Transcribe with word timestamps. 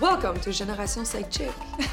Welcome 0.00 0.40
to 0.40 0.50
Génération 0.50 1.04
Sidechick. 1.04 1.50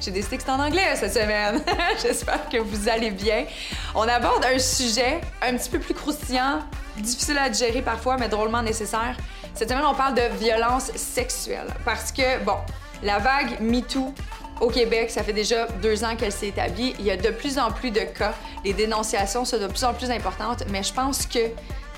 J'ai 0.00 0.12
que 0.12 0.22
c'était 0.22 0.50
en 0.50 0.60
anglais 0.60 0.94
cette 0.94 1.14
semaine. 1.14 1.60
J'espère 2.00 2.48
que 2.48 2.58
vous 2.58 2.88
allez 2.88 3.10
bien. 3.10 3.44
On 3.92 4.02
aborde 4.02 4.44
un 4.44 4.58
sujet 4.60 5.20
un 5.42 5.56
petit 5.56 5.68
peu 5.68 5.80
plus 5.80 5.94
croustillant, 5.94 6.60
difficile 6.96 7.38
à 7.38 7.48
digérer 7.48 7.82
parfois, 7.82 8.16
mais 8.18 8.28
drôlement 8.28 8.62
nécessaire. 8.62 9.16
Cette 9.52 9.68
semaine, 9.68 9.84
on 9.84 9.94
parle 9.94 10.14
de 10.14 10.36
violence 10.38 10.92
sexuelle 10.94 11.66
parce 11.84 12.12
que, 12.12 12.38
bon, 12.44 12.58
la 13.02 13.18
vague 13.18 13.60
MeToo 13.60 14.14
au 14.60 14.68
Québec, 14.68 15.10
ça 15.10 15.24
fait 15.24 15.32
déjà 15.32 15.66
deux 15.82 16.04
ans 16.04 16.14
qu'elle 16.14 16.30
s'est 16.30 16.48
établie. 16.48 16.94
Il 17.00 17.04
y 17.04 17.10
a 17.10 17.16
de 17.16 17.30
plus 17.30 17.58
en 17.58 17.72
plus 17.72 17.90
de 17.90 18.00
cas. 18.00 18.34
Les 18.64 18.74
dénonciations 18.74 19.44
sont 19.44 19.58
de 19.58 19.66
plus 19.66 19.82
en 19.82 19.92
plus 19.92 20.10
importantes, 20.12 20.62
mais 20.70 20.84
je 20.84 20.92
pense 20.92 21.26
que 21.26 21.40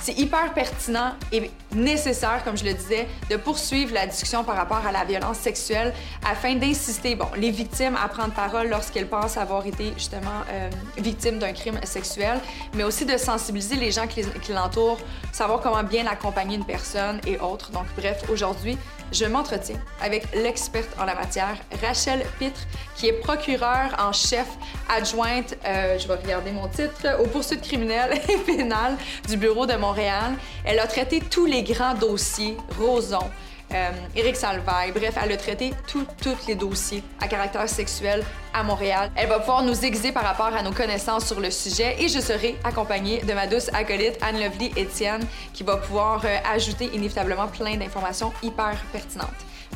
c'est 0.01 0.19
hyper 0.19 0.53
pertinent 0.55 1.13
et 1.33 1.51
nécessaire, 1.75 2.43
comme 2.45 2.57
je 2.57 2.65
le 2.65 2.75
disais, 2.75 3.09
de 3.31 3.37
poursuivre 3.37 3.93
la 3.95 4.07
discussion 4.07 4.45
par 4.45 4.57
rapport 4.57 4.85
à 4.87 4.93
la 4.93 5.05
violence 5.05 5.39
sexuelle 5.39 5.93
afin 6.29 6.55
d'insister, 6.55 7.15
bon, 7.15 7.27
les 7.37 7.51
victimes 7.51 7.97
à 8.03 8.09
prendre 8.09 8.33
parole 8.33 8.69
lorsqu'elles 8.69 9.09
pensent 9.09 9.37
avoir 9.37 9.67
été 9.67 9.93
justement 9.97 10.43
euh, 10.51 10.71
victimes 10.99 11.39
d'un 11.39 11.53
crime 11.53 11.79
sexuel, 11.85 12.41
mais 12.75 12.85
aussi 12.85 13.05
de 13.05 13.17
sensibiliser 13.17 13.77
les 13.77 13.91
gens 13.91 14.07
qui, 14.07 14.23
l'entourent, 14.53 14.99
savoir 15.33 15.61
comment 15.61 15.83
bien 15.83 16.07
accompagner 16.07 16.57
une 16.57 16.65
personne 16.65 17.21
et 17.27 17.39
autres. 17.39 17.71
Donc, 17.71 17.87
bref, 17.97 18.23
aujourd'hui, 18.31 18.79
je 19.13 19.25
m'entretiens 19.25 19.81
avec 20.01 20.27
l'experte 20.35 20.89
en 21.01 21.05
la 21.05 21.15
matière, 21.15 21.57
Rachel 21.83 22.25
Pitre, 22.39 22.61
qui 22.97 23.09
est 23.09 23.13
procureure 23.13 23.95
en 23.99 24.13
chef 24.13 24.47
adjointe, 24.89 25.57
euh, 25.67 25.99
je 25.99 26.09
vais 26.09 26.15
regarder 26.15 26.51
mon 26.53 26.69
titre, 26.69 27.21
aux 27.21 27.27
poursuites 27.27 27.63
criminelles 27.63 28.21
et 28.29 28.37
pénales 28.39 28.97
du 29.29 29.37
bureau 29.37 29.67
de 29.67 29.75
Montréal. 29.75 30.35
Elle 30.65 30.79
a 30.79 30.87
traité 30.87 31.21
tous 31.21 31.47
les 31.47 31.63
grands 31.63 31.95
dossiers, 31.95 32.57
Roson, 32.79 33.31
euh, 33.75 33.91
Éric 34.17 34.37
Salvaille. 34.37 34.93
Bref, 34.93 35.15
elle 35.23 35.33
a 35.33 35.37
traité 35.37 35.73
tous 35.87 36.07
les 36.47 36.55
dossiers 36.55 37.03
à 37.21 37.29
caractère 37.29 37.69
sexuel 37.69 38.25
à 38.55 38.63
Montréal. 38.63 39.11
Elle 39.15 39.29
va 39.29 39.39
pouvoir 39.41 39.63
nous 39.63 39.85
aiguiser 39.85 40.13
par 40.13 40.25
rapport 40.25 40.47
à 40.55 40.63
nos 40.63 40.73
connaissances 40.73 41.27
sur 41.27 41.41
le 41.41 41.51
sujet 41.51 41.97
et 42.01 42.09
je 42.09 42.21
serai 42.21 42.57
accompagnée 42.65 43.21
de 43.23 43.33
ma 43.33 43.47
douce 43.47 43.71
acolyte 43.73 44.19
Anne-Lovely 44.23 44.73
Étienne 44.77 45.23
qui 45.53 45.63
va 45.65 45.77
pouvoir 45.77 46.23
euh, 46.25 46.37
ajouter 46.53 46.87
inévitablement 46.95 47.49
plein 47.49 47.77
d'informations 47.77 48.33
hyper 48.43 48.77
pertinentes. 48.93 49.29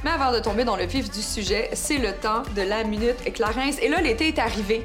Mais 0.05 0.11
avant 0.11 0.33
de 0.33 0.41
tomber 0.41 0.65
dans 0.65 0.77
le 0.77 0.85
vif 0.85 1.11
du 1.11 1.23
sujet, 1.23 1.71
c'est 1.75 1.99
le 1.99 2.13
temps 2.13 2.43
de 2.57 2.63
la 2.63 2.83
minute 2.83 3.33
Clarence. 3.33 3.77
Et 3.81 3.89
là, 3.89 4.01
l'été 4.01 4.29
est 4.29 4.39
arrivé. 4.39 4.85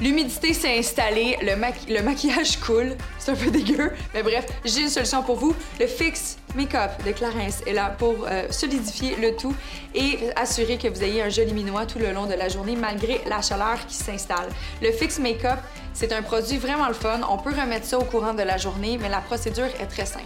L'humidité 0.00 0.52
s'est 0.52 0.78
installée, 0.78 1.38
le, 1.42 2.02
maquillage 2.02 2.58
coule. 2.60 2.96
C'est 3.18 3.32
un 3.32 3.36
peu 3.36 3.50
dégueu, 3.50 3.92
mais 4.12 4.22
bref, 4.22 4.46
j'ai 4.64 4.82
une 4.82 4.88
solution 4.88 5.22
pour 5.22 5.36
vous. 5.36 5.54
Le 5.78 5.86
Fix 5.86 6.36
Make-up 6.54 6.90
de 7.04 7.12
Clarence 7.12 7.62
est 7.66 7.72
là 7.72 7.94
pour 7.96 8.26
euh, 8.26 8.46
solidifier 8.50 9.16
le 9.16 9.36
tout 9.36 9.54
et 9.94 10.18
assurer 10.36 10.78
que 10.78 10.88
vous 10.88 11.02
ayez 11.02 11.22
un 11.22 11.28
joli 11.28 11.52
minois 11.52 11.86
tout 11.86 11.98
le 11.98 12.12
long 12.12 12.26
de 12.26 12.34
la 12.34 12.48
journée 12.48 12.76
malgré 12.76 13.20
la 13.28 13.40
chaleur 13.40 13.86
qui 13.86 13.94
s'installe. 13.94 14.48
Le 14.82 14.90
Fix 14.90 15.18
Make-up, 15.18 15.58
c'est 15.92 16.12
un 16.12 16.22
produit 16.22 16.58
vraiment 16.58 16.88
le 16.88 16.94
fun. 16.94 17.20
On 17.28 17.38
peut 17.38 17.50
remettre 17.50 17.86
ça 17.86 17.98
au 17.98 18.04
courant 18.04 18.34
de 18.34 18.42
la 18.42 18.56
journée, 18.56 18.98
mais 19.00 19.08
la 19.08 19.20
procédure 19.20 19.68
est 19.80 19.86
très 19.86 20.06
simple. 20.06 20.24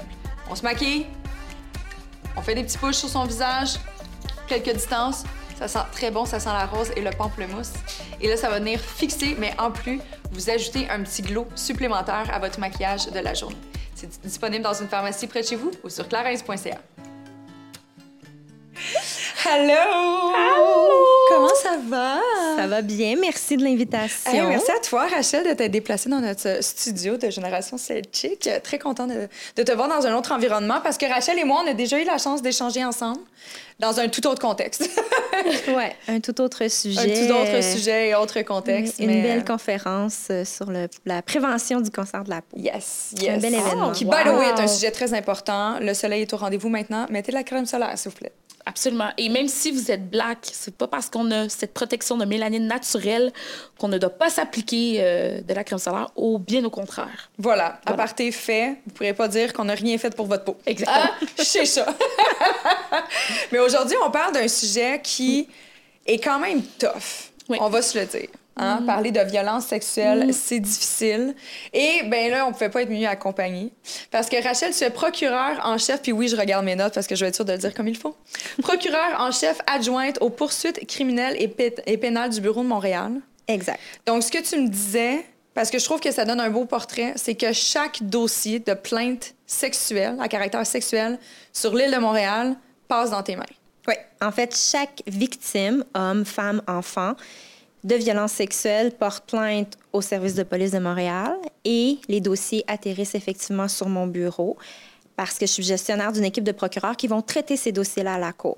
On 0.51 0.55
se 0.55 0.63
maquille, 0.63 1.07
on 2.37 2.43
fait 2.43 2.55
des 2.55 2.65
petits 2.65 2.79
pushs 2.79 2.97
sur 2.97 3.09
son 3.09 3.25
visage, 3.25 3.75
quelques 4.47 4.73
distances, 4.73 5.25
ça 5.59 5.67
sent 5.67 5.87
très 5.93 6.11
bon, 6.11 6.25
ça 6.25 6.39
sent 6.39 6.51
la 6.51 6.67
rose 6.67 6.91
et 6.97 7.01
le 7.01 7.11
pamplemousse. 7.11 7.73
Et 8.21 8.29
là, 8.29 8.37
ça 8.37 8.49
va 8.49 8.61
venir 8.61 8.81
fixer, 8.81 9.37
mais 9.39 9.53
en 9.59 9.71
plus, 9.73 10.01
vous 10.31 10.51
ajoutez 10.51 10.89
un 10.89 11.03
petit 11.03 11.23
glow 11.23 11.49
supplémentaire 11.57 12.31
à 12.33 12.39
votre 12.39 12.61
maquillage 12.61 13.07
de 13.07 13.19
la 13.19 13.35
journée. 13.35 13.57
C'est 13.95 14.21
disponible 14.23 14.63
dans 14.63 14.75
une 14.75 14.89
pharmacie 14.89 15.27
près 15.27 15.43
de 15.43 15.47
chez 15.47 15.57
vous 15.57 15.73
ou 15.83 15.89
sur 15.89 16.07
clarence.ca. 16.09 16.79
Hello! 19.45 20.33
Comment 21.29 21.55
ça 21.63 21.77
va? 21.87 22.19
Ça 22.57 22.67
va 22.67 22.83
bien. 22.83 23.15
Merci 23.21 23.57
de 23.57 23.63
l'invitation. 23.63 24.49
merci 24.49 24.71
à 24.73 24.81
toi, 24.81 25.07
Rachel, 25.07 25.47
de 25.47 25.53
t'être 25.53 25.71
déplacée 25.71 26.09
dans 26.09 26.21
notre 26.21 26.63
studio 26.63 27.17
de 27.17 27.31
Génération 27.31 27.79
Celtic. 27.79 28.49
Très 28.65 28.81
contente 28.81 29.11
de, 29.11 29.29
de, 29.57 29.63
te 29.63 29.71
voir 29.71 29.89
dans 29.89 30.05
un 30.07 30.17
autre 30.17 30.33
environnement 30.33 30.81
parce 30.83 30.99
que 30.99 31.07
Rachel 31.07 31.39
et 31.39 31.45
moi, 31.45 31.63
on 31.65 31.71
a 31.71 31.75
déjà 31.75 32.01
eu 32.01 32.05
la 32.05 32.19
chance 32.19 32.43
d'échanger 32.43 32.85
ensemble 32.85 33.21
dans 33.79 34.01
un 34.01 34.09
tout 34.09 34.27
autre 34.27 34.41
contexte. 34.41 34.91
oui, 35.69 35.85
un 36.09 36.19
tout 36.19 36.41
autre 36.41 36.69
sujet. 36.69 37.01
Un 37.01 37.27
tout 37.27 37.33
autre 37.33 37.63
sujet 37.63 38.09
et 38.09 38.15
autre 38.17 38.43
contexte. 38.43 38.99
Une 38.99 39.23
belle 39.23 39.45
conférence 39.45 40.27
euh, 40.31 40.45
sur 40.45 40.69
le, 40.69 40.89
la 41.07 41.23
prévention 41.23 41.81
du 41.81 41.91
cancer 41.91 42.25
de 42.25 42.31
la 42.31 42.43
peau. 42.43 42.57
Yes, 42.57 43.15
yes. 43.21 43.37
Un 43.37 43.39
bel 43.39 43.55
événement. 43.55 43.93
qui, 43.93 44.05
by 44.05 44.25
the 44.25 44.37
way, 44.37 44.49
est 44.49 44.61
un 44.61 44.67
sujet 44.67 44.91
très 44.91 45.15
important. 45.15 45.79
Le 45.79 45.95
soleil 45.95 46.23
est 46.23 46.33
au 46.33 46.39
rendez-vous 46.39 46.69
maintenant. 46.69 47.07
Mettez 47.09 47.31
la 47.31 47.45
crème 47.45 47.67
solaire, 47.67 47.97
s'il 47.97 48.11
vous 48.11 48.17
plaît. 48.17 48.33
Absolument. 48.69 49.09
Et 49.17 49.31
même 49.31 49.49
si 49.49 49.71
vous 49.71 49.91
êtes 49.91 50.11
black, 50.11 50.41
c'est 50.43 50.77
pas 50.77 50.87
parce 50.87 51.09
qu'on 51.09 51.31
a 51.31 51.49
cette 51.49 51.73
protection 51.73 52.19
de 52.19 52.27
mélanine 52.27 52.67
naturelle 52.67 53.33
qu'on 53.79 53.89
ne 53.89 53.97
doit 53.97 54.11
pas 54.11 54.29
s'appliquer 54.29 54.99
euh, 54.99 55.41
de 55.41 55.55
la 55.55 55.65
crème 55.65 55.79
solaire, 55.79 56.11
ou 56.17 56.39
bien 56.39 56.63
au 56.67 56.69
contraire. 56.69 57.31
Voilà. 57.39 57.81
À 57.87 57.95
part 57.95 58.15
tes 58.15 58.31
faits, 58.31 58.77
vous 58.85 58.93
pourrez 58.93 59.15
pas 59.15 59.27
dire 59.27 59.55
qu'on 59.55 59.65
n'a 59.65 59.75
rien 59.75 59.97
fait 59.97 60.15
pour 60.15 60.27
votre 60.27 60.45
peau. 60.45 60.59
Exactement. 60.67 60.99
Ah, 61.03 61.27
c'est 61.39 61.65
ça. 61.65 61.87
Mais 63.53 63.59
aujourd'hui, 63.59 63.97
on 64.05 64.11
parle 64.11 64.35
d'un 64.35 64.49
sujet 64.49 65.01
qui 65.03 65.49
est 66.05 66.19
quand 66.19 66.39
même 66.39 66.63
tough. 66.79 67.31
On 67.49 67.71
va 67.71 67.81
se 67.81 67.99
le 67.99 68.05
dire. 68.05 68.29
Hein? 68.59 68.81
Mm. 68.81 68.87
Parler 68.87 69.11
de 69.11 69.21
violence 69.21 69.67
sexuelle, 69.67 70.29
mm. 70.29 70.33
c'est 70.33 70.61
difficile. 70.61 71.35
Et 71.73 72.03
ben 72.05 72.31
là, 72.31 72.45
on 72.47 72.49
ne 72.49 72.53
pouvait 72.53 72.69
pas 72.69 72.83
être 72.83 72.91
mieux 72.91 73.07
accompagné. 73.07 73.73
Parce 74.11 74.29
que 74.29 74.43
Rachel, 74.43 74.75
tu 74.75 74.85
es 74.85 74.91
procureur 74.91 75.61
en 75.65 75.79
chef, 75.79 76.03
puis 76.03 76.13
oui, 76.13 76.29
je 76.29 76.37
regarde 76.37 76.65
mes 76.65 76.77
notes 76.77 76.95
parce 76.95 77.07
que 77.07 77.15
je 77.15 77.25
vais 77.25 77.29
être 77.29 77.37
sûre 77.37 77.45
de 77.45 77.53
le 77.53 77.59
dire 77.59 77.75
comme 77.75 77.89
il 77.89 77.97
faut. 77.97 78.17
procureur 78.63 79.17
en 79.19 79.31
chef 79.31 79.59
adjointe 79.67 80.19
aux 80.21 80.31
poursuites 80.31 80.87
criminelles 80.87 81.37
et, 81.39 81.55
et 81.87 81.97
pénales 81.97 82.31
du 82.31 82.41
Bureau 82.41 82.63
de 82.63 82.69
Montréal. 82.69 83.13
Exact. 83.47 83.81
Donc, 84.07 84.23
ce 84.23 84.31
que 84.31 84.43
tu 84.43 84.61
me 84.61 84.69
disais, 84.69 85.25
parce 85.55 85.71
que 85.71 85.79
je 85.79 85.85
trouve 85.85 86.01
que 86.01 86.13
ça 86.13 86.25
donne 86.25 86.41
un 86.41 86.51
beau 86.51 86.67
portrait, 86.67 87.15
c'est 87.17 87.35
que 87.35 87.53
chaque 87.53 88.03
dossier 88.03 88.61
de 88.61 88.75
plainte 88.75 89.35
sexuelle, 89.47 90.17
à 90.21 90.29
caractère 90.29 90.65
sexuel, 90.67 91.19
sur 91.53 91.75
l'île 91.75 91.91
de 91.91 91.99
Montréal, 91.99 92.57
passe 92.87 93.11
dans 93.11 93.23
tes 93.23 93.35
mains. 93.35 93.45
Oui. 93.89 93.95
En 94.21 94.31
fait, 94.31 94.55
chaque 94.55 95.03
victime, 95.07 95.85
homme, 95.95 96.25
femme, 96.25 96.63
enfant, 96.69 97.15
de 97.89 97.95
violences 97.95 98.33
sexuelles 98.33 98.93
porte 98.93 99.25
plainte 99.29 99.79
au 99.93 100.01
service 100.01 100.35
de 100.35 100.43
police 100.43 100.73
de 100.73 100.79
Montréal 100.79 101.37
et 101.65 101.99
les 102.07 102.21
dossiers 102.21 102.63
atterrissent 102.69 103.15
effectivement 103.15 103.67
sur 103.67 103.89
mon 103.89 104.07
bureau 104.07 104.57
parce 105.17 105.37
que 105.37 105.47
je 105.47 105.53
suis 105.53 105.65
gestionnaire 105.65 106.13
d'une 106.13 106.25
équipe 106.25 106.45
de 106.45 106.53
procureurs 106.53 106.97
qui 106.97 107.09
vont 107.09 107.23
traiter 107.23 107.57
ces 107.57 107.73
dossiers-là 107.73 108.15
à 108.15 108.19
la 108.19 108.33
cour. 108.33 108.57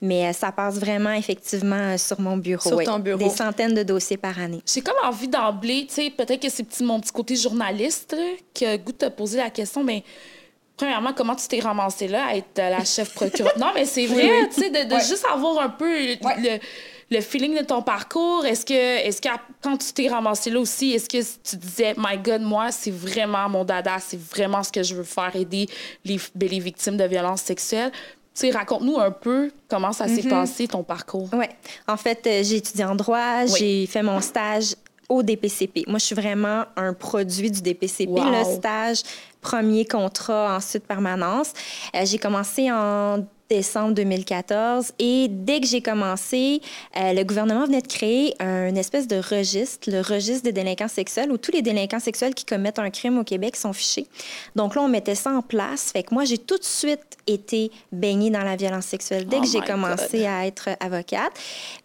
Mais 0.00 0.26
euh, 0.28 0.32
ça 0.32 0.52
passe 0.52 0.78
vraiment 0.78 1.10
effectivement 1.10 1.94
euh, 1.94 1.96
sur 1.96 2.20
mon 2.20 2.36
bureau. 2.36 2.68
Sur 2.68 2.84
ton 2.84 3.00
bureau. 3.00 3.18
Des 3.18 3.30
centaines 3.30 3.74
de 3.74 3.82
dossiers 3.82 4.18
par 4.18 4.38
année. 4.38 4.60
J'ai 4.72 4.82
comme 4.82 4.94
envie 5.02 5.26
d'emblée, 5.26 5.86
tu 5.88 5.94
sais, 5.94 6.10
peut-être 6.10 6.42
que 6.42 6.50
c'est 6.50 6.80
mon 6.82 7.00
petit 7.00 7.12
côté 7.12 7.34
journaliste 7.34 8.14
qui 8.54 8.66
a 8.66 8.76
goût 8.76 8.92
de 8.92 8.98
te 8.98 9.08
poser 9.08 9.38
la 9.38 9.50
question, 9.50 9.82
mais 9.82 10.04
premièrement, 10.76 11.12
comment 11.12 11.34
tu 11.34 11.48
t'es 11.48 11.60
ramassée 11.60 12.08
là 12.08 12.26
à 12.26 12.36
être 12.36 12.56
la 12.56 12.84
chef 12.84 13.12
procureur? 13.14 13.54
non, 13.58 13.72
mais 13.74 13.86
c'est 13.86 14.06
vrai, 14.06 14.48
tu 14.54 14.60
sais, 14.60 14.70
de, 14.70 14.94
juste 14.98 15.24
avoir 15.32 15.60
un 15.60 15.70
peu 15.70 15.90
le 15.90 16.16
le 16.42 16.58
feeling 17.20 17.56
de 17.56 17.64
ton 17.64 17.82
parcours? 17.82 18.44
Est-ce 18.44 18.66
que, 18.66 18.74
est-ce 18.74 19.20
que 19.20 19.28
quand 19.62 19.76
tu 19.76 19.92
t'es 19.92 20.08
ramassé 20.08 20.50
là 20.50 20.60
aussi, 20.60 20.92
est-ce 20.92 21.08
que 21.08 21.22
tu 21.48 21.56
disais, 21.56 21.94
My 21.96 22.18
God, 22.18 22.42
moi, 22.42 22.70
c'est 22.72 22.90
vraiment 22.90 23.48
mon 23.48 23.64
dada, 23.64 23.98
c'est 24.00 24.20
vraiment 24.20 24.62
ce 24.62 24.72
que 24.72 24.82
je 24.82 24.94
veux 24.94 25.04
faire, 25.04 25.34
aider 25.34 25.68
les, 26.04 26.18
ben, 26.34 26.48
les 26.48 26.58
victimes 26.58 26.96
de 26.96 27.04
violences 27.04 27.42
sexuelles? 27.42 27.92
Tu 28.34 28.50
raconte-nous 28.50 28.98
un 28.98 29.10
peu 29.10 29.50
comment 29.68 29.92
ça 29.92 30.08
s'est 30.08 30.20
mm-hmm. 30.20 30.28
passé, 30.28 30.68
ton 30.68 30.82
parcours. 30.82 31.28
Oui. 31.32 31.46
En 31.88 31.96
fait, 31.96 32.26
euh, 32.26 32.42
j'ai 32.42 32.56
étudié 32.56 32.84
en 32.84 32.94
droit, 32.94 33.46
j'ai 33.46 33.86
fait 33.86 34.02
mon 34.02 34.20
stage 34.20 34.74
au 35.08 35.22
DPCP. 35.22 35.84
Moi, 35.86 35.98
je 35.98 36.04
suis 36.04 36.14
vraiment 36.14 36.64
un 36.76 36.92
produit 36.92 37.50
du 37.50 37.62
DPCP. 37.62 38.10
Le 38.10 38.56
stage, 38.56 39.02
premier 39.46 39.84
contrat, 39.84 40.56
ensuite 40.56 40.84
permanence. 40.86 41.52
Euh, 41.94 42.04
j'ai 42.04 42.18
commencé 42.18 42.70
en 42.72 43.24
décembre 43.48 43.94
2014. 43.94 44.92
Et 44.98 45.28
dès 45.30 45.60
que 45.60 45.66
j'ai 45.66 45.80
commencé, 45.80 46.60
euh, 46.96 47.12
le 47.12 47.22
gouvernement 47.22 47.64
venait 47.66 47.80
de 47.80 47.86
créer 47.86 48.34
un 48.40 48.74
espèce 48.74 49.06
de 49.06 49.16
registre, 49.16 49.90
le 49.90 50.00
registre 50.00 50.42
des 50.42 50.52
délinquants 50.52 50.88
sexuels, 50.88 51.30
où 51.30 51.38
tous 51.38 51.52
les 51.52 51.62
délinquants 51.62 52.00
sexuels 52.00 52.34
qui 52.34 52.44
commettent 52.44 52.78
un 52.78 52.90
crime 52.90 53.18
au 53.18 53.24
Québec 53.24 53.56
sont 53.56 53.72
fichés. 53.72 54.06
Donc 54.54 54.74
là, 54.74 54.82
on 54.82 54.88
mettait 54.88 55.14
ça 55.14 55.30
en 55.30 55.42
place. 55.42 55.92
Fait 55.92 56.02
que 56.02 56.14
moi, 56.14 56.24
j'ai 56.24 56.38
tout 56.38 56.58
de 56.58 56.64
suite 56.64 57.18
été 57.26 57.70
baignée 57.92 58.30
dans 58.30 58.42
la 58.42 58.56
violence 58.56 58.86
sexuelle 58.86 59.26
dès 59.26 59.38
Oh 59.38 59.42
que 59.42 59.48
j'ai 59.48 59.60
my 59.60 59.66
commencé 59.66 60.18
God. 60.18 60.26
à 60.26 60.46
être 60.46 60.70
avocate. 60.80 61.32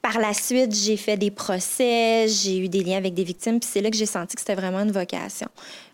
Par 0.01 0.19
la 0.19 0.33
suite, 0.33 0.73
j'ai 0.73 0.97
fait 0.97 1.17
des 1.17 1.31
procès, 1.31 2.27
j'ai 2.27 2.57
eu 2.57 2.69
des 2.69 2.83
liens 2.83 2.97
avec 2.97 3.13
des 3.13 3.23
victimes, 3.23 3.59
puis 3.59 3.69
c'est 3.71 3.81
là 3.81 3.89
que 3.89 3.97
j'ai 3.97 4.05
senti 4.05 4.35
que 4.35 4.41
c'était 4.41 4.55
vraiment 4.55 4.79
une 4.79 4.91
vocation. 4.91 5.47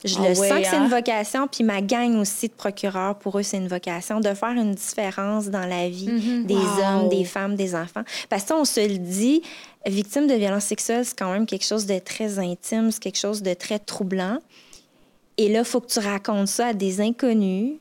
Je 0.04 0.16
Ah 0.20 0.30
le 0.30 0.36
sens 0.36 0.50
que 0.50 0.64
c'est 0.64 0.76
hein? 0.76 0.84
une 0.84 0.90
vocation, 0.90 1.48
puis 1.48 1.57
ma 1.64 1.82
gang 1.82 2.16
aussi 2.18 2.48
de 2.48 2.54
procureurs, 2.54 3.16
pour 3.18 3.38
eux, 3.40 3.44
c'est 3.44 3.58
une 3.58 3.68
vocation 3.68 4.20
de 4.20 4.34
faire 4.34 4.50
une 4.52 4.74
différence 4.76 5.48
dans 5.48 5.66
la 5.66 5.90
vie 5.90 6.44
des 6.46 6.54
Wow. 6.56 6.62
hommes, 7.04 7.10
des 7.10 7.24
femmes, 7.26 7.56
des 7.56 7.76
enfants. 7.76 8.04
Parce 8.30 8.44
que 8.44 8.48
ça, 8.50 8.56
on 8.58 8.66
se 8.66 8.80
le 8.88 8.98
dit, 8.98 9.42
victime 9.86 10.28
de 10.28 10.34
violence 10.36 10.66
sexuelle, 10.66 11.06
c'est 11.06 11.18
quand 11.18 11.32
même 11.32 11.46
quelque 11.46 11.66
chose 11.66 11.86
de 11.86 12.00
très 12.00 12.40
intime, 12.40 12.92
c'est 12.92 13.02
quelque 13.02 13.20
chose 13.20 13.42
de 13.42 13.54
très 13.54 13.80
troublant. 13.80 14.40
Et 15.38 15.50
là, 15.50 15.60
il 15.60 15.66
faut 15.66 15.82
que 15.82 15.88
tu 15.92 16.00
racontes 16.00 16.48
ça 16.48 16.68
à 16.68 16.74
des 16.74 17.00
inconnus. 17.02 17.74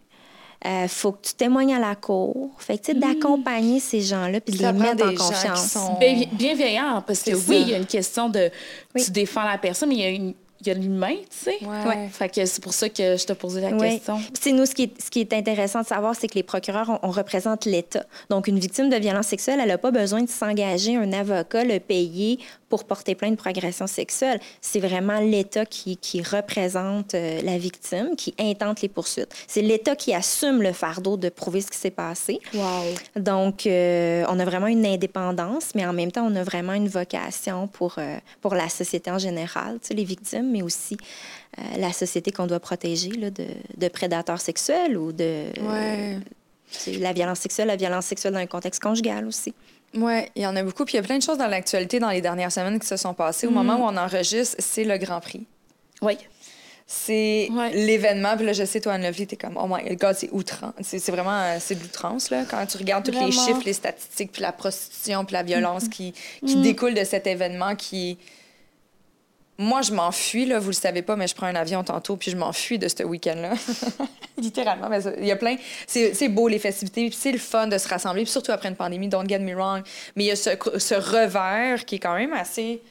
Il 0.64 0.88
faut 0.88 1.12
que 1.12 1.28
tu 1.28 1.34
témoignes 1.34 1.75
à 1.75 1.78
la 1.78 1.94
cour. 1.94 2.50
Fait 2.58 2.76
que, 2.78 2.87
tu 2.87 2.93
sais, 2.93 2.99
d'accompagner 2.99 3.78
ces 3.78 4.00
gens-là 4.00 4.40
puis 4.40 4.56
de 4.56 4.62
les 4.67 4.73
mettre 4.73 5.05
en 5.05 5.08
des 5.11 5.14
confiance. 5.14 5.70
sont- 5.73 5.99
Bien- 5.99 6.25
bienveillant, 6.32 7.02
parce 7.06 7.23
que 7.23 7.31
oui, 7.32 7.58
il 7.62 7.69
y 7.69 7.75
a 7.75 7.78
une 7.78 7.87
question 7.87 8.28
de 8.28 8.50
Oui. 8.94 9.05
tu 9.05 9.11
défends 9.12 9.44
la 9.44 9.58
personne, 9.58 9.90
mais 9.90 9.94
il 9.94 10.00
y 10.00 10.05
a, 10.05 10.08
une, 10.11 10.34
il 10.61 10.67
y 10.69 10.70
a 10.70 10.75
l'humain, 10.75 11.14
tu 11.14 11.26
sais. 11.50 11.58
Ouais. 11.64 12.08
Fait 12.11 12.29
que 12.29 12.44
c'est 12.47 12.62
pour 12.62 12.73
ça 12.73 12.88
que 12.88 13.17
je 13.17 13.26
te 13.26 13.32
posais 13.32 13.61
la 13.61 13.70
Oui. 13.76 13.97
question. 13.97 14.17
Puis, 14.17 14.31
c'est 14.41 14.53
nous, 14.53 14.64
ce 14.67 14.75
qui, 14.75 14.85
est, 14.85 15.03
ce 15.03 15.11
qui 15.11 15.20
est 15.20 15.32
intéressant 15.32 15.82
de 15.82 15.87
savoir, 15.87 16.14
c'est 16.19 16.29
que 16.29 16.35
les 16.35 16.43
procureurs, 16.43 16.99
on, 17.03 17.08
on 17.08 17.11
représente 17.11 17.64
l'État. 17.67 18.05
Donc, 18.31 18.49
une 18.49 18.58
victime 18.58 18.88
de 18.88 18.97
violence 18.97 19.26
sexuelle, 19.26 19.58
elle 19.62 19.69
n'a 19.69 19.79
pas 19.79 19.91
besoin 19.91 20.23
de 20.23 20.29
s'engager, 20.29 20.97
un 20.97 21.12
avocat, 21.12 21.64
le 21.64 21.79
payer 21.79 22.38
pour 22.69 22.85
porter 22.85 23.15
plainte 23.15 23.37
pour 23.37 23.47
agression 23.47 23.87
sexuelle. 23.87 24.41
C'est 24.61 24.81
vraiment 24.81 25.21
l'État 25.21 25.65
qui, 25.67 25.97
qui 25.97 26.21
représente 26.23 27.15
euh, 27.15 27.41
la 27.43 27.59
victime, 27.59 28.17
qui 28.17 28.35
intente 28.39 28.81
les 28.83 28.89
poursuites. 28.89 29.33
C'est 29.47 29.63
l'État 29.63 29.95
qui 29.95 30.13
assume 30.13 30.63
le 30.63 30.73
fardeau 30.73 31.17
de 31.17 31.29
prouver 31.29 31.61
ce 31.61 31.71
qui 31.71 31.79
s'est 31.79 31.91
passé. 31.91 32.41
Wow. 32.55 32.63
Donc, 33.17 33.67
euh, 33.67 34.25
on 34.29 34.39
a 34.41 34.45
vraiment 34.45 34.67
une 34.67 34.85
indépendance, 34.85 35.75
mais 35.75 35.87
en 35.87 35.93
même 35.93 36.11
temps, 36.11 36.27
on 36.31 36.35
a 36.35 36.43
vraiment 36.43 36.73
une 36.73 36.89
vocation 36.89 37.69
pour, 37.69 37.95
euh, 37.99 38.17
pour 38.41 38.55
la 38.55 38.69
société 38.69 39.11
en 39.11 39.19
général, 39.19 39.79
tu 39.81 39.89
sais, 39.89 39.95
les 39.95 40.05
victimes, 40.05 40.51
mais 40.51 40.62
aussi 40.62 40.97
la 41.79 41.91
société 41.93 42.33
qu'on 42.33 42.47
doit 42.47 42.61
protéger 42.61 43.09
là, 43.12 43.31
de, 43.31 43.47
de 43.79 43.89
prédateurs 43.89 44.41
sexuels 44.41 44.99
ou 44.99 45.11
de 45.12 45.45
Ouais. 45.62 46.19
la 46.99 47.12
violence 47.15 47.39
sexuelle, 47.39 47.69
la 47.69 47.77
violence 47.77 48.05
sexuelle 48.07 48.35
dans 48.35 48.41
un 48.41 48.47
contexte 48.47 48.83
conjugal 48.83 49.27
aussi. 49.27 49.55
Ouais, 49.97 50.31
il 50.37 50.43
y 50.43 50.47
en 50.47 50.55
a 50.57 50.63
beaucoup. 50.63 50.85
Puis 50.85 50.95
il 50.95 50.97
y 50.99 51.01
a 51.01 51.03
plein 51.03 51.19
de 51.19 51.23
choses 51.23 51.39
dans 51.39 51.47
l'actualité 51.47 51.99
dans 51.99 52.11
les 52.11 52.21
dernières 52.21 52.53
semaines 52.53 52.79
qui 52.79 52.87
se 52.87 52.97
sont 52.97 53.15
passées. 53.15 53.47
Au 53.47 53.51
moment 53.51 53.77
où 53.77 53.83
on 53.85 53.97
enregistre, 53.97 54.57
c'est 54.59 54.85
le 54.85 54.99
Grand 54.99 55.21
Prix. 55.21 55.47
Oui. 56.03 56.19
C'est 56.87 57.49
Ouais. 57.51 57.73
l'événement. 57.73 58.37
Puis 58.37 58.47
là, 58.47 58.53
je 58.53 58.65
sais, 58.65 58.81
toi, 58.81 58.93
Anne-Lovely, 58.93 59.27
t'es 59.27 59.37
comme, 59.37 59.57
oh 59.57 59.67
my 59.69 59.97
god, 59.97 60.15
c'est 60.15 60.31
outrance. 60.31 60.73
C'est 60.83 61.11
vraiment, 61.11 61.33
euh, 61.41 61.57
c'est 61.59 61.75
de 61.75 61.83
l'outrance, 61.83 62.31
là. 62.31 62.45
Quand 62.49 62.65
tu 62.67 62.77
regardes 62.79 63.05
tous 63.11 63.19
les 63.19 63.33
chiffres, 63.33 63.63
les 63.65 63.73
statistiques, 63.73 64.31
puis 64.33 64.43
la 64.43 64.53
prostitution, 64.53 65.25
puis 65.25 65.33
la 65.33 65.43
violence 65.43 65.89
qui, 65.89 66.15
qui 66.47 66.57
découle 66.57 66.95
de 66.95 67.05
cet 67.05 67.27
événement 67.27 67.75
qui... 67.75 68.19
Moi, 69.58 69.82
je 69.82 69.93
m'enfuis, 69.93 70.44
là, 70.44 70.58
vous 70.58 70.69
le 70.69 70.75
savez 70.75 71.03
pas, 71.03 71.17
mais 71.17 71.26
je 71.26 71.35
prends 71.35 71.47
un 71.47 71.55
avion 71.55 71.82
tantôt, 71.82 72.17
puis 72.17 72.31
je 72.31 72.37
m'enfuis 72.37 72.79
de 72.79 72.88
ce 72.88 73.03
week-end-là. 73.03 73.55
Littéralement. 74.38 74.88
mais 74.91 75.00
Il 75.19 75.26
y 75.26 75.32
a 75.32 75.37
plein... 75.37 75.56
C'est 75.87 76.14
c'est 76.14 76.29
beau, 76.29 76.49
les 76.49 76.58
festivités, 76.58 77.08
puis 77.08 77.19
c'est 77.19 77.32
le 77.32 77.38
fun 77.38 77.67
de 77.67 77.79
se 77.79 77.88
rassembler, 77.88 78.25
puis 78.25 78.32
surtout 78.32 78.53
après 78.53 78.69
une 78.69 78.76
pandémie, 78.76 79.08
don't 79.08 79.29
get 79.29 79.38
me 79.38 79.55
wrong. 79.55 79.82
Mais 80.14 80.25
il 80.25 80.26
y 80.26 80.31
a 80.31 80.37
ce, 80.37 80.50
ce 80.79 80.94
revers 80.94 81.85
qui 81.85 81.97
est 81.97 82.00
quand 82.00 82.17
même 82.17 82.32
assez... 82.35 82.82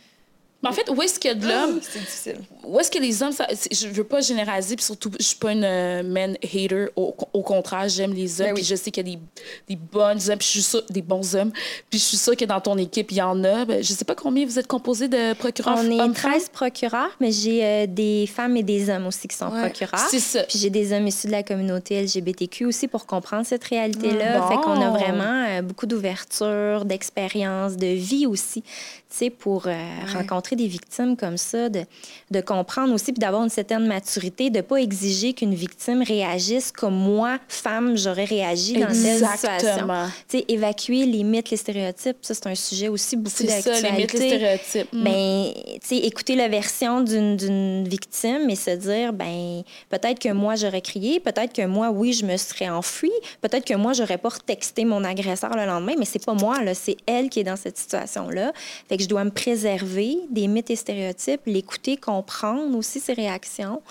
Mais 0.66 0.70
en 0.72 0.74
fait, 0.74 0.90
où 0.90 1.02
est-ce 1.02 1.20
qu'il 1.20 1.30
y 1.30 1.34
a 1.34 1.36
de 1.38 1.48
l'homme? 1.48 1.80
C'est 1.82 2.00
difficile. 2.00 2.38
Où 2.66 2.80
est-ce 2.80 2.90
que 2.92 3.00
les 3.00 3.22
hommes, 3.24 3.32
ça, 3.32 3.48
je 3.72 3.88
veux 3.88 4.04
pas 4.04 4.22
généraliser, 4.22 4.76
puis 4.76 4.84
surtout, 4.86 5.12
je 5.20 5.24
suis 5.26 5.38
pas 5.38 5.52
une 5.52 5.64
euh, 5.64 6.04
man 6.04 6.36
hater. 6.44 6.88
Au, 6.96 7.16
au 7.34 7.42
contraire, 7.44 7.88
j'aime 7.88 8.14
les 8.14 8.42
hommes, 8.42 8.48
Ben 8.48 8.54
oui. 8.56 8.62
puis 8.62 8.70
je 8.70 8.76
sais 8.76 8.92
qu'il 8.92 9.08
y 9.08 9.14
a 9.14 9.16
des, 9.16 9.22
des 9.70 9.76
bonnes 9.76 10.18
hommes, 10.30 10.38
puis 10.38 10.48
je 10.48 10.52
suis 10.52 10.62
sûre, 10.62 10.84
des 10.90 11.02
bons 11.02 11.36
hommes, 11.36 11.52
puis 11.90 12.00
je 12.00 12.04
suis 12.06 12.18
sûre 12.18 12.36
que 12.36 12.46
dans 12.46 12.60
ton 12.60 12.78
équipe, 12.78 13.12
il 13.12 13.18
y 13.18 13.22
en 13.22 13.44
a. 13.44 13.66
Ben, 13.66 13.84
je 13.84 13.94
sais 13.94 14.06
pas 14.06 14.16
combien 14.16 14.46
vous 14.46 14.58
êtes 14.60 14.68
composé 14.68 15.08
de 15.08 15.34
procureurs 15.34 15.78
On 15.78 15.84
est 15.92 16.02
hommes-femmes. 16.02 16.32
13 16.34 16.50
procureurs, 16.50 17.12
mais 17.20 17.32
j'ai 17.32 17.64
euh, 17.64 17.86
des 17.88 18.28
femmes 18.28 18.58
et 18.58 18.64
des 18.64 18.90
hommes 18.90 19.08
aussi 19.08 19.28
qui 19.28 19.36
sont 19.38 19.46
Ouais. 19.52 19.62
procureurs. 19.62 20.00
C'est 20.10 20.20
ça. 20.20 20.44
Puis 20.44 20.58
j'ai 20.60 20.70
des 20.72 20.92
hommes 20.92 21.06
issus 21.08 21.28
de 21.28 21.32
la 21.32 21.44
communauté 21.44 22.02
LGBTQ 22.02 22.66
aussi 22.66 22.88
pour 22.88 23.06
comprendre 23.06 23.46
cette 23.46 23.64
réalité-là. 23.64 24.42
Ah, 24.44 24.48
Fait 24.50 24.56
qu'on 24.56 24.82
a 24.82 24.90
bon. 24.90 24.98
vraiment 24.98 25.46
euh, 25.50 25.62
beaucoup 25.62 25.86
d'ouverture, 25.86 26.86
d'expérience, 26.86 27.76
de 27.78 27.88
vie 27.88 28.26
aussi, 28.26 28.64
sais, 29.10 29.30
pour 29.30 29.68
euh, 29.68 29.74
rencontrer 30.14 30.56
des 30.56 30.68
victimes 30.68 31.16
comme 31.16 31.38
ça, 31.38 31.70
de, 31.70 31.84
de 32.32 32.42
comprendre 32.42 32.94
aussi, 32.94 33.12
puis 33.14 33.20
d'avoir 33.20 33.44
une 33.44 33.50
certaine 33.50 33.86
maturité, 33.88 34.50
de 34.50 34.62
pas 34.62 34.78
exiger 34.78 35.34
qu'une 35.34 35.54
victime 35.54 36.04
réagisse 36.04 36.72
comme 36.72 36.96
moi, 36.96 37.40
femme, 37.48 37.98
j'aurais 37.98 38.26
réagi 38.26 38.74
dans 38.74 38.88
telle 38.88 38.96
situation. 38.96 39.54
Exactement. 39.56 40.08
Tu 40.28 40.40
sais, 40.40 40.46
évacuer 40.48 41.06
les 41.06 41.24
mythes, 41.24 41.50
les 41.50 41.58
stéréotypes, 41.58 42.18
ça, 42.22 42.34
c'est 42.34 42.48
un 42.48 42.56
sujet 42.56 42.88
aussi 42.88 43.16
beaucoup 43.16 43.36
C'est 43.38 43.62
ça, 43.62 43.72
d'actualité. 43.72 43.90
les 43.92 44.02
mythes, 44.02 44.14
les 44.14 44.30
stéréotypes. 44.30 44.94
Mm. 44.94 45.04
Ben, 45.04 45.54
tu 45.82 45.88
sais, 45.88 45.98
écouter 45.98 46.36
la 46.36 46.48
version 46.48 47.02
d'une 47.02 47.88
victime 47.88 48.50
et 48.50 48.56
se 48.56 48.72
dire, 48.72 49.14
ben, 49.14 49.64
peut-être 49.90 50.20
que 50.20 50.34
moi, 50.34 50.56
j'aurais 50.56 50.82
crié, 50.82 51.20
peut-être 51.20 51.54
que 51.54 51.66
moi, 51.66 51.90
oui, 51.90 52.14
je 52.14 52.26
me 52.26 52.38
serais 52.38 52.70
enfuie, 52.70 53.12
peut-être 53.42 53.66
que 53.66 53.76
moi, 53.76 53.94
j'aurais 53.94 54.18
pas 54.18 54.30
retexté 54.30 54.86
mon 54.86 55.04
agresseur 55.04 55.56
le 55.56 55.66
lendemain, 55.66 55.94
mais 55.98 56.06
c'est 56.06 56.24
pas 56.24 56.34
moi, 56.34 56.62
là, 56.64 56.74
c'est 56.74 56.98
elle 57.06 57.30
qui 57.30 57.40
est 57.40 57.44
dans 57.44 57.56
cette 57.56 57.78
situation-là. 57.78 58.52
Fait 58.90 58.98
que 58.98 59.05
je 59.06 59.10
dois 59.10 59.24
me 59.24 59.30
préserver 59.32 60.18
des 60.30 60.48
mythes 60.48 60.72
et 60.72 60.76
stéréotypes, 60.76 61.42
l'écouter, 61.46 61.96
comprendre 61.96 62.76
aussi 62.78 63.00
ses 63.00 63.14
réactions. 63.14 63.82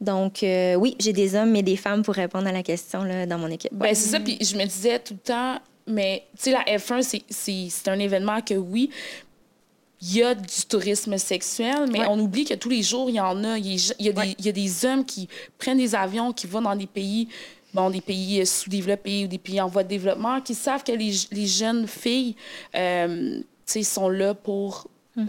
Donc, 0.00 0.42
euh, 0.42 0.74
oui, 0.74 0.96
j'ai 1.00 1.12
des 1.12 1.34
hommes 1.34 1.56
et 1.56 1.62
des 1.62 1.76
femmes 1.76 2.02
pour 2.02 2.14
répondre 2.14 2.46
à 2.46 2.52
la 2.52 2.62
question 2.62 3.02
là, 3.02 3.26
dans 3.26 3.38
mon 3.38 3.48
équipe. 3.48 3.72
Ben, 3.74 3.94
c'est 3.94 4.10
ça, 4.10 4.20
puis 4.20 4.38
je 4.40 4.56
me 4.56 4.64
disais 4.64 4.98
tout 4.98 5.14
le 5.14 5.20
temps, 5.20 5.58
mais 5.86 6.24
tu 6.36 6.44
sais, 6.44 6.50
la 6.52 6.64
F1, 6.78 7.02
c'est- 7.28 7.88
un 7.88 7.98
événement 7.98 8.40
que 8.42 8.54
oui, 8.54 8.90
il 10.02 10.16
y 10.16 10.22
a 10.22 10.34
du 10.34 10.62
tourisme 10.68 11.16
sexuel, 11.18 11.86
mais 11.92 12.00
Ouais. 12.00 12.06
on 12.08 12.18
oublie 12.20 12.44
que 12.44 12.54
tous 12.54 12.70
les 12.70 12.82
jours, 12.82 13.10
il 13.10 13.16
y 13.16 13.20
en 13.20 13.42
a. 13.44 13.58
Il 13.58 13.66
y 13.66 13.76
y 13.98 14.10
Ouais. 14.10 14.34
y 14.38 14.48
a 14.48 14.52
des 14.52 14.84
hommes 14.86 15.04
qui 15.04 15.28
prennent 15.58 15.78
des 15.78 15.94
avions, 15.94 16.32
qui 16.32 16.46
vont 16.46 16.62
dans 16.62 16.74
des 16.76 16.86
pays, 16.86 17.28
bon, 17.74 17.90
des 17.90 18.00
pays 18.00 18.40
euh, 18.40 18.46
sous-développés 18.46 19.24
ou 19.24 19.28
des 19.28 19.36
pays 19.38 19.60
en 19.60 19.68
voie 19.68 19.82
de 19.82 19.88
développement, 19.88 20.40
qui 20.40 20.54
savent 20.54 20.82
que 20.84 20.92
les, 20.92 21.12
les 21.32 21.46
jeunes 21.46 21.86
filles, 21.86 22.34
euh, 22.74 23.42
sais, 23.70 23.82
sont 23.82 24.08
là 24.08 24.34
pour 24.34 24.86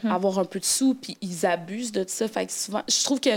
avoir 0.09 0.39
un 0.39 0.45
peu 0.45 0.59
de 0.59 0.63
sous, 0.63 0.93
puis 0.93 1.17
ils 1.21 1.45
abusent 1.45 1.91
de 1.91 2.05
ça. 2.07 2.25
Fait 2.29 2.45
que 2.45 2.51
souvent, 2.53 2.81
je 2.87 3.03
trouve 3.03 3.19
que 3.19 3.31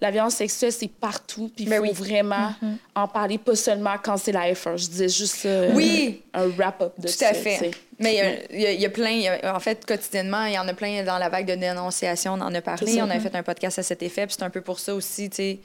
la 0.00 0.10
violence 0.10 0.36
sexuelle, 0.36 0.72
c'est 0.72 0.88
partout, 0.88 1.50
puis 1.54 1.64
il 1.64 1.68
Ben 1.68 1.76
faut 1.76 1.82
oui. 1.82 1.92
vraiment 1.92 2.54
en 2.94 3.06
parler, 3.08 3.36
pas 3.36 3.54
seulement 3.54 3.94
quand 4.02 4.16
c'est 4.16 4.32
la 4.32 4.50
F1. 4.54 4.76
Je 4.78 4.86
disais 4.88 5.08
juste 5.10 5.44
euh, 5.44 5.70
Oui. 5.74 6.22
un 6.32 6.46
wrap-up 6.56 6.94
de 6.98 7.08
Tout 7.08 7.12
ça. 7.12 7.28
à 7.28 7.34
tu 7.34 7.40
fait. 7.40 7.72
Mais 7.98 8.14
il 8.14 8.58
y 8.62 8.64
a- 8.66 8.72
il 8.72 8.80
y, 8.80 8.88
plein, 8.88 9.10
il 9.10 9.22
y 9.22 9.28
a- 9.28 9.54
en 9.54 9.60
fait, 9.60 9.84
quotidiennement, 9.84 10.44
il 10.46 10.54
y 10.54 10.58
en 10.58 10.66
a 10.68 10.72
plein 10.72 11.02
dans 11.02 11.18
la 11.18 11.28
vague 11.28 11.46
de 11.46 11.56
dénonciation, 11.56 12.34
on 12.34 12.40
en 12.40 12.54
a 12.54 12.60
parlé. 12.62 13.02
On 13.02 13.10
a 13.10 13.20
fait 13.20 13.34
un 13.34 13.42
podcast 13.42 13.78
à 13.78 13.82
cet 13.82 14.02
effet, 14.02 14.26
puis 14.26 14.36
c'est 14.38 14.44
un 14.44 14.50
peu 14.50 14.62
pour 14.62 14.78
ça 14.78 14.94
aussi, 14.94 15.28
tu 15.28 15.36
sais. 15.36 15.58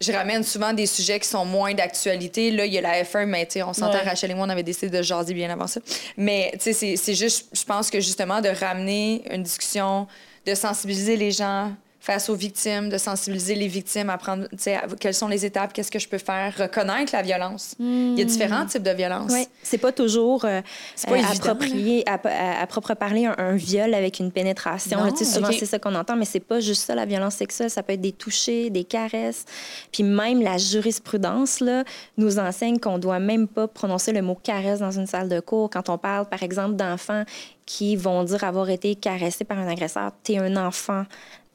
Je 0.00 0.12
ramène 0.12 0.42
souvent 0.42 0.72
des 0.72 0.86
sujets 0.86 1.20
qui 1.20 1.28
sont 1.28 1.44
moins 1.44 1.74
d'actualité. 1.74 2.50
Là, 2.50 2.64
il 2.64 2.72
y 2.72 2.78
a 2.78 2.80
la 2.80 3.02
F1, 3.04 3.26
mais 3.26 3.44
tu 3.44 3.52
sais, 3.54 3.62
on 3.62 3.74
s'entend, 3.74 3.98
Ouais. 3.98 4.02
Rachel 4.08 4.30
et 4.30 4.34
moi, 4.34 4.46
on 4.46 4.48
avait 4.50 4.62
décidé 4.62 4.88
de 4.96 5.02
jaser 5.02 5.34
bien 5.34 5.50
avant 5.50 5.66
ça. 5.66 5.80
Mais 6.16 6.50
tu 6.54 6.60
sais, 6.60 6.72
c'est- 6.72 6.96
c'est 6.96 7.14
juste, 7.14 7.48
je 7.52 7.64
pense 7.64 7.90
que 7.90 8.00
justement, 8.00 8.40
de 8.40 8.48
ramener 8.48 9.22
une 9.30 9.42
discussion, 9.42 10.06
de 10.46 10.54
sensibiliser 10.54 11.16
les 11.18 11.32
gens 11.32 11.72
face 12.02 12.30
aux 12.30 12.34
victimes, 12.34 12.88
de 12.88 12.96
sensibiliser 12.96 13.54
les 13.54 13.68
victimes 13.68 14.08
à 14.08 14.16
prendre, 14.16 14.48
tu 14.52 14.56
sais, 14.58 14.78
quelles 14.98 15.14
sont 15.14 15.28
les 15.28 15.44
étapes, 15.44 15.72
qu'est-ce 15.74 15.90
que 15.90 15.98
je 15.98 16.08
peux 16.08 16.16
faire, 16.18 16.54
reconnaître 16.56 17.12
la 17.14 17.20
violence. 17.20 17.74
Il 17.78 18.18
y 18.18 18.22
a 18.22 18.24
différents 18.24 18.64
types 18.64 18.82
de 18.82 18.90
violence. 18.90 19.30
Oui, 19.30 19.46
c'est 19.62 19.76
pas 19.76 19.92
toujours 19.92 20.46
euh, 20.46 20.62
pas 21.06 21.12
euh, 21.12 21.16
évident, 21.16 21.30
approprié, 21.50 22.02
à, 22.08 22.14
à- 22.24 22.62
à 22.62 22.66
propre 22.66 22.94
parler 22.94 23.26
un, 23.26 23.34
un 23.36 23.54
viol 23.54 23.92
avec 23.92 24.18
une 24.18 24.32
pénétration. 24.32 25.04
Là, 25.04 25.12
tu 25.12 25.24
souvent, 25.26 25.48
c'est 25.58 25.66
ça 25.66 25.78
qu'on 25.78 25.94
entend, 25.94 26.16
mais 26.16 26.24
c'est 26.24 26.40
pas 26.40 26.60
juste 26.60 26.82
ça, 26.86 26.94
la 26.94 27.04
violence 27.04 27.34
sexuelle. 27.34 27.68
Ça 27.70 27.82
peut 27.82 27.92
être 27.92 28.00
des 28.00 28.12
touchés, 28.12 28.70
des 28.70 28.84
caresses. 28.84 29.44
Puis 29.92 30.02
même 30.02 30.40
la 30.40 30.56
jurisprudence 30.56 31.60
là, 31.60 31.84
nous 32.16 32.38
enseigne 32.38 32.78
qu'on 32.78 32.98
doit 32.98 33.18
même 33.20 33.46
pas 33.46 33.68
prononcer 33.68 34.12
le 34.12 34.22
mot 34.22 34.34
caresse 34.42 34.78
dans 34.80 34.90
une 34.90 35.06
salle 35.06 35.28
de 35.28 35.40
cours. 35.40 35.68
Quand 35.70 35.88
on 35.90 35.98
parle, 35.98 36.26
par 36.28 36.42
exemple, 36.42 36.76
d'enfants 36.76 37.24
qui 37.66 37.94
vont 37.94 38.24
dire 38.24 38.42
avoir 38.42 38.68
été 38.70 38.94
caressés 38.96 39.44
par 39.44 39.58
un 39.58 39.68
agresseur, 39.68 40.10
t'es 40.24 40.38
un 40.38 40.56
enfant. 40.56 41.04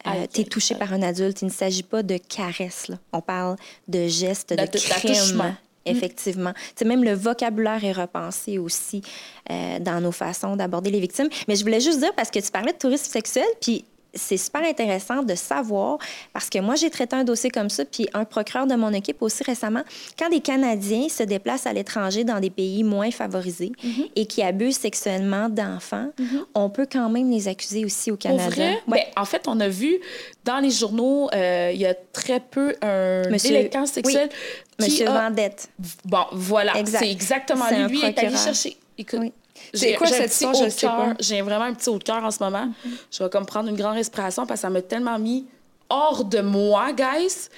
Euh, 0.08 0.12
Aïe, 0.12 0.28
t'es 0.28 0.42
aïe, 0.42 0.46
touché 0.46 0.76
par 0.76 0.94
un 0.94 1.02
adulte. 1.02 1.42
Il 1.42 1.46
ne 1.46 1.52
s'agit 1.52 1.84
pas 1.84 2.04
de 2.04 2.18
caresse. 2.18 2.88
Là. 2.88 2.98
On 3.14 3.22
parle 3.22 3.56
de 3.88 4.08
gestes, 4.08 4.52
de 4.54 4.56
crimes. 4.66 4.88
d'attouchement. 4.88 5.56
Effectivement. 5.88 6.54
Tu 6.54 6.60
sais, 6.78 6.86
même 6.86 7.04
le 7.04 7.14
vocabulaire 7.14 7.84
est 7.84 7.92
repensé 7.92 8.58
aussi 8.58 9.04
euh, 9.52 9.78
dans 9.80 10.02
nos 10.02 10.12
façons 10.12 10.56
d'aborder 10.56 10.90
les 10.90 11.00
victimes. 11.00 11.30
Mais 11.48 11.56
je 11.56 11.64
voulais 11.64 11.80
juste 11.80 12.00
dire, 12.00 12.14
parce 12.16 12.32
que 12.32 12.40
tu 12.40 12.50
parlais 12.50 12.74
de 12.74 12.78
tourisme 12.78 13.12
sexuel, 13.12 13.46
puis 13.62 13.86
c'est 14.16 14.38
super 14.38 14.64
intéressant 14.64 15.24
de 15.24 15.36
savoir, 15.36 15.98
parce 16.34 16.50
que 16.50 16.60
moi, 16.60 16.76
j'ai 16.76 16.90
traité 16.90 17.16
un 17.16 17.24
dossier 17.24 17.50
comme 17.50 17.70
ça, 17.70 17.86
puis 17.86 18.08
un 18.14 18.26
procureur 18.26 18.66
de 18.66 18.76
mon 18.76 18.92
équipe 18.94 19.22
aussi 19.22 19.44
récemment, 19.44 19.84
quand 20.18 20.30
des 20.30 20.40
Canadiens 20.40 21.10
se 21.10 21.24
déplacent 21.24 21.68
à 21.68 21.74
l'étranger 21.74 22.24
dans 22.24 22.40
des 22.40 22.50
pays 22.50 22.84
moins 22.84 23.12
favorisés 23.12 23.72
Mhm. 23.84 24.06
et 24.16 24.26
qui 24.26 24.42
abusent 24.42 24.78
sexuellement 24.78 25.50
d'enfants, 25.50 26.10
on 26.54 26.70
peut 26.70 26.88
quand 26.92 27.10
même 27.10 27.30
les 27.30 27.48
accuser 27.48 27.86
aussi 27.86 28.12
au 28.12 28.16
Canada. 28.18 28.50
vrai? 28.50 28.70
Ouais. 28.88 29.06
Ben, 29.16 29.22
en 29.22 29.26
fait, 29.26 29.48
on 29.48 29.60
a 29.60 29.68
vu 29.68 30.00
dans 30.44 30.60
les 30.60 30.72
journaux, 30.72 31.30
euh, 31.34 31.72
il 31.74 31.80
y 31.80 31.86
a 31.86 31.94
très 31.94 32.40
peu 32.40 32.76
un 32.82 33.30
Monsieur- 33.30 33.50
délinquant 33.50 33.86
sexuel 33.86 34.30
qui 34.78 34.86
Monsieur 34.86 35.08
a- 35.10 35.14
Vendette. 35.30 35.70
Bon, 36.06 36.26
voilà, 36.32 36.74
c'est 36.86 37.12
exactement 37.12 37.66
lui. 37.70 37.88
Lui 37.88 38.00
est 38.02 38.04
allé 38.06 38.14
procureur. 38.14 38.44
chercher. 38.44 38.78
Écoute, 38.98 39.20
Oui. 39.20 39.34
C'est 39.76 39.90
j'ai- 39.90 39.96
quoi 39.96 40.08
cette 40.08 40.24
petit 40.32 40.46
histoire? 40.46 40.56
haut 40.56 40.60
Je 40.60 40.64
de 40.66 40.70
sais 40.70 40.82
cœur. 40.88 40.96
pas. 40.98 41.14
J'ai 41.20 41.42
vraiment 41.42 41.66
un 41.66 41.74
petit 41.74 41.90
haut 41.90 41.98
de 41.98 42.04
cœur 42.04 42.24
en 42.24 42.32
ce 42.32 42.44
moment. 42.44 42.70
Je 43.12 43.24
vais 43.24 43.30
comme 43.30 43.46
prendre 43.46 43.70
une 43.70 43.76
grande 43.76 43.96
respiration 43.96 44.46
parce 44.46 44.60
que 44.60 44.62
ça 44.64 44.70
m'a 44.70 44.82
tellement 44.82 45.18
mis 45.20 45.46
hors 45.90 46.24
de 46.26 46.40
moi, 46.42 46.92
guys. 46.94 47.50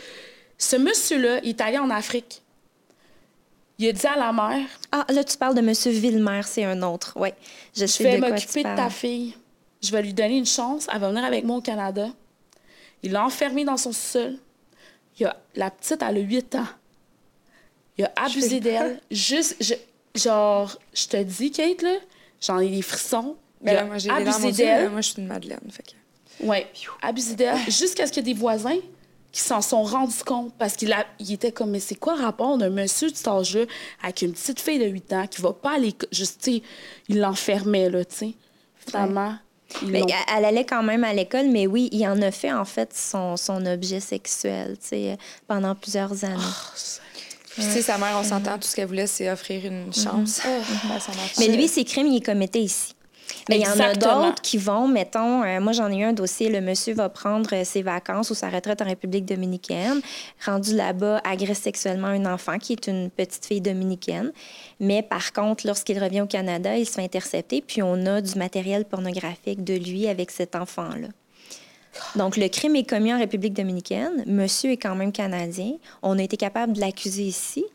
Ce 0.57 0.75
monsieur-là, 0.75 1.39
il 1.43 1.49
est 1.49 1.61
allé 1.61 1.77
en 1.77 1.89
Afrique. 1.89 2.41
Il 3.79 3.87
a 3.87 3.91
dit 3.91 4.07
à 4.07 4.15
la 4.17 4.33
mère 4.33 4.65
Ah, 4.91 5.05
là, 5.09 5.23
tu 5.23 5.37
parles 5.37 5.53
de 5.55 5.61
Monsieur 5.61 5.91
Villemer, 5.91 6.41
c'est 6.43 6.63
un 6.63 6.81
autre. 6.81 7.13
Oui, 7.15 7.29
je 7.75 7.81
Je 7.81 7.85
sais 7.85 8.03
vais 8.03 8.17
m'occuper 8.17 8.63
de 8.63 8.75
ta 8.75 8.89
fille. 8.89 9.35
Je 9.83 9.91
vais 9.91 10.01
lui 10.01 10.13
donner 10.13 10.37
une 10.37 10.45
chance. 10.47 10.87
Elle 10.91 10.99
va 10.99 11.09
venir 11.09 11.23
avec 11.23 11.43
moi 11.45 11.57
au 11.57 11.61
Canada. 11.61 12.07
Il 13.03 13.11
l'a 13.11 13.23
enfermée 13.23 13.63
dans 13.65 13.77
son 13.77 13.91
sol. 13.91 14.33
Il 15.19 15.27
a, 15.27 15.37
la 15.55 15.69
petite, 15.69 16.01
elle 16.01 16.17
a 16.17 16.19
8 16.19 16.55
ans. 16.55 16.65
Il 17.99 18.05
a 18.05 18.11
abusé 18.15 18.59
d'elle. 18.59 18.99
Juste, 19.11 19.55
je- 19.59 19.75
genre, 20.17 20.77
je 20.93 21.07
te 21.07 21.21
dis, 21.21 21.51
Kate, 21.51 21.81
là, 21.81 21.95
j'en 22.41 22.59
ai 22.59 22.69
des 22.69 22.81
frissons. 22.81 23.35
Ben 23.61 23.71
il 23.71 23.75
là, 23.75 23.85
moi, 23.85 23.97
j'ai 23.97 24.09
abusé 24.09 24.39
mais 24.41 24.51
d'elle. 24.51 24.89
Moi, 24.89 25.01
je 25.01 25.09
suis 25.09 25.21
une 25.21 25.27
Madeleine. 25.27 25.59
Fait 25.69 25.83
que... 25.83 26.45
Ouais, 26.45 26.67
abusé 27.01 27.35
d'elle. 27.35 27.57
Jusqu'à 27.67 28.05
ce 28.07 28.11
qu'il 28.11 28.27
y 28.27 28.29
ait 28.29 28.33
des 28.33 28.39
voisins 28.39 28.77
qui 29.31 29.41
s'en 29.41 29.61
sont 29.61 29.83
rendus 29.83 30.23
compte. 30.25 30.53
Parce 30.57 30.75
qu'il 30.75 30.91
a, 30.93 31.05
il 31.19 31.31
était 31.31 31.51
comme, 31.51 31.71
mais 31.71 31.79
c'est 31.79 31.95
quoi 31.95 32.15
le 32.15 32.23
rapport 32.23 32.57
d'un 32.57 32.69
monsieur 32.69 33.09
de 33.09 33.15
cet 33.15 33.27
âge-là 33.27 33.65
avec 34.03 34.21
une 34.21 34.33
petite 34.33 34.59
fille 34.59 34.79
de 34.79 34.85
8 34.85 35.13
ans 35.13 35.27
qui 35.27 35.41
va 35.41 35.53
pas 35.53 35.75
aller. 35.75 35.93
Juste, 36.11 36.41
tu 36.43 36.53
sais, 36.53 36.61
il 37.07 37.19
l'enfermait, 37.19 37.89
là, 37.89 38.05
tu 38.05 38.15
sais. 38.15 38.33
Finalement, 38.87 39.35
Mais 39.85 40.01
elle 40.33 40.45
allait 40.45 40.65
quand 40.65 40.83
même 40.83 41.03
à 41.03 41.13
l'école, 41.13 41.49
mais 41.49 41.67
oui, 41.67 41.89
il 41.91 42.07
en 42.07 42.21
a 42.21 42.31
fait 42.31 42.53
en 42.53 42.63
fait 42.63 42.93
son, 42.95 43.35
son 43.35 43.65
objet 43.65 43.99
sexuel, 43.99 44.77
tu 44.79 44.87
sais, 44.87 45.17
pendant 45.45 45.75
plusieurs 45.75 46.23
années. 46.23 46.41
Puis, 47.57 47.65
tu 47.65 47.71
sais, 47.71 47.81
sa 47.81 47.97
mère, 47.97 48.15
on 48.19 48.23
s'entend, 48.23 48.59
tout 48.59 48.67
ce 48.67 48.75
qu'elle 48.75 48.85
voulait, 48.85 49.07
c'est 49.07 49.31
offrir 49.31 49.65
une 49.65 49.91
chance 49.91 50.41
à 50.45 50.99
son 50.99 51.11
enfant. 51.11 51.39
Mais 51.39 51.47
lui, 51.47 51.67
ses 51.67 51.83
crimes, 51.85 52.05
il 52.05 52.13
les 52.13 52.21
commettait 52.21 52.61
ici. 52.61 52.93
Mais 53.49 53.57
il 53.57 53.63
y 53.63 53.67
en 53.67 53.79
a 53.79 53.95
d'autres 53.95 54.41
qui 54.43 54.57
vont, 54.57 54.87
mettons, 54.87 55.43
euh, 55.43 55.59
moi 55.59 55.71
j'en 55.71 55.91
ai 55.91 55.97
eu 55.97 56.03
un 56.03 56.13
dossier, 56.13 56.49
le 56.49 56.61
monsieur 56.61 56.93
va 56.93 57.09
prendre 57.09 57.49
euh, 57.53 57.63
ses 57.63 57.81
vacances 57.81 58.29
ou 58.29 58.35
sa 58.35 58.49
retraite 58.49 58.81
en 58.81 58.85
République 58.85 59.25
dominicaine, 59.25 60.01
rendu 60.45 60.75
là-bas, 60.75 61.21
agresse 61.23 61.59
sexuellement 61.59 62.07
un 62.07 62.25
enfant 62.25 62.57
qui 62.57 62.73
est 62.73 62.87
une 62.87 63.09
petite 63.09 63.45
fille 63.45 63.61
dominicaine. 63.61 64.31
Mais 64.79 65.01
par 65.01 65.33
contre, 65.33 65.65
lorsqu'il 65.65 66.01
revient 66.01 66.21
au 66.21 66.27
Canada, 66.27 66.77
il 66.77 66.85
se 66.85 66.93
fait 66.93 67.03
intercepter, 67.03 67.61
puis 67.65 67.81
on 67.81 68.05
a 68.05 68.21
du 68.21 68.37
matériel 68.37 68.85
pornographique 68.85 69.63
de 69.63 69.73
lui 69.73 70.07
avec 70.07 70.31
cet 70.31 70.55
enfant-là. 70.55 71.07
Donc, 72.15 72.37
le 72.37 72.47
crime 72.49 72.75
est 72.75 72.87
commis 72.87 73.13
en 73.13 73.19
République 73.19 73.53
dominicaine. 73.53 74.23
Monsieur 74.25 74.71
est 74.71 74.77
quand 74.77 74.95
même 74.95 75.11
canadien. 75.11 75.73
On 76.01 76.17
a 76.19 76.23
été 76.23 76.37
capable 76.37 76.73
de 76.73 76.79
l'accuser 76.81 77.23
ici. 77.23 77.65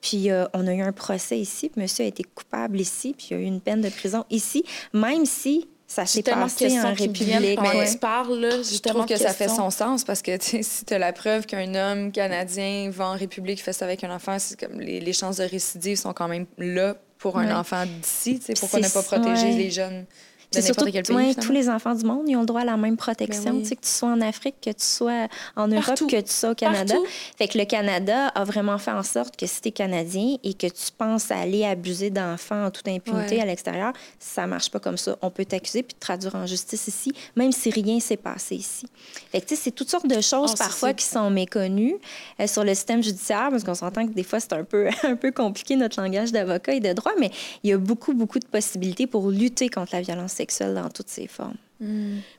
Puis, 0.00 0.30
euh, 0.30 0.46
on 0.54 0.66
a 0.66 0.72
eu 0.72 0.80
un 0.82 0.92
procès 0.92 1.38
ici. 1.38 1.68
Puis, 1.68 1.80
monsieur 1.82 2.04
a 2.04 2.08
été 2.08 2.22
coupable 2.24 2.80
ici. 2.80 3.14
Puis, 3.16 3.28
il 3.30 3.36
y 3.36 3.40
a 3.40 3.42
eu 3.42 3.46
une 3.46 3.60
peine 3.60 3.80
de 3.82 3.88
prison 3.90 4.24
ici, 4.30 4.64
même 4.94 5.26
si 5.26 5.68
ça 5.86 6.06
s'est 6.06 6.22
passé 6.22 6.80
en 6.80 6.94
République. 6.94 7.56
pendant 7.56 7.78
Ouais. 7.80 7.96
parles, 8.00 8.38
là. 8.38 8.62
Je 8.62 8.78
trouve 8.78 9.06
que 9.06 9.16
ça 9.16 9.32
fait 9.34 9.48
son 9.48 9.70
sens 9.70 10.04
parce 10.04 10.22
que 10.22 10.36
tu 10.36 10.46
sais, 10.46 10.62
si 10.62 10.84
tu 10.84 10.94
as 10.94 10.98
la 10.98 11.12
preuve 11.12 11.46
qu'un 11.46 11.74
homme 11.74 12.12
canadien 12.12 12.90
va 12.92 13.08
en 13.08 13.16
République, 13.16 13.60
fait 13.60 13.72
ça 13.72 13.86
avec 13.86 14.04
un 14.04 14.14
enfant, 14.14 14.38
c'est 14.38 14.58
comme 14.58 14.80
les, 14.80 15.00
les 15.00 15.12
chances 15.12 15.38
de 15.38 15.44
récidive 15.44 15.96
sont 15.98 16.12
quand 16.12 16.28
même 16.28 16.46
là 16.58 16.94
pour 17.18 17.38
un 17.38 17.46
Ouais. 17.48 17.52
enfant 17.52 17.84
d'ici. 17.86 18.40
Pourquoi 18.60 18.78
ne 18.80 18.88
pas 18.88 19.02
protéger 19.02 19.46
ouais. 19.46 19.56
les 19.56 19.70
jeunes? 19.72 20.06
C'est 20.52 20.62
surtout 20.62 20.84
n'importe 20.86 21.06
quel 21.06 21.16
pays? 21.16 21.28
ouais, 21.28 21.34
tous 21.34 21.52
les 21.52 21.68
enfants 21.68 21.94
du 21.94 22.04
monde, 22.04 22.24
ils 22.28 22.36
ont 22.36 22.40
le 22.40 22.46
droit 22.46 22.62
à 22.62 22.64
la 22.64 22.76
même 22.76 22.96
protection. 22.96 23.52
Ben 23.52 23.56
oui. 23.56 23.62
Tu 23.62 23.68
sais, 23.68 23.76
que 23.76 23.82
tu 23.82 23.88
sois 23.88 24.08
en 24.08 24.20
Afrique, 24.20 24.56
que 24.60 24.70
tu 24.70 24.84
sois 24.84 25.28
en 25.56 25.68
Europe, 25.68 25.84
Partout. 25.86 26.06
que 26.08 26.20
tu 26.20 26.32
sois 26.32 26.50
au 26.50 26.54
Canada. 26.54 26.94
Partout. 26.94 27.08
Fait 27.38 27.48
que 27.48 27.58
le 27.58 27.64
Canada 27.64 28.28
a 28.28 28.44
vraiment 28.44 28.76
fait 28.78 28.90
en 28.90 29.02
sorte 29.02 29.36
que 29.36 29.46
si 29.46 29.60
tu 29.60 29.68
es 29.68 29.72
Canadien 29.72 30.36
et 30.42 30.54
que 30.54 30.66
tu 30.66 30.90
penses 30.96 31.30
à 31.30 31.36
aller 31.38 31.64
abuser 31.64 32.10
d'enfants 32.10 32.64
en 32.66 32.70
toute 32.70 32.88
impunité 32.88 33.36
Ouais. 33.36 33.42
à 33.42 33.46
l'extérieur, 33.46 33.92
ça 34.18 34.46
marche 34.46 34.70
pas 34.70 34.80
comme 34.80 34.96
ça. 34.98 35.16
On 35.22 35.30
peut 35.30 35.44
t'accuser 35.44 35.82
puis 35.82 35.94
te 35.94 36.00
traduire 36.00 36.34
en 36.34 36.46
justice 36.46 36.88
ici, 36.88 37.12
même 37.36 37.52
si 37.52 37.70
rien 37.70 38.00
s'est 38.00 38.16
passé 38.16 38.56
ici. 38.56 38.86
Fait 39.30 39.40
que 39.40 39.46
tu 39.46 39.54
sais, 39.54 39.62
c'est 39.64 39.70
toutes 39.70 39.90
sortes 39.90 40.06
de 40.08 40.20
choses 40.20 40.52
Ah, 40.54 40.58
parfois 40.58 40.92
qui 40.94 41.04
sont 41.04 41.30
méconnues 41.30 41.94
euh, 42.40 42.46
sur 42.46 42.64
le 42.64 42.74
système 42.74 43.02
judiciaire, 43.02 43.48
parce 43.50 43.62
qu'on 43.62 43.74
s'entend 43.74 44.06
que 44.06 44.12
des 44.12 44.24
fois, 44.24 44.40
c'est 44.40 44.52
un 44.54 44.64
peu, 44.64 44.88
un 45.04 45.16
peu 45.16 45.30
compliqué 45.30 45.76
notre 45.76 46.00
langage 46.02 46.32
d'avocat 46.32 46.74
et 46.74 46.80
de 46.80 46.92
droit, 46.92 47.12
mais 47.20 47.30
il 47.62 47.70
y 47.70 47.72
a 47.72 47.78
beaucoup, 47.78 48.14
beaucoup 48.14 48.38
de 48.38 48.46
possibilités 48.46 49.06
pour 49.06 49.30
lutter 49.30 49.68
contre 49.68 49.94
la 49.94 50.00
violence 50.00 50.39
sexuelle 50.40 50.74
dans 50.74 50.90
toutes 50.90 51.08
ses 51.10 51.26
formes. 51.26 51.56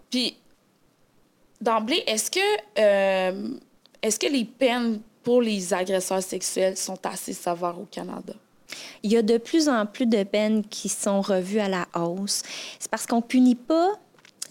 Puis, 0.10 0.36
d'emblée, 1.60 2.04
est-ce 2.08 2.30
que, 2.38 2.48
euh, 2.80 3.50
est-ce 4.02 4.18
que 4.20 4.28
les 4.28 4.46
peines 4.46 5.00
pour 5.24 5.42
les 5.42 5.74
agresseurs 5.74 6.24
sexuels 6.24 6.78
sont 6.78 7.00
assez 7.06 7.34
sévères 7.34 7.80
au 7.80 7.88
Canada? 7.98 8.34
Il 9.04 9.12
y 9.12 9.18
a 9.18 9.22
de 9.22 9.38
plus 9.38 9.68
en 9.68 9.86
plus 9.86 10.06
de 10.08 10.24
peines 10.24 10.64
qui 10.68 10.90
sont 10.90 11.22
revues 11.22 11.60
à 11.60 11.70
la 11.70 11.86
hausse. 11.96 12.42
C'est 12.80 12.90
parce 12.90 13.06
qu'on 13.06 13.22
punit 13.22 13.56
pas. 13.74 13.92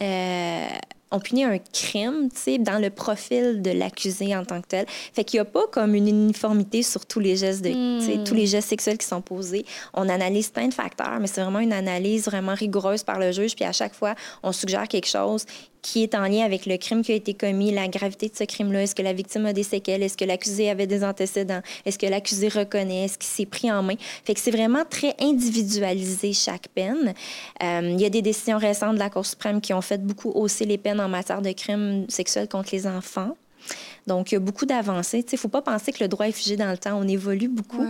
euh, 0.00 0.69
on 1.11 1.19
punit 1.19 1.45
un 1.45 1.59
crime, 1.59 2.29
tu 2.33 2.40
sais, 2.40 2.59
dans 2.59 2.79
le 2.79 2.90
profil 2.90 3.62
de 3.62 3.71
l'accusé 3.71 4.37
en 4.37 4.45
tant 4.45 4.61
que 4.61 4.67
tel. 4.69 4.87
Fait 4.88 5.25
qu'il 5.25 5.38
n'y 5.38 5.43
a 5.43 5.45
pas 5.45 5.67
comme 5.71 5.95
une 5.95 6.09
uniformité 6.09 6.83
sur 6.83 7.07
tous 7.07 7.21
les 7.21 7.37
gestes 7.37 7.62
de, 7.62 8.25
tous 8.25 8.35
les 8.35 8.47
gestes 8.47 8.69
sexuels 8.69 8.99
qui 8.99 9.07
sont 9.07 9.21
posés. 9.21 9.64
On 9.95 10.09
analyse 10.09 10.50
plein 10.50 10.69
de 10.69 10.75
facteurs, 10.75 11.19
mais 11.21 11.26
c'est 11.26 11.43
vraiment 11.43 11.59
une 11.59 11.73
analyse 11.73 12.25
vraiment 12.26 12.55
rigoureuse 12.55 13.02
par 13.02 13.19
le 13.19 13.33
juge. 13.33 13.55
Puis 13.57 13.64
à 13.64 13.73
chaque 13.73 13.95
fois, 13.95 14.14
on 14.43 14.52
suggère 14.52 14.87
quelque 14.88 15.09
chose 15.09 15.47
qui 15.83 16.03
est 16.03 16.15
en 16.15 16.27
lien 16.27 16.45
avec 16.45 16.67
le 16.67 16.77
crime 16.77 17.03
qui 17.03 17.13
a 17.13 17.15
été 17.15 17.35
commis, 17.35 17.71
la 17.71 17.89
gravité 17.89 18.29
de 18.29 18.37
ce 18.37 18.45
crime-là. 18.45 18.83
Est-ce 18.83 18.95
que 18.95 19.03
la 19.03 19.13
victime 19.13 19.47
a 19.47 19.53
des 19.53 19.63
séquelles? 19.63 20.03
Est-ce 20.03 20.17
que 20.17 20.25
l'accusé 20.25 20.71
avait 20.71 20.87
des 20.87 21.05
antécédents? 21.05 21.61
Est-ce 21.85 21.99
que 21.99 22.07
l'accusé 22.07 22.49
reconnaît? 22.49 23.05
Est-ce 23.05 23.19
qu'il 23.19 23.29
s'est 23.29 23.47
pris 23.47 23.71
en 23.71 23.83
main? 23.83 23.95
Fait 24.25 24.35
que 24.35 24.41
c'est 24.41 24.51
vraiment 24.51 24.85
très 24.89 25.15
individualisé 25.21 26.33
chaque 26.33 26.69
peine. 26.69 27.15
Euh, 27.63 27.81
il 27.83 28.01
y 28.01 28.05
a 28.05 28.11
des 28.11 28.23
décisions 28.23 28.59
récentes 28.59 28.95
de 28.95 28.99
la 28.99 29.11
Cour 29.11 29.27
suprême 29.27 29.61
qui 29.61 29.73
ont 29.73 29.81
fait 29.81 30.05
beaucoup 30.05 30.31
hausser 30.31 30.65
les 30.65 30.79
peines 30.79 31.01
en 31.01 31.09
matière 31.09 31.43
de 31.43 31.53
crimes 31.53 32.05
sexuels 32.09 32.49
contre 32.49 32.71
les 32.73 32.87
enfants. 32.87 33.37
Donc, 34.07 34.33
il 34.33 34.35
y 34.35 34.37
a 34.37 34.41
beaucoup 34.41 34.67
d'avancées. 34.67 35.25
Il 35.27 35.35
ne 35.35 35.39
faut 35.39 35.49
pas 35.49 35.63
penser 35.63 35.93
que 35.93 36.03
le 36.03 36.09
droit 36.09 36.27
est 36.27 36.33
figé 36.33 36.57
dans 36.57 36.71
le 36.71 36.79
temps. 36.79 36.99
On 36.99 37.07
évolue 37.07 37.49
beaucoup. 37.49 37.87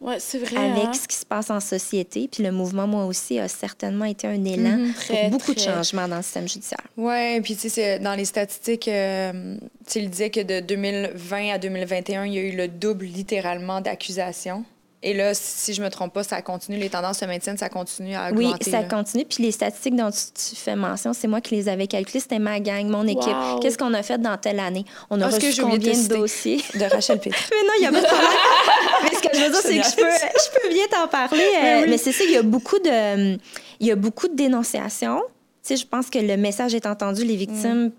Ouais, 0.00 0.16
c'est 0.20 0.38
vrai. 0.38 0.56
avec 0.56 0.84
hein? 0.84 0.92
ce 0.92 1.08
qui 1.08 1.16
se 1.16 1.24
passe 1.24 1.50
en 1.50 1.60
société. 1.60 2.28
Puis 2.30 2.42
le 2.42 2.52
mouvement, 2.52 2.86
moi 2.86 3.06
aussi, 3.06 3.38
a 3.38 3.48
certainement 3.48 4.04
été 4.04 4.26
un 4.26 4.44
élan 4.44 4.76
Mhm. 4.78 4.92
pour 4.92 5.02
Très, 5.02 5.28
beaucoup 5.30 5.54
de 5.54 5.58
changements 5.60 6.06
dans 6.08 6.16
le 6.16 6.22
système 6.22 6.48
judiciaire. 6.48 6.82
Oui, 6.96 7.40
puis 7.40 7.56
tu 7.56 7.68
sais, 7.70 7.98
dans 7.98 8.14
les 8.14 8.24
statistiques, 8.26 8.88
euh, 8.88 9.56
tu 9.88 10.00
il 10.00 10.10
disait 10.10 10.30
que 10.30 10.40
de 10.40 10.60
2020 10.60 11.50
à 11.54 11.58
2021, 11.58 12.24
il 12.26 12.34
y 12.34 12.38
a 12.38 12.42
eu 12.42 12.56
le 12.56 12.68
double 12.68 13.06
littéralement 13.06 13.80
d'accusations. 13.80 14.64
Et 15.06 15.12
là, 15.12 15.34
si 15.34 15.74
je 15.74 15.82
me 15.82 15.90
trompe 15.90 16.14
pas, 16.14 16.24
ça 16.24 16.40
continue, 16.40 16.78
les 16.78 16.88
tendances 16.88 17.18
se 17.18 17.26
maintiennent, 17.26 17.58
ça 17.58 17.68
continue 17.68 18.14
à 18.14 18.30
Oui, 18.32 18.46
augmenter. 18.46 18.70
ça 18.70 18.80
là. 18.80 18.88
continue. 18.88 19.26
Puis 19.26 19.42
les 19.44 19.52
statistiques 19.52 19.96
dont 19.96 20.10
tu, 20.10 20.18
tu 20.50 20.56
fais 20.56 20.76
mention, 20.76 21.12
c'est 21.12 21.28
moi 21.28 21.42
qui 21.42 21.54
les 21.56 21.68
avais 21.68 21.86
calculées. 21.86 22.20
C'était 22.20 22.38
ma 22.38 22.58
gang, 22.58 22.86
mon 22.88 23.06
équipe. 23.06 23.28
Wow. 23.28 23.58
Qu'est-ce 23.60 23.76
qu'on 23.76 23.92
a 23.92 24.02
fait 24.02 24.16
dans 24.18 24.38
telle 24.38 24.58
année? 24.60 24.86
On 25.10 25.20
a 25.20 25.26
Ah, 25.26 25.28
reçu 25.28 25.60
combien 25.60 25.76
de 25.78 26.08
dossiers? 26.08 26.62
De 26.74 26.84
Rachel 26.90 27.18
Pitt. 27.20 27.34
Mais 27.50 27.66
non, 27.66 27.72
il 27.76 27.80
n'y 27.82 27.86
a 27.86 27.92
pas 27.92 28.00
de 28.00 28.06
problème. 28.06 28.30
mais 29.02 29.10
ce 29.14 29.20
que 29.22 29.36
je 29.36 29.42
veux 29.42 29.50
dire, 29.50 29.60
c'est 29.60 29.78
que 29.78 29.84
je 29.84 29.96
peux, 29.96 30.10
je 30.10 30.60
peux 30.62 30.68
bien 30.72 30.84
t'en 30.90 31.06
parler. 31.06 31.44
euh, 31.62 31.80
oui. 31.82 31.86
Mais 31.90 31.98
c'est 31.98 32.12
ça, 32.12 32.24
il 32.24 32.30
y 32.30 32.36
a 32.38 32.42
beaucoup 32.42 32.78
de, 32.78 33.34
il 33.80 33.86
y 33.86 33.90
a 33.90 33.96
beaucoup 33.96 34.28
de 34.28 34.34
dénonciations. 34.34 35.20
Tu 35.66 35.68
sais, 35.68 35.76
je 35.76 35.86
pense 35.86 36.08
que 36.08 36.18
le 36.18 36.36
message 36.38 36.74
est 36.74 36.86
entendu. 36.86 37.24
Les 37.24 37.36
victimes 37.36 37.90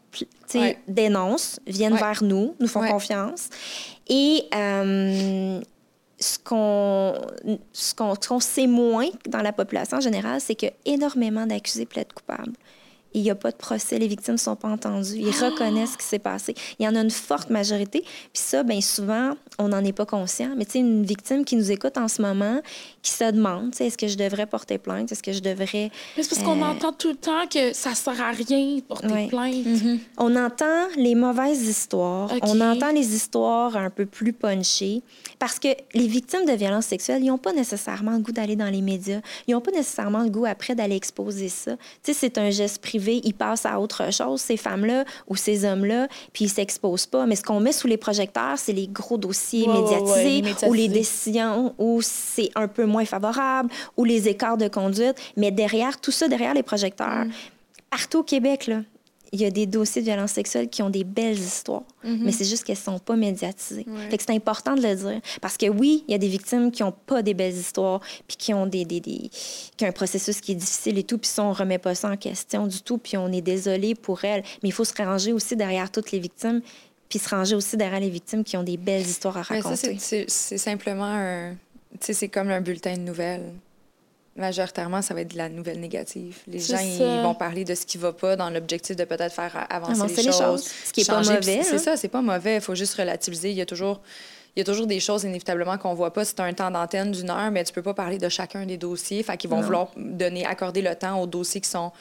sais, 0.47 0.59
Ouais. 0.59 0.79
dénoncent, 0.87 1.59
viennent 1.67 1.93
Ouais. 1.93 1.99
vers 1.99 2.23
nous, 2.23 2.55
nous 2.59 2.67
font 2.67 2.81
Ouais. 2.81 2.89
confiance. 2.89 3.49
Et 4.07 4.45
euh, 4.55 5.59
ce 6.19 6.39
qu'on 7.95 8.39
sait 8.39 8.67
moins 8.67 9.09
dans 9.27 9.41
la 9.41 9.51
population 9.51 9.97
en 9.97 10.01
général, 10.01 10.39
c'est 10.41 10.55
que 10.55 10.67
énormément 10.85 11.45
d'accusés 11.45 11.85
plaident 11.85 12.13
coupables. 12.13 12.53
Il 13.15 13.21
n'y 13.23 13.31
a 13.31 13.35
pas 13.35 13.49
de 13.51 13.55
procès, 13.55 13.97
les 13.97 14.07
victimes 14.07 14.33
ne 14.35 14.39
sont 14.39 14.55
pas 14.57 14.67
entendues, 14.67 15.15
ils 15.17 15.29
reconnaissent 15.31 15.93
ce 15.93 15.97
qui 15.97 16.05
s'est 16.05 16.19
passé. 16.19 16.53
Il 16.79 16.85
y 16.85 16.87
en 16.87 16.95
a 16.95 16.99
une 16.99 17.09
forte 17.09 17.49
majorité. 17.49 18.01
Puis 18.01 18.43
ça, 18.43 18.61
bien 18.63 18.81
souvent, 18.81 19.31
on 19.57 19.69
n'en 19.69 19.83
est 19.83 19.93
pas 19.93 20.05
conscient. 20.05 20.51
Mais 20.57 20.65
tu 20.65 20.71
sais, 20.73 20.79
une 20.79 21.05
victime 21.05 21.45
qui 21.45 21.55
nous 21.55 21.71
écoute 21.71 21.97
en 21.97 22.07
ce 22.09 22.21
moment, 22.21 22.59
qui 23.01 23.11
se 23.11 23.31
demande, 23.31 23.71
tu 23.71 23.77
sais, 23.77 23.87
est-ce 23.87 23.97
que 23.97 24.07
je 24.07 24.17
devrais 24.17 24.45
porter 24.45 24.77
plainte? 24.77 25.11
Est-ce 25.11 25.23
que 25.23 25.31
je 25.31 25.39
devrais... 25.39 25.91
Mais 26.17 26.23
c'est 26.23 26.29
parce 26.29 26.43
qu'on 26.43 26.61
Euh, 26.61 26.65
entend 26.65 26.91
tout 26.91 27.09
le 27.09 27.15
temps 27.15 27.47
que 27.49 27.71
ça 27.73 27.95
sert 27.95 28.19
à 28.21 28.31
rien 28.31 28.75
de 28.75 28.81
porter 28.81 29.07
Ouais. 29.07 29.27
plainte. 29.27 29.65
On 30.17 30.35
entend 30.35 30.87
les 30.97 31.15
mauvaises 31.15 31.61
histoires, 31.63 32.31
on 32.41 32.59
entend 32.59 32.91
les 32.91 33.15
histoires 33.15 33.77
un 33.77 33.89
peu 33.89 34.05
plus 34.05 34.33
punchées, 34.33 35.01
parce 35.39 35.57
que 35.59 35.69
les 35.93 36.07
victimes 36.07 36.45
de 36.45 36.53
violences 36.53 36.87
sexuelles, 36.87 37.23
ils 37.23 37.27
n'ont 37.27 37.37
pas 37.37 37.53
nécessairement 37.53 38.11
le 38.13 38.19
goût 38.19 38.31
d'aller 38.33 38.55
dans 38.57 38.69
les 38.69 38.81
médias, 38.81 39.21
ils 39.47 39.51
n'ont 39.53 39.61
pas 39.61 39.71
nécessairement 39.71 40.23
le 40.23 40.29
goût 40.29 40.45
après 40.45 40.75
d'aller 40.75 40.95
exposer 40.95 41.49
ça. 41.49 41.75
Tu 42.03 42.11
sais, 42.11 42.13
c'est 42.13 42.37
un 42.37 42.49
geste 42.49 42.81
privé, 42.81 43.04
ils 43.07 43.33
passent 43.33 43.65
à 43.65 43.79
autre 43.79 44.11
chose, 44.11 44.41
ces 44.41 44.57
femmes-là 44.57 45.05
ou 45.27 45.35
ces 45.35 45.65
hommes-là, 45.65 46.07
puis 46.33 46.45
ils 46.45 46.49
s'exposent 46.49 47.05
pas. 47.05 47.25
Mais 47.25 47.35
ce 47.35 47.43
qu'on 47.43 47.59
met 47.59 47.71
sous 47.71 47.87
les 47.87 47.97
projecteurs, 47.97 48.57
c'est 48.57 48.73
les 48.73 48.87
gros 48.87 49.17
dossiers 49.17 49.67
médiatisés, 49.67 50.41
ouais, 50.43 50.67
ou 50.67 50.73
les 50.73 50.87
décisions 50.87 51.73
où 51.77 52.01
c'est 52.01 52.51
un 52.55 52.67
peu 52.67 52.85
moins 52.85 53.05
favorable, 53.05 53.69
ou 53.97 54.03
les 54.03 54.27
écarts 54.27 54.57
de 54.57 54.67
conduite. 54.67 55.15
Mais 55.37 55.51
derrière, 55.51 55.99
tout 55.99 56.11
ça, 56.11 56.27
derrière 56.27 56.53
les 56.53 56.63
projecteurs, 56.63 57.25
partout 57.89 58.19
au 58.19 58.23
Québec, 58.23 58.67
là, 58.67 58.81
il 59.35 59.41
y 59.41 59.45
a 59.45 59.51
des 59.51 59.65
dossiers 59.65 60.01
de 60.01 60.07
violence 60.07 60.31
sexuelle 60.31 60.69
qui 60.69 60.81
ont 60.81 60.89
des 60.89 61.03
belles 61.03 61.37
histoires, 61.37 61.83
mais 62.03 62.31
c'est 62.31 62.45
juste 62.45 62.63
qu'elles 62.63 62.77
sont 62.77 62.97
pas 62.99 63.15
médiatisées. 63.15 63.85
Fait 64.09 64.17
que 64.17 64.23
c'est 64.25 64.33
important 64.33 64.75
de 64.75 64.81
le 64.81 64.95
dire. 64.95 65.21
Parce 65.41 65.57
que 65.57 65.67
oui, 65.67 66.03
il 66.07 66.11
y 66.11 66.15
a 66.15 66.17
des 66.17 66.27
victimes 66.27 66.71
qui 66.71 66.83
ont 66.83 66.91
pas 67.05 67.21
des 67.21 67.33
belles 67.33 67.53
histoires, 67.55 67.99
puis 68.27 68.37
qui 68.37 68.53
ont 68.53 68.65
des, 68.65 68.85
des, 68.85 68.99
des- 68.99 69.29
qui 69.77 69.83
ont 69.85 69.87
un 69.87 69.91
processus 69.91 70.41
qui 70.41 70.53
est 70.53 70.55
difficile 70.55 70.97
et 70.97 71.03
tout, 71.03 71.17
puis 71.17 71.29
ça, 71.29 71.43
on 71.43 71.53
remet 71.53 71.77
pas 71.77 71.93
ça 71.95 72.09
en 72.09 72.17
question 72.17 72.65
du 72.67 72.81
tout, 72.81 72.97
puis 72.97 73.17
on 73.17 73.31
est 73.31 73.41
désolé 73.41 73.93
pour 73.95 74.23
elles. 74.25 74.43
Mais 74.63 74.69
il 74.69 74.71
faut 74.71 74.85
se 74.85 74.93
ranger 74.93 75.33
aussi 75.33 75.55
derrière 75.55 75.91
toutes 75.91 76.11
les 76.11 76.19
victimes, 76.19 76.61
puis 77.09 77.19
se 77.19 77.29
ranger 77.29 77.55
aussi 77.55 77.77
derrière 77.77 77.99
les 77.99 78.09
victimes 78.09 78.43
qui 78.43 78.57
ont 78.57 78.63
des 78.63 78.77
belles 78.77 79.01
histoires 79.05 79.37
à 79.37 79.41
raconter. 79.43 79.97
ça, 79.99 80.15
c'est- 80.27 80.57
simplement 80.57 81.05
un. 81.05 81.55
C'est 82.01 82.27
comme 82.29 82.49
un 82.49 82.61
bulletin 82.61 82.93
de 82.95 83.01
nouvelles. 83.01 83.53
Majoritairement, 84.35 85.01
ça 85.01 85.13
va 85.13 85.21
être 85.21 85.31
de 85.31 85.37
la 85.37 85.47
nouvelle 85.47 85.79
négative. 85.79 86.39
Les 86.47 86.59
gens, 86.59 86.77
ils 86.79 86.97
vont 87.23 87.35
parler 87.35 87.63
de 87.63 87.73
ce 87.73 87.85
qui 87.85 87.97
va 87.97 88.11
pas 88.11 88.35
dans 88.35 88.49
l'objectif 88.49 88.95
de 88.97 89.05
peut-être 89.05 89.33
faire 89.33 89.65
avancer, 89.69 89.93
Avancer 90.01 90.15
les, 90.17 90.23
les 90.23 90.31
choses, 90.31 90.39
choses, 90.41 90.71
ce 90.85 90.91
qui 90.91 91.01
est 91.01 91.07
pas 91.07 91.21
mauvais, 91.23 91.63
C'est 91.63 91.77
ça, 91.79 91.95
c'est 91.95 92.09
pas 92.09 92.21
mauvais. 92.21 92.55
Il 92.55 92.61
faut 92.61 92.75
juste 92.75 92.95
relativiser. 92.95 93.51
Il 93.51 93.55
y 93.55 93.61
a 93.61 93.65
toujours. 93.65 94.01
Il 94.55 94.59
y 94.59 94.61
a 94.61 94.65
toujours 94.65 94.87
des 94.87 94.99
choses, 95.01 95.23
inévitablement, 95.25 95.77
qu'on 95.77 95.93
voit 95.93 96.11
pas. 96.13 96.23
C'est 96.25 96.39
un 96.39 96.53
temps 96.53 96.71
d'antenne 96.71 97.11
d'une 97.11 97.29
heure, 97.29 97.51
mais 97.51 97.63
tu 97.65 97.73
peux 97.73 97.81
pas 97.81 97.93
parler 97.93 98.17
de 98.17 98.27
chacun 98.29 98.65
des 98.65 98.77
dossiers. 98.77 99.21
Fait 99.23 99.35
qu'ils 99.37 99.49
vont 99.49 99.57
Non. 99.57 99.63
vouloir 99.63 99.87
donner, 99.97 100.45
accorder 100.45 100.81
le 100.81 100.95
temps 100.95 101.21
aux 101.21 101.27
dossiers 101.27 101.59
qui 101.61 101.69
sont 101.69 101.91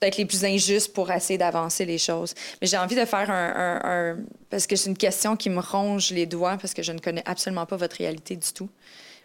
peut-être 0.00 0.16
les 0.16 0.26
plus 0.26 0.44
injustes 0.44 0.92
pour 0.92 1.10
essayer 1.12 1.38
d'avancer 1.38 1.84
les 1.84 1.98
choses. 1.98 2.34
Mais 2.60 2.66
j'ai 2.66 2.78
envie 2.78 2.96
de 2.96 3.04
faire 3.04 3.30
un, 3.30 3.52
un- 3.84 4.12
un- 4.12 4.18
Parce 4.50 4.66
que 4.66 4.74
c'est 4.76 4.90
une 4.90 4.96
question 4.96 5.36
qui 5.36 5.50
me 5.50 5.60
ronge 5.60 6.10
les 6.10 6.26
doigts, 6.26 6.56
parce 6.60 6.74
que 6.74 6.82
je 6.82 6.90
ne 6.92 6.98
connais 6.98 7.22
absolument 7.26 7.64
pas 7.66 7.76
votre 7.76 7.96
réalité 7.96 8.34
du 8.36 8.52
tout. 8.52 8.68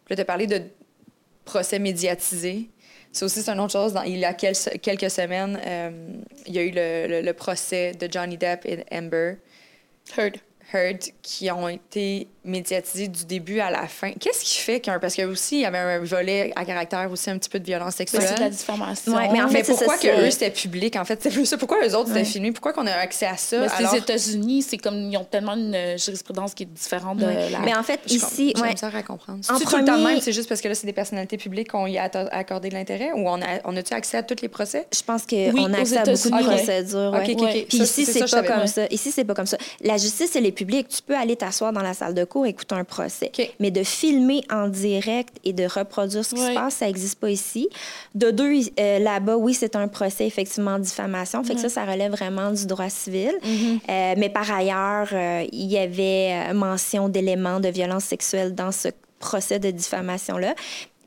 Puis 0.06 0.12
là, 0.12 0.16
tu 0.18 0.22
as 0.22 0.26
parlé 0.26 0.46
de 0.48 0.62
procès 1.50 1.80
médiatisés. 1.80 2.70
Ça 3.12 3.26
aussi, 3.26 3.42
c'est 3.42 3.52
une 3.52 3.60
autre 3.60 3.72
chose. 3.74 3.94
Dans- 3.94 4.04
il 4.04 4.20
y 4.20 4.26
a 4.26 4.34
quel- 4.34 4.56
quelques 4.82 5.10
semaines, 5.10 5.60
euh, 5.66 5.90
il 6.46 6.54
y 6.56 6.60
a 6.60 6.62
eu 6.64 6.72
le, 6.72 7.08
le- 7.08 7.22
le 7.22 7.34
procès 7.34 7.94
de 7.94 8.08
Johnny 8.12 8.38
Depp 8.38 8.66
et 8.66 8.86
Amber 8.92 9.34
Heard. 10.16 10.38
Heard 10.72 11.00
qui 11.24 11.50
ont 11.50 11.68
été 11.68 12.28
médiatisés 12.46 13.08
du 13.08 13.26
début 13.26 13.60
à 13.60 13.70
la 13.70 13.88
fin. 13.88 14.12
Qu'est-ce 14.20 14.44
qui 14.44 14.58
fait 14.60 14.80
qu'un... 14.80 15.00
Parce 15.00 15.16
que 15.16 15.24
aussi, 15.24 15.58
il 15.58 15.62
y 15.62 15.66
avait 15.66 15.78
un 15.78 16.00
volet 16.00 16.52
à 16.56 16.66
caractère 16.66 17.10
aussi 17.12 17.30
un 17.30 17.38
petit 17.38 17.50
peu 17.50 17.60
de 17.60 17.66
violence 17.66 17.96
sexuelle. 17.96 18.24
c'est 18.28 18.36
de 18.36 18.40
la 18.40 18.50
diffamation. 18.50 19.14
Ouais, 19.14 19.30
mais 19.32 19.42
en 19.42 19.48
fait, 19.50 19.60
Mais 19.60 19.64
pourquoi 19.64 19.96
ça, 19.96 20.02
que 20.02 20.02
c'est- 20.16 20.28
eux 20.28 20.32
c'était 20.32 20.52
public 20.52 20.96
en 20.96 21.06
fait? 21.06 21.20
C'est 21.24 21.30
plus 21.30 21.46
ça 21.46 21.58
pourquoi 21.58 21.78
eux 21.86 21.96
autres 21.96 22.10
Ouais. 22.12 22.20
c'était 22.20 22.26
filmé? 22.32 22.52
Pourquoi 22.52 22.74
qu'on 22.74 22.88
a 22.88 22.92
accès 22.94 23.26
à 23.26 23.36
ça 23.38 23.60
Mais 23.60 23.68
alors 23.68 23.94
les 23.94 24.00
États-Unis, 24.00 24.62
c'est 24.64 24.78
comme 24.78 24.96
ils 25.12 25.18
ont 25.18 25.24
tellement 25.26 25.54
une 25.56 25.76
euh, 25.76 25.98
jurisprudence 25.98 26.54
qui 26.54 26.64
est 26.64 26.66
différente 26.66 27.18
de 27.18 27.26
Ouais. 27.26 27.50
la. 27.50 27.60
Mais 27.60 27.76
en 27.76 27.84
fait, 27.84 28.00
Je 28.08 28.14
ici, 28.16 28.54
ouais, 28.62 28.72
misère 28.72 28.96
à 28.96 29.04
comprendre 29.04 29.40
En 29.50 29.58
c'est 29.58 29.66
tout 29.66 29.78
le 29.78 29.86
temps 29.86 29.98
même? 30.00 30.20
C'est 30.22 30.32
juste 30.34 30.48
parce 30.50 30.62
que 30.62 30.68
là 30.70 30.76
c'est 30.76 30.88
des 30.88 30.94
personnalités 30.94 31.38
publiques 31.38 31.70
qu'on 31.72 31.88
y 31.88 31.98
a 31.98 32.10
accordé 32.32 32.70
de 32.70 32.74
l'intérêt 32.74 33.12
ou 33.14 33.28
on 33.28 33.42
a 33.42 33.46
on 33.66 33.76
a-tu 33.76 33.94
accès 33.94 34.18
à 34.18 34.24
tous 34.24 34.42
les 34.42 34.48
procès? 34.50 34.88
Je 34.96 35.02
pense 35.04 35.26
qu'on 35.26 35.36
Oui, 35.52 35.66
a 35.74 35.80
accès 35.80 35.98
à 35.98 36.04
beaucoup 36.06 36.30
de 36.30 36.44
procédures. 36.56 37.12
Ok, 37.14 37.28
ouais. 37.28 37.34
ok, 37.34 37.42
ok. 37.42 37.66
Puis 37.68 37.78
Ça, 37.80 37.84
ici, 37.84 38.06
c'est 38.06 38.28
ça, 38.28 38.42
pas 38.42 38.48
comme 38.48 38.68
ça. 38.68 38.86
Ici, 38.90 39.12
c'est 39.12 39.26
pas 39.26 39.34
comme 39.34 39.46
ça. 39.46 39.58
La 39.82 39.98
justice, 39.98 40.36
elle 40.36 40.46
est 40.46 40.52
publique. 40.52 40.88
Tu 40.88 41.02
peux 41.02 41.16
aller 41.16 41.36
t'asseoir 41.36 41.74
dans 41.74 41.82
la 41.82 41.94
salle 41.94 42.14
de 42.14 42.24
cours 42.24 42.39
et 42.46 42.50
écouter 42.50 42.76
un 42.76 42.84
procès. 42.84 43.32
Mais 43.60 43.72
de 43.72 43.84
filmer 43.84 44.44
en 44.52 44.68
direct 44.68 45.38
et 45.44 45.54
de 45.54 45.66
reproduire 45.66 46.26
ce 46.26 46.36
qui 46.36 46.42
se 46.42 46.54
passe, 46.54 46.76
ça 46.76 46.86
n'existe 46.86 47.20
pas 47.20 47.30
ici. 47.30 47.70
De 48.16 48.32
deux, 48.32 48.54
euh, 48.80 49.00
là-bas, 49.00 49.38
oui, 49.38 49.54
c'est 49.54 49.76
un 49.76 49.88
procès, 49.88 50.28
effectivement, 50.28 50.78
de 50.78 50.84
diffamation. 50.84 51.44
Fait 51.44 51.56
que 51.56 51.62
ça, 51.62 51.70
ça 51.70 51.86
relève 51.86 52.12
vraiment 52.12 52.52
du 52.52 52.66
droit 52.66 52.90
civil. 52.90 53.32
Mm-hmm. 53.44 53.80
Euh, 53.90 54.14
mais 54.18 54.30
par 54.30 54.52
ailleurs, 54.52 55.10
euh, 55.12 55.46
il 55.52 55.72
y 55.72 55.78
avait 55.78 56.54
mention 56.54 57.10
d'éléments 57.10 57.60
de 57.60 57.70
violence 57.70 58.06
sexuelle 58.06 58.56
dans 58.56 58.72
ce 58.72 58.90
procès 59.20 59.60
de 59.60 59.72
diffamation-là. 59.72 60.56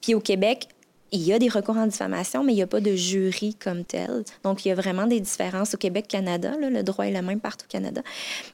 Puis 0.01 0.15
au 0.15 0.21
Québec, 0.21 0.69
il 1.12 1.21
y 1.23 1.33
a 1.33 1.38
des 1.38 1.49
recours 1.49 1.76
en 1.76 1.87
diffamation, 1.87 2.42
mais 2.42 2.52
il 2.52 2.57
n'y 2.57 2.62
a 2.62 2.66
pas 2.66 2.81
de 2.81 2.95
jury 2.97 3.54
comme 3.54 3.85
tel. 3.85 4.25
Donc, 4.45 4.64
il 4.64 4.69
y 4.69 4.71
a 4.73 4.75
vraiment 4.75 5.07
des 5.07 5.21
différences 5.21 5.75
au 5.75 5.76
Québec-Canada. 5.76 6.54
Le 6.59 6.83
droit 6.83 7.04
est 7.07 7.11
le 7.12 7.21
même 7.23 7.38
partout 7.38 7.66
au 7.69 7.71
Canada. 7.71 8.00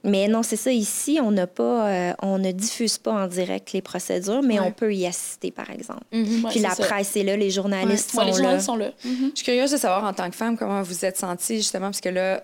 Mais 0.02 0.26
non, 0.28 0.42
c'est 0.42 0.56
ça. 0.56 0.72
Ici, 0.72 1.20
on 1.22 1.30
n'a 1.30 1.46
pas, 1.46 1.88
euh, 1.88 2.12
on 2.20 2.38
ne 2.38 2.50
diffuse 2.50 2.98
pas 2.98 3.12
en 3.12 3.26
direct 3.28 3.72
les 3.72 3.80
procédures, 3.82 4.42
mais 4.42 4.58
Ouais. 4.58 4.66
on 4.66 4.72
peut 4.72 4.92
y 4.92 5.06
assister, 5.06 5.50
par 5.52 5.70
exemple. 5.70 6.02
Ouais, 6.12 6.24
Puis 6.50 6.60
la 6.60 6.70
ça. 6.70 6.84
presse 6.84 7.16
est 7.16 7.22
là, 7.22 7.36
les 7.36 7.50
journalistes 7.50 8.12
Ouais, 8.14 8.20
sont 8.20 8.26
les 8.26 8.32
là. 8.32 8.36
journalistes 8.36 8.66
sont 8.66 8.76
là. 8.76 8.90
Mhm. 9.04 9.30
je 9.30 9.36
suis 9.36 9.44
curieuse 9.44 9.70
de 9.70 9.76
savoir 9.76 10.04
en 10.04 10.12
tant 10.12 10.28
que 10.28 10.36
femme 10.36 10.56
comment 10.58 10.82
vous 10.82 11.04
êtes 11.04 11.16
sentie 11.16 11.56
justement 11.58 11.86
parce 11.86 12.00
que 12.00 12.08
là 12.08 12.42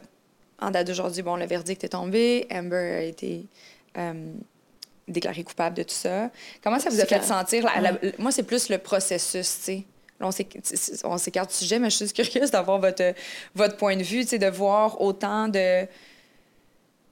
en 0.61 0.71
date 0.71 0.87
d'aujourd'hui 0.87 1.23
bon 1.23 1.35
le 1.37 1.47
verdict 1.47 1.83
est 1.83 1.88
tombé 1.88 2.47
Amber 2.52 2.76
a 2.76 3.02
été 3.02 3.47
euh, 3.99 4.12
déclarée 5.09 5.44
coupable 5.44 5.76
de 5.76 5.83
tout 5.83 5.94
ça 5.94 6.30
comment 6.62 6.78
ça 6.78 6.91
vous 6.91 7.00
a 7.00 7.04
fait 7.06 7.23
sentir 7.23 7.65
la- 7.65 7.80
la- 7.93 7.99
moi 8.19 8.30
c'est 8.30 8.43
plus 8.45 8.69
le 8.69 8.78
processus 8.78 9.56
tu 9.58 9.62
sais 9.65 9.84
Là, 10.25 10.28
on 10.28 10.32
s'éc- 10.32 11.02
on 11.04 11.19
s'écarte 11.19 11.50
du 11.50 11.56
sujet, 11.56 11.78
mais 11.78 11.91
je 11.91 11.97
suis 11.97 12.04
juste 12.06 12.17
curieuse 12.17 12.50
d'avoir 12.50 12.78
votre, 12.78 13.15
votre 13.54 13.76
point 13.76 13.97
de 13.97 14.02
vue, 14.02 14.25
de 14.25 14.47
voir 14.49 15.00
autant 15.00 15.49
de... 15.49 15.87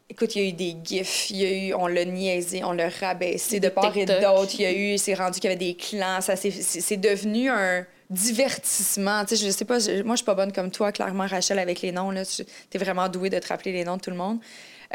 Écoute, 0.08 0.34
il 0.36 0.42
y 0.42 0.44
a 0.44 0.48
eu 0.48 0.52
des 0.52 0.76
gifs, 0.84 1.30
il 1.30 1.36
y 1.36 1.44
a 1.46 1.50
eu, 1.68 1.74
on 1.74 1.86
l'a 1.86 2.04
niaisé, 2.04 2.62
on 2.64 2.72
l'a 2.72 2.88
rabaissé 2.90 3.60
de 3.60 3.68
part 3.70 3.96
et 3.96 4.04
d'autre. 4.20 4.52
Il 4.58 4.62
y 4.62 4.66
a 4.66 4.72
eu, 4.72 4.98
c'est 4.98 5.14
rendu 5.14 5.40
qu'il 5.40 5.44
y 5.44 5.52
avait 5.52 5.56
des 5.56 5.74
clans, 5.74 6.20
ça 6.20 6.36
c'est 6.36 6.96
devenu 6.98 7.48
un 7.48 7.86
divertissement. 8.10 9.24
Tu 9.24 9.36
sais, 9.36 9.46
je 9.46 9.50
sais 9.50 9.64
pas, 9.64 9.78
je- 9.78 10.02
moi 10.02 10.14
je 10.14 10.18
suis 10.18 10.26
pas 10.26 10.34
bonne 10.34 10.52
comme 10.52 10.70
toi, 10.70 10.92
clairement 10.92 11.26
Rachel 11.26 11.58
avec 11.58 11.80
les 11.80 11.92
noms. 11.92 12.12
Tu 12.12 12.44
es 12.74 12.78
vraiment 12.78 13.08
douée 13.08 13.30
de 13.30 13.38
te 13.38 13.48
rappeler 13.48 13.72
les 13.72 13.84
noms 13.84 13.96
de 13.96 14.02
tout 14.02 14.10
le 14.10 14.16
monde. 14.16 14.38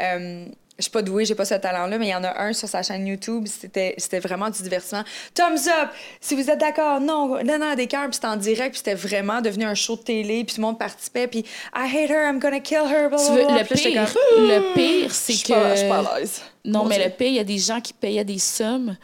Euh, 0.00 0.44
je 0.78 0.84
suis 0.84 0.90
pas 0.92 1.02
douée, 1.02 1.24
j'ai 1.24 1.34
pas 1.34 1.44
ce 1.44 1.54
talent-là, 1.54 1.98
mais 1.98 2.06
il 2.06 2.10
y 2.10 2.14
en 2.14 2.22
a 2.22 2.40
un 2.40 2.52
sur 2.52 2.68
sa 2.68 2.82
chaîne 2.84 3.04
YouTube, 3.06 3.46
c'était 3.48 3.94
c'était 3.98 4.20
vraiment 4.20 4.48
du 4.48 4.62
divertissement. 4.62 5.02
Thumbs 5.34 5.66
up, 5.68 5.90
si 6.20 6.36
vous 6.36 6.48
êtes 6.48 6.58
d'accord, 6.60 7.00
non, 7.00 7.42
non, 7.44 7.58
non, 7.58 7.74
des 7.74 7.88
cœurs, 7.88 8.04
puis 8.04 8.14
c'était 8.14 8.28
en 8.28 8.36
direct, 8.36 8.70
puis 8.70 8.78
c'était 8.78 8.94
vraiment 8.94 9.40
devenu 9.40 9.64
un 9.64 9.74
show 9.74 9.96
de 9.96 10.02
télé, 10.02 10.44
puis 10.44 10.54
tout 10.54 10.60
le 10.60 10.66
monde 10.68 10.78
participait, 10.78 11.26
puis 11.26 11.40
I 11.74 11.84
hate 11.92 12.10
her, 12.10 12.28
I'm 12.30 12.38
gonna 12.38 12.60
kill 12.60 12.82
her, 12.88 13.08
Tu 13.10 13.32
veux, 13.32 13.42
le 13.42 13.64
pire, 13.64 14.12
comme, 14.12 14.44
le 14.46 14.74
pire, 14.74 15.12
c'est 15.12 15.32
que. 15.42 15.52
pas- 15.52 15.74
je 15.74 15.80
suis 15.80 15.88
pas 15.88 15.98
à 16.08 16.20
l'aise. 16.20 16.42
Non, 16.64 16.80
Mon 16.82 16.84
mais 16.86 16.96
Dieu. 16.96 17.04
le 17.06 17.10
pire, 17.10 17.26
il 17.28 17.34
y 17.34 17.40
a 17.40 17.44
des 17.44 17.58
gens 17.58 17.80
qui 17.80 17.92
payaient 17.92 18.24
des 18.24 18.38
sommes 18.38 18.96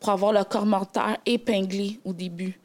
pour 0.00 0.10
avoir 0.10 0.32
le 0.32 0.44
commentaire 0.44 1.16
épinglé 1.24 1.98
au 2.04 2.12
début. 2.12 2.58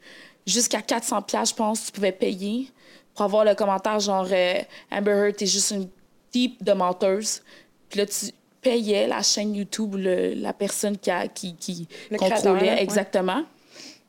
Jusqu'à 0.46 0.82
400 0.82 1.22
pièces, 1.22 1.50
je 1.50 1.54
pense, 1.54 1.86
tu 1.86 1.92
pouvais 1.92 2.12
payer 2.12 2.70
pour 3.14 3.24
avoir 3.24 3.44
le 3.44 3.54
commentaire 3.54 3.98
genre 4.00 4.26
euh, 4.30 4.60
Amber 4.90 5.10
Heard, 5.12 5.36
t'es 5.36 5.46
juste 5.46 5.70
une 5.70 5.88
type 6.30 6.62
de 6.64 6.72
menteuse. 6.72 7.42
Puis 7.88 8.00
là, 8.00 8.06
tu 8.06 8.26
payais 8.60 9.06
la 9.06 9.22
chaîne 9.22 9.54
YouTube, 9.54 9.94
le- 9.96 10.34
la 10.34 10.52
personne 10.52 10.96
qui, 10.98 11.10
a, 11.10 11.28
qui, 11.28 11.54
qui 11.56 11.86
créateur, 12.10 12.28
contrôlait 12.54 12.72
ouais. 12.74 12.82
exactement 12.82 13.42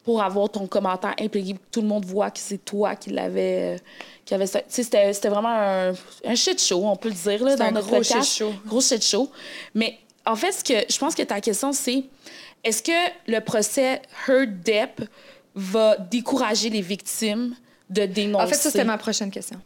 pour 0.04 0.22
avoir 0.24 0.50
ton 0.50 0.66
commentaire 0.66 1.14
impliqué, 1.20 1.56
tout 1.72 1.82
le 1.82 1.88
monde 1.88 2.06
voit 2.06 2.32
que 2.32 2.40
c'est 2.40 2.64
toi 2.64 2.96
qui 2.96 3.12
l'avais. 3.12 3.76
euh, 3.76 3.78
qui 4.26 4.34
avait 4.34 4.48
ça. 4.48 4.62
C'était 4.68 5.12
c'était 5.14 5.30
vraiment 5.30 5.50
un, 5.50 5.92
un 6.26 6.36
shit 6.36 6.62
show, 6.62 6.82
on 6.86 6.96
peut 6.96 7.10
le 7.10 7.16
dire, 7.16 7.44
là, 7.44 7.56
dans 7.56 7.66
un 7.66 7.72
notre 7.72 7.88
gros 7.88 7.98
podcast. 7.98 8.24
shit 8.30 8.38
show. 8.40 8.54
Gros 8.66 8.82
shit 8.82 9.04
show. 9.04 9.30
Mais 9.76 9.98
en 10.26 10.36
fait, 10.36 10.52
ce 10.52 10.64
que 10.64 10.74
je 10.92 10.98
pense 10.98 11.16
que 11.16 11.24
ta 11.24 11.42
question, 11.42 11.72
c'est 11.74 12.04
est-ce 12.64 12.82
que 12.84 12.92
le 13.28 13.40
procès 13.40 14.02
Heard 14.28 14.62
Depp 14.64 15.02
va 15.56 15.98
décourager 15.98 16.70
les 16.70 16.82
victimes 16.82 17.56
de 17.90 18.06
dénoncer? 18.06 18.44
En 18.46 18.48
fait, 18.48 18.56
ça, 18.56 18.70
c'était 18.72 18.84
ma 18.86 18.98
prochaine 18.98 19.32
question. 19.32 19.60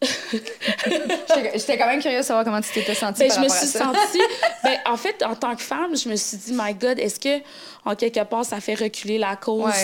J'étais 1.54 1.76
quand 1.78 1.86
même 1.86 2.00
curieuse 2.00 2.20
de 2.20 2.26
savoir 2.26 2.44
comment 2.44 2.60
tu 2.60 2.70
t'étais 2.72 2.94
sentie 2.94 3.20
Ben, 3.20 3.28
par 3.28 3.36
je 3.38 3.42
me 3.42 3.48
suis 3.48 3.66
sentie. 3.66 4.20
ben, 4.62 4.76
en 4.86 4.96
fait, 4.96 5.22
en 5.24 5.34
tant 5.34 5.54
que 5.56 5.62
femme, 5.62 5.96
je 5.96 6.08
me 6.08 6.16
suis 6.16 6.36
dit, 6.36 6.52
my 6.54 6.74
God, 6.74 6.98
est-ce 6.98 7.18
que, 7.18 7.42
en 7.84 7.94
quelque 7.96 8.22
part, 8.24 8.44
ça 8.44 8.60
fait 8.60 8.74
reculer 8.74 9.18
la 9.18 9.36
cause 9.36 9.64
Ouais. 9.64 9.74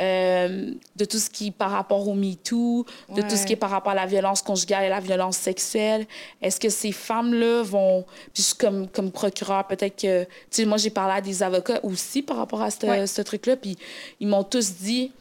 euh, 0.00 0.70
de 0.96 1.04
tout 1.04 1.18
ce 1.18 1.30
qui 1.30 1.48
est 1.48 1.50
par 1.52 1.70
rapport 1.70 2.06
au 2.08 2.14
MeToo, 2.14 2.84
de 3.14 3.22
tout 3.22 3.36
ce 3.36 3.46
qui 3.46 3.52
est 3.52 3.56
par 3.56 3.70
rapport 3.70 3.92
à 3.92 3.96
la 3.96 4.06
violence 4.06 4.42
conjugale 4.42 4.84
et 4.84 4.88
la 4.88 5.00
violence 5.00 5.36
sexuelle? 5.36 6.06
Est-ce 6.40 6.58
que 6.58 6.68
ces 6.68 6.92
femmes-là 6.92 7.62
vont. 7.62 8.04
Puis, 8.34 8.52
comme, 8.58 8.88
comme 8.88 9.12
procureur, 9.12 9.66
peut-être 9.66 10.00
que. 10.00 10.24
Tu 10.24 10.28
sais, 10.50 10.64
moi, 10.64 10.78
j'ai 10.78 10.90
parlé 10.90 11.14
à 11.14 11.20
des 11.20 11.42
avocats 11.42 11.80
aussi 11.84 12.22
par 12.22 12.36
rapport 12.38 12.62
à 12.62 12.70
ce 12.70 12.84
Ouais. 12.86 13.06
ce 13.06 13.22
truc-là, 13.22 13.56
puis 13.56 13.76
ils 14.18 14.26
m'ont 14.26 14.42
tous 14.44 14.72
dit. 14.74 15.12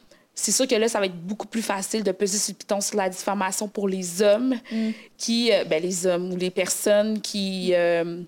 C'est 0.41 0.51
sûr 0.51 0.67
que 0.67 0.75
là, 0.75 0.88
ça 0.88 0.99
va 0.99 1.06
être 1.06 1.15
beaucoup 1.21 1.47
plus 1.47 1.62
facile 1.62 2.04
de 2.04 2.12
peser 2.12 2.38
sur 2.38 2.54
le 2.54 2.58
piton 2.58 2.82
sur 2.82 2.97
la 2.97 3.10
diffamation 3.10 3.67
pour 3.67 3.88
les 3.88 4.21
hommes 4.21 4.56
qui, 5.17 5.51
euh, 5.51 5.63
ben, 5.65 5.82
les 5.82 6.08
hommes 6.08 6.34
ou 6.34 6.36
les 6.38 6.49
personnes 6.49 7.21
qui, 7.21 7.71
euh, 7.73 8.21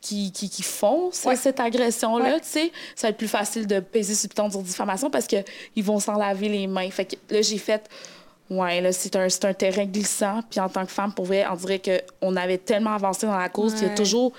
qui, 0.00 0.32
qui, 0.32 0.48
qui 0.48 0.62
font 0.62 1.10
Ouais. 1.26 1.36
cette 1.36 1.60
agression-là, 1.60 2.34
Ouais. 2.34 2.40
tu 2.40 2.46
sais. 2.48 2.72
Ça 2.96 3.08
va 3.08 3.10
être 3.10 3.18
plus 3.18 3.28
facile 3.28 3.66
de 3.66 3.80
peser 3.80 4.14
sur 4.14 4.24
le 4.26 4.28
piton 4.30 4.50
sur 4.50 4.62
diffamation 4.62 5.10
parce 5.10 5.26
qu'ils 5.26 5.44
vont 5.84 5.98
s'en 6.00 6.14
laver 6.16 6.48
les 6.48 6.66
mains. 6.66 6.88
Fait 6.90 7.04
que 7.04 7.16
là, 7.34 7.42
j'ai 7.42 7.58
fait, 7.58 7.88
ouais, 8.48 8.80
là, 8.80 8.92
c'est 8.92 9.14
un, 9.16 9.26
un 9.26 9.52
terrain 9.54 9.84
glissant. 9.84 10.40
Puis 10.48 10.60
en 10.60 10.68
tant 10.68 10.86
que 10.86 10.92
femme, 10.92 11.12
pour 11.12 11.26
vrai, 11.26 11.44
on 11.50 11.56
dirait 11.56 11.82
qu'on 12.20 12.36
avait 12.36 12.58
tellement 12.58 12.94
avancé 12.94 13.26
dans 13.26 13.36
la 13.36 13.48
cause 13.48 13.74
qu'il 13.74 13.88
y 13.88 13.90
a 13.90 13.94
toujours 13.94 14.32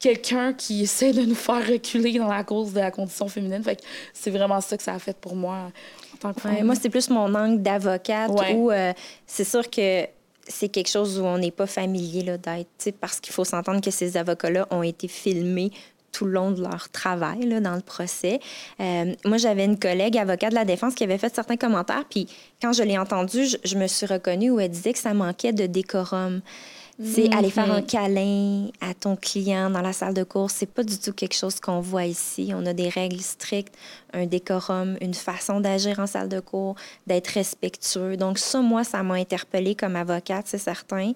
quelqu'un 0.00 0.52
qui 0.52 0.82
essaie 0.82 1.12
de 1.12 1.22
nous 1.22 1.36
faire 1.36 1.64
reculer 1.64 2.18
dans 2.18 2.26
la 2.26 2.42
cause 2.42 2.72
de 2.72 2.80
la 2.80 2.90
condition 2.90 3.28
féminine. 3.28 3.62
Fait 3.62 3.76
que 3.76 3.82
c'est 4.12 4.30
vraiment 4.30 4.60
ça 4.60 4.76
que 4.76 4.82
ça 4.82 4.94
a 4.94 4.98
fait 4.98 5.16
pour 5.16 5.36
moi 5.36 5.70
tant 6.22 6.32
que 6.32 6.40
femme. 6.40 6.54
Ouais, 6.54 6.62
moi, 6.62 6.74
c'est 6.74 6.88
plus 6.88 7.10
mon 7.10 7.34
angle 7.34 7.62
d'avocate 7.62 8.30
Ouais. 8.30 8.54
où 8.54 8.70
euh, 8.70 8.92
c'est 9.26 9.44
sûr 9.44 9.68
que 9.68 10.06
c'est 10.46 10.68
quelque 10.68 10.88
chose 10.88 11.18
où 11.18 11.24
on 11.24 11.38
n'est 11.38 11.50
pas 11.50 11.66
familier 11.66 12.22
d'être, 12.22 12.94
parce 13.00 13.20
qu'il 13.20 13.32
faut 13.32 13.44
s'entendre 13.44 13.80
que 13.80 13.90
ces 13.90 14.16
avocats-là 14.16 14.66
ont 14.70 14.82
été 14.82 15.08
filmés 15.08 15.70
tout 16.10 16.26
le 16.26 16.32
long 16.32 16.50
de 16.50 16.60
leur 16.60 16.90
travail 16.90 17.46
là, 17.46 17.60
dans 17.60 17.74
le 17.74 17.80
procès. 17.80 18.38
Euh, 18.80 19.14
moi, 19.24 19.38
j'avais 19.38 19.64
une 19.64 19.78
collègue 19.78 20.18
avocate 20.18 20.50
de 20.50 20.56
la 20.56 20.66
défense 20.66 20.94
qui 20.94 21.04
avait 21.04 21.16
fait 21.16 21.34
certains 21.34 21.56
commentaires, 21.56 22.04
puis 22.08 22.28
quand 22.60 22.72
je 22.72 22.82
l'ai 22.82 22.98
entendue, 22.98 23.46
je, 23.46 23.56
je, 23.64 23.76
me 23.78 23.86
suis 23.86 24.06
reconnue 24.06 24.50
où 24.50 24.60
elle 24.60 24.70
disait 24.70 24.92
que 24.92 24.98
ça 24.98 25.14
manquait 25.14 25.52
de 25.52 25.66
décorum. 25.66 26.42
C'est 27.04 27.34
aller 27.34 27.50
faire 27.50 27.70
un 27.70 27.80
mhm. 27.80 27.86
câlin 27.86 28.68
à 28.80 28.94
ton 28.94 29.16
client 29.16 29.70
dans 29.70 29.80
la 29.80 29.92
salle 29.92 30.14
de 30.14 30.22
cours, 30.24 30.50
c'est 30.50 30.66
pas 30.66 30.84
du 30.84 30.98
tout 30.98 31.12
quelque 31.12 31.34
chose 31.34 31.58
qu'on 31.58 31.80
voit 31.80 32.04
ici. 32.04 32.52
On 32.54 32.64
a 32.66 32.72
des 32.72 32.88
règles 32.88 33.20
strictes, 33.20 33.74
un 34.12 34.26
décorum, 34.26 34.96
une 35.00 35.14
façon 35.14 35.60
d'agir 35.60 35.98
en 35.98 36.06
salle 36.06 36.28
de 36.28 36.40
cours, 36.40 36.76
d'être 37.06 37.28
respectueux. 37.28 38.16
Donc 38.16 38.38
ça, 38.38 38.60
moi, 38.60 38.84
ça 38.84 39.02
m'a 39.02 39.14
interpellée 39.14 39.74
comme 39.74 39.96
avocate, 39.96 40.46
c'est 40.46 40.58
certain. 40.58 41.12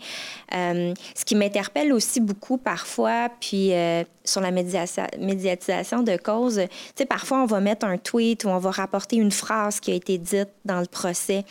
Euh, 0.54 0.92
ce 1.14 1.24
qui 1.24 1.34
m'interpelle 1.34 1.92
aussi 1.92 2.20
beaucoup 2.20 2.56
parfois, 2.56 3.28
puis 3.40 3.72
euh, 3.72 4.02
sur 4.24 4.40
la 4.40 4.50
médiatisation 4.50 6.02
de 6.02 6.16
cause, 6.16 6.56
tu 6.56 6.68
sais, 6.96 7.06
parfois 7.06 7.42
on 7.42 7.46
va 7.46 7.60
mettre 7.60 7.86
un 7.86 7.98
tweet 7.98 8.44
ou 8.44 8.48
on 8.48 8.58
va 8.58 8.70
rapporter 8.70 9.16
une 9.16 9.32
phrase 9.32 9.80
qui 9.80 9.92
a 9.92 9.94
été 9.94 10.18
dite 10.18 10.50
dans 10.64 10.80
le 10.80 10.86
procès. 10.86 11.44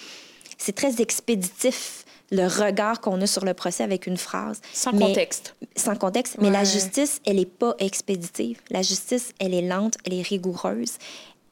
C'est 0.58 0.76
très 0.76 1.02
expéditif 1.02 2.06
le 2.32 2.48
regard 2.48 3.02
qu'on 3.02 3.22
a 3.22 3.28
sur 3.28 3.46
le 3.46 3.54
procès 3.54 3.84
avec 3.84 4.08
une 4.08 4.18
phrase. 4.18 4.62
Sans 4.74 4.92
contexte. 4.92 5.56
Sans 5.76 5.96
contexte. 5.96 6.38
Mais 6.42 6.50
la 6.50 6.64
justice, 6.64 7.22
elle 7.26 7.38
n'est 7.38 7.46
pas 7.46 7.76
expéditive. 7.80 8.60
La 8.70 8.82
justice, 8.82 9.32
elle 9.40 9.54
est 9.54 9.62
lente, 9.62 9.96
elle 10.06 10.14
est 10.14 10.22
rigoureuse. 10.22 10.94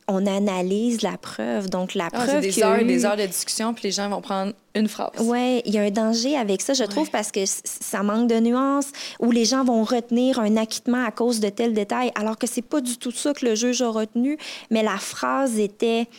On 0.07 0.25
analyse 0.25 1.01
la 1.01 1.17
preuve. 1.17 1.69
Donc, 1.69 1.93
la 1.93 2.09
ah, 2.11 2.25
preuve. 2.25 2.41
des 2.41 2.61
heures 2.61 2.79
et 2.79 2.83
des 2.83 3.05
heures 3.05 3.15
de 3.15 3.25
discussion, 3.25 3.73
puis 3.73 3.83
les 3.85 3.91
gens 3.91 4.09
vont 4.09 4.19
prendre 4.19 4.51
une 4.75 4.89
phrase. 4.89 5.11
Oui, 5.19 5.61
il 5.63 5.73
y 5.73 5.77
a 5.77 5.83
un 5.83 5.91
danger 5.91 6.35
avec 6.35 6.61
ça, 6.61 6.73
je 6.73 6.83
trouve, 6.83 7.09
parce 7.09 7.31
que 7.31 7.41
ça 7.45 8.03
manque 8.03 8.27
de 8.27 8.39
nuances, 8.39 8.91
où 9.19 9.31
les 9.31 9.45
gens 9.45 9.63
vont 9.63 9.83
retenir 9.83 10.39
un 10.39 10.57
acquittement 10.57 11.05
à 11.05 11.11
cause 11.11 11.39
de 11.39 11.47
tel 11.47 11.73
détail, 11.73 12.11
alors 12.15 12.37
que 12.37 12.47
c'est 12.47 12.63
pas 12.63 12.81
du 12.81 12.97
tout 12.97 13.11
ça 13.11 13.33
que 13.33 13.45
le 13.45 13.55
juge 13.55 13.81
a 13.81 13.89
retenu, 13.89 14.37
mais 14.71 14.83
la 14.83 14.97
phrase 14.97 15.57
était 15.57 16.09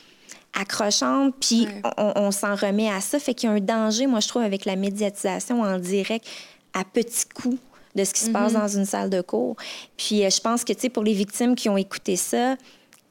accrochante, 0.59 1.35
puis 1.41 1.69
on, 1.97 2.31
s'en 2.31 2.55
remet 2.55 2.91
à 2.91 3.01
ça. 3.01 3.19
Fait 3.19 3.35
qu'il 3.35 3.49
y 3.49 3.53
a 3.53 3.57
un 3.57 3.61
danger, 3.61 4.07
moi, 4.07 4.21
je 4.21 4.29
trouve, 4.29 4.43
avec 4.43 4.65
la 4.65 4.77
médiatisation 4.77 5.63
en 5.63 5.79
direct 5.79 6.27
à 6.73 6.85
petits 6.85 7.27
coups 7.35 7.59
de 7.95 8.05
ce 8.05 8.13
qui 8.13 8.21
se 8.21 8.31
passe 8.31 8.53
mhm. 8.53 8.61
dans 8.61 8.69
une 8.69 8.85
salle 8.85 9.11
de 9.11 9.21
cours. 9.21 9.57
Puis 9.97 10.25
euh, 10.25 10.31
je 10.31 10.41
pense 10.41 10.65
que, 10.65 10.73
tu 10.73 10.81
sais, 10.81 10.89
pour 10.89 11.05
les 11.05 11.13
victimes 11.13 11.55
qui 11.55 11.69
ont 11.69 11.77
écouté 11.77 12.17
ça, 12.17 12.57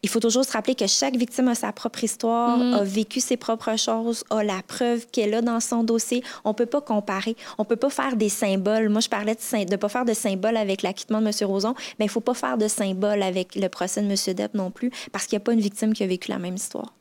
il 0.03 0.10
faut 0.10 0.19
toujours 0.19 0.43
se 0.43 0.51
rappeler 0.51 0.75
que 0.75 0.86
chaque 0.86 1.15
victime 1.15 1.47
a 1.47 1.56
sa 1.56 1.71
propre 1.71 2.03
histoire, 2.03 2.58
mhm. 2.58 2.73
a 2.73 2.84
vécu 2.84 3.21
ses 3.21 3.38
propres 3.38 3.77
choses, 3.77 4.25
a 4.29 4.43
la 4.43 4.62
preuve 4.67 5.08
qu'elle 5.08 5.34
a 5.34 5.41
dans 5.41 5.62
son 5.62 5.84
dossier. 5.84 6.21
On 6.43 6.53
peut 6.53 6.65
pas 6.65 6.82
comparer. 6.82 7.38
On 7.58 7.63
peut 7.63 7.77
pas 7.77 7.89
faire 7.89 8.17
des 8.17 8.27
symboles. 8.27 8.89
Moi, 8.89 8.99
je 8.99 9.08
parlais 9.08 9.36
de 9.36 9.71
ne 9.71 9.75
pas 9.77 9.88
faire 9.88 10.03
de 10.03 10.13
symboles 10.13 10.58
avec 10.58 10.82
l'acquittement 10.82 11.21
de 11.21 11.27
M. 11.27 11.34
Roson, 11.43 11.73
mais 11.97 12.06
il 12.06 12.10
faut 12.10 12.19
pas 12.19 12.34
faire 12.34 12.58
de 12.58 12.67
symboles 12.67 13.23
avec 13.23 13.56
le 13.56 13.69
procès 13.69 14.01
de 14.01 14.08
M. 14.08 14.36
Depp 14.36 14.53
non 14.53 14.71
plus, 14.71 14.91
parce 15.13 15.25
qu'il 15.25 15.38
n'y 15.38 15.43
a 15.43 15.45
pas 15.45 15.53
une 15.53 15.62
victime 15.62 15.93
qui 15.93 16.03
a 16.03 16.08
vécu 16.08 16.29
la 16.29 16.39
même 16.39 16.56
histoire. 16.56 16.91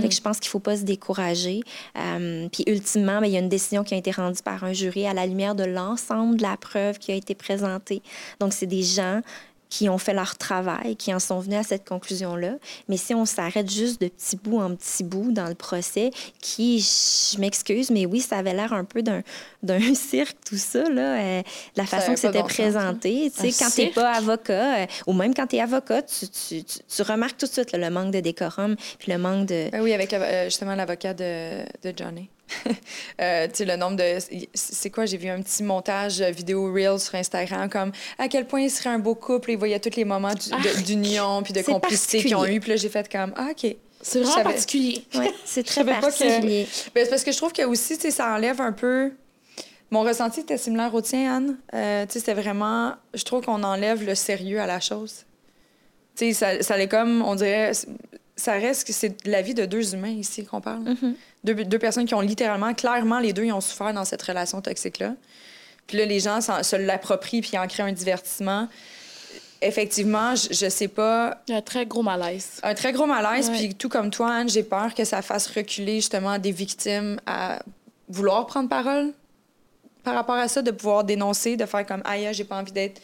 Fait 0.00 0.08
que 0.08 0.14
je 0.14 0.20
pense 0.20 0.38
qu'il 0.38 0.48
ne 0.48 0.52
faut 0.52 0.60
pas 0.60 0.76
se 0.76 0.82
décourager. 0.82 1.60
Euh, 1.98 2.48
puis 2.50 2.64
ultimement, 2.66 3.20
ben, 3.20 3.26
il 3.26 3.32
y 3.32 3.36
a 3.36 3.40
une 3.40 3.48
décision 3.48 3.84
qui 3.84 3.94
a 3.94 3.96
été 3.96 4.10
rendue 4.10 4.42
par 4.42 4.64
un 4.64 4.72
jury 4.72 5.06
à 5.06 5.14
la 5.14 5.26
lumière 5.26 5.54
de 5.54 5.64
l'ensemble 5.64 6.36
de 6.36 6.42
la 6.42 6.56
preuve 6.56 6.98
qui 6.98 7.12
a 7.12 7.14
été 7.14 7.34
présentée. 7.34 8.02
Donc, 8.40 8.52
c'est 8.52 8.66
des 8.66 8.82
gens 8.82 9.20
qui 9.74 9.88
ont 9.88 9.98
fait 9.98 10.14
leur 10.14 10.36
travail, 10.38 10.94
qui 10.94 11.12
en 11.12 11.18
sont 11.18 11.40
venus 11.40 11.58
à 11.58 11.62
cette 11.64 11.84
conclusion-là. 11.84 12.58
Mais 12.88 12.96
si 12.96 13.12
on 13.12 13.24
s'arrête 13.24 13.68
juste 13.68 14.00
de 14.00 14.06
petit 14.06 14.36
bout 14.36 14.60
en 14.60 14.72
petit 14.76 15.02
bout 15.02 15.32
dans 15.32 15.48
le 15.48 15.56
procès, 15.56 16.12
qui, 16.40 16.78
je 16.78 17.40
m'excuse, 17.40 17.90
mais 17.90 18.06
oui, 18.06 18.20
ça 18.20 18.36
avait 18.36 18.54
l'air 18.54 18.72
un 18.72 18.84
peu 18.84 19.02
d'un, 19.02 19.22
cirque, 19.94 20.36
tout 20.48 20.56
ça, 20.56 20.88
là, 20.88 21.18
euh, 21.18 21.42
la 21.74 21.86
façon 21.86 22.12
que 22.12 22.20
c'était 22.20 22.44
présenté. 22.44 23.32
Tu 23.34 23.50
sais, 23.50 23.64
quand 23.64 23.68
tu 23.68 23.80
n'es 23.80 23.90
pas 23.90 24.12
avocat, 24.12 24.82
euh, 24.82 24.86
ou 25.08 25.12
même 25.12 25.34
quand 25.34 25.48
tu 25.48 25.56
es 25.56 25.60
avocat, 25.60 26.02
tu, 26.02 26.28
tu, 26.28 26.62
tu, 26.62 27.02
remarques 27.02 27.36
tout 27.36 27.46
de 27.46 27.52
suite 27.52 27.72
le 27.72 27.90
manque 27.90 28.12
de 28.12 28.20
décorum, 28.20 28.76
puis 29.00 29.10
le 29.10 29.18
manque 29.18 29.46
de... 29.46 29.70
Ben 29.72 29.82
oui, 29.82 29.92
avec 29.92 30.12
euh, 30.12 30.44
justement 30.44 30.76
l'avocat 30.76 31.14
de, 31.14 31.64
de 31.82 31.92
Johnny. 31.96 32.30
euh, 33.20 33.46
tu 33.48 33.54
sais, 33.54 33.64
le 33.64 33.76
nombre 33.76 33.96
de. 33.96 34.18
C'est 34.54 34.90
quoi? 34.90 35.06
J'ai 35.06 35.16
vu 35.16 35.28
un 35.28 35.40
petit 35.42 35.62
montage 35.62 36.20
vidéo 36.20 36.72
reel 36.72 36.98
sur 36.98 37.14
Instagram, 37.14 37.68
comme 37.68 37.92
à 38.18 38.28
quel 38.28 38.46
point 38.46 38.60
il 38.62 38.70
serait 38.70 38.90
un 38.90 38.98
beau 38.98 39.14
couple. 39.14 39.52
Il 39.52 39.58
voyait 39.58 39.80
tous 39.80 39.96
les 39.96 40.04
moments 40.04 40.32
ah, 40.52 40.82
d'union 40.82 41.42
puis 41.42 41.52
de 41.52 41.62
complicité 41.62 42.22
qu'ils 42.22 42.36
ont 42.36 42.46
eu. 42.46 42.60
Puis 42.60 42.70
là, 42.70 42.76
j'ai 42.76 42.88
fait 42.88 43.10
comme, 43.10 43.32
ah, 43.36 43.48
OK. 43.50 43.76
C'est 44.02 44.20
vraiment 44.20 44.42
particulier. 44.42 45.02
Oui, 45.14 45.30
c'est 45.44 45.64
très 45.64 45.84
particulier. 45.84 46.66
Que... 46.66 46.90
Ben, 46.94 47.04
c'est 47.04 47.10
parce 47.10 47.24
que 47.24 47.32
je 47.32 47.38
trouve 47.38 47.52
que 47.52 47.62
aussi, 47.62 47.96
ça 48.10 48.34
enlève 48.34 48.60
un 48.60 48.72
peu. 48.72 49.12
Mon 49.90 50.02
ressenti 50.02 50.40
était 50.40 50.58
similaire 50.58 50.94
au 50.94 51.00
tien, 51.00 51.36
Anne. 51.36 51.58
Euh, 51.72 52.04
tu 52.06 52.12
sais, 52.12 52.18
c'était 52.18 52.34
vraiment. 52.34 52.94
Je 53.14 53.24
trouve 53.24 53.44
qu'on 53.44 53.62
enlève 53.62 54.04
le 54.04 54.14
sérieux 54.14 54.60
à 54.60 54.66
la 54.66 54.80
chose. 54.80 55.24
Tu 56.16 56.26
sais, 56.26 56.32
ça, 56.32 56.62
ça 56.62 56.74
allait 56.74 56.88
comme, 56.88 57.22
on 57.22 57.34
dirait. 57.34 57.72
Ça 58.36 58.52
reste 58.54 58.86
que 58.86 58.92
c'est 58.92 59.26
la 59.26 59.42
vie 59.42 59.54
de 59.54 59.64
deux 59.64 59.94
humains 59.94 60.08
ici 60.08 60.44
qu'on 60.44 60.60
parle. 60.60 60.84
Mm-hmm 60.84 61.14
deux, 61.44 61.78
personnes 61.78 62.06
qui 62.06 62.14
ont 62.14 62.20
littéralement, 62.20 62.72
clairement, 62.74 63.20
les 63.20 63.32
deux, 63.32 63.44
ils 63.44 63.52
ont 63.52 63.60
souffert 63.60 63.92
dans 63.92 64.04
cette 64.04 64.22
relation 64.22 64.60
toxique-là. 64.62 65.14
Puis 65.86 65.98
là, 65.98 66.06
les 66.06 66.20
gens 66.20 66.40
se 66.40 66.76
l'approprient 66.76 67.42
puis 67.42 67.58
en 67.58 67.66
créent 67.66 67.82
un 67.82 67.92
divertissement. 67.92 68.68
Effectivement, 69.60 70.34
je, 70.34 70.64
ne 70.64 70.70
sais 70.70 70.88
pas. 70.88 71.42
Un 71.50 71.60
très 71.60 71.84
gros 71.84 72.02
malaise. 72.02 72.60
Un 72.62 72.74
très 72.74 72.92
gros 72.92 73.06
malaise. 73.06 73.50
Puis 73.50 73.74
tout 73.74 73.90
comme 73.90 74.10
toi, 74.10 74.32
Anne, 74.32 74.48
j'ai 74.48 74.62
peur 74.62 74.94
que 74.94 75.04
ça 75.04 75.20
fasse 75.20 75.46
reculer 75.48 75.96
justement 75.96 76.38
des 76.38 76.52
victimes 76.52 77.20
à 77.26 77.62
vouloir 78.08 78.46
prendre 78.46 78.68
parole 78.68 79.12
par 80.02 80.14
rapport 80.14 80.36
à 80.36 80.48
ça, 80.48 80.60
de 80.62 80.70
pouvoir 80.70 81.04
dénoncer, 81.04 81.56
de 81.56 81.64
faire 81.64 81.86
comme 81.86 82.02
Aïe, 82.04 82.28
j'ai 82.32 82.44
pas 82.44 82.56
envie 82.56 82.72
d'être 82.72 83.00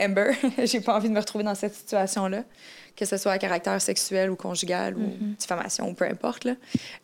Amber, 0.00 0.32
j'ai 0.64 0.80
pas 0.80 0.96
envie 0.96 1.08
de 1.08 1.14
me 1.14 1.20
retrouver 1.20 1.44
dans 1.44 1.54
cette 1.54 1.74
situation-là 1.74 2.44
que 2.98 3.04
ce 3.04 3.16
soit 3.16 3.32
à 3.32 3.38
caractère 3.38 3.80
sexuel 3.80 4.28
ou 4.28 4.36
conjugal 4.36 4.96
ou 4.96 5.02
mm-hmm. 5.02 5.36
diffamation 5.38 5.88
ou 5.88 5.94
peu 5.94 6.04
importe. 6.04 6.44
Là. 6.44 6.54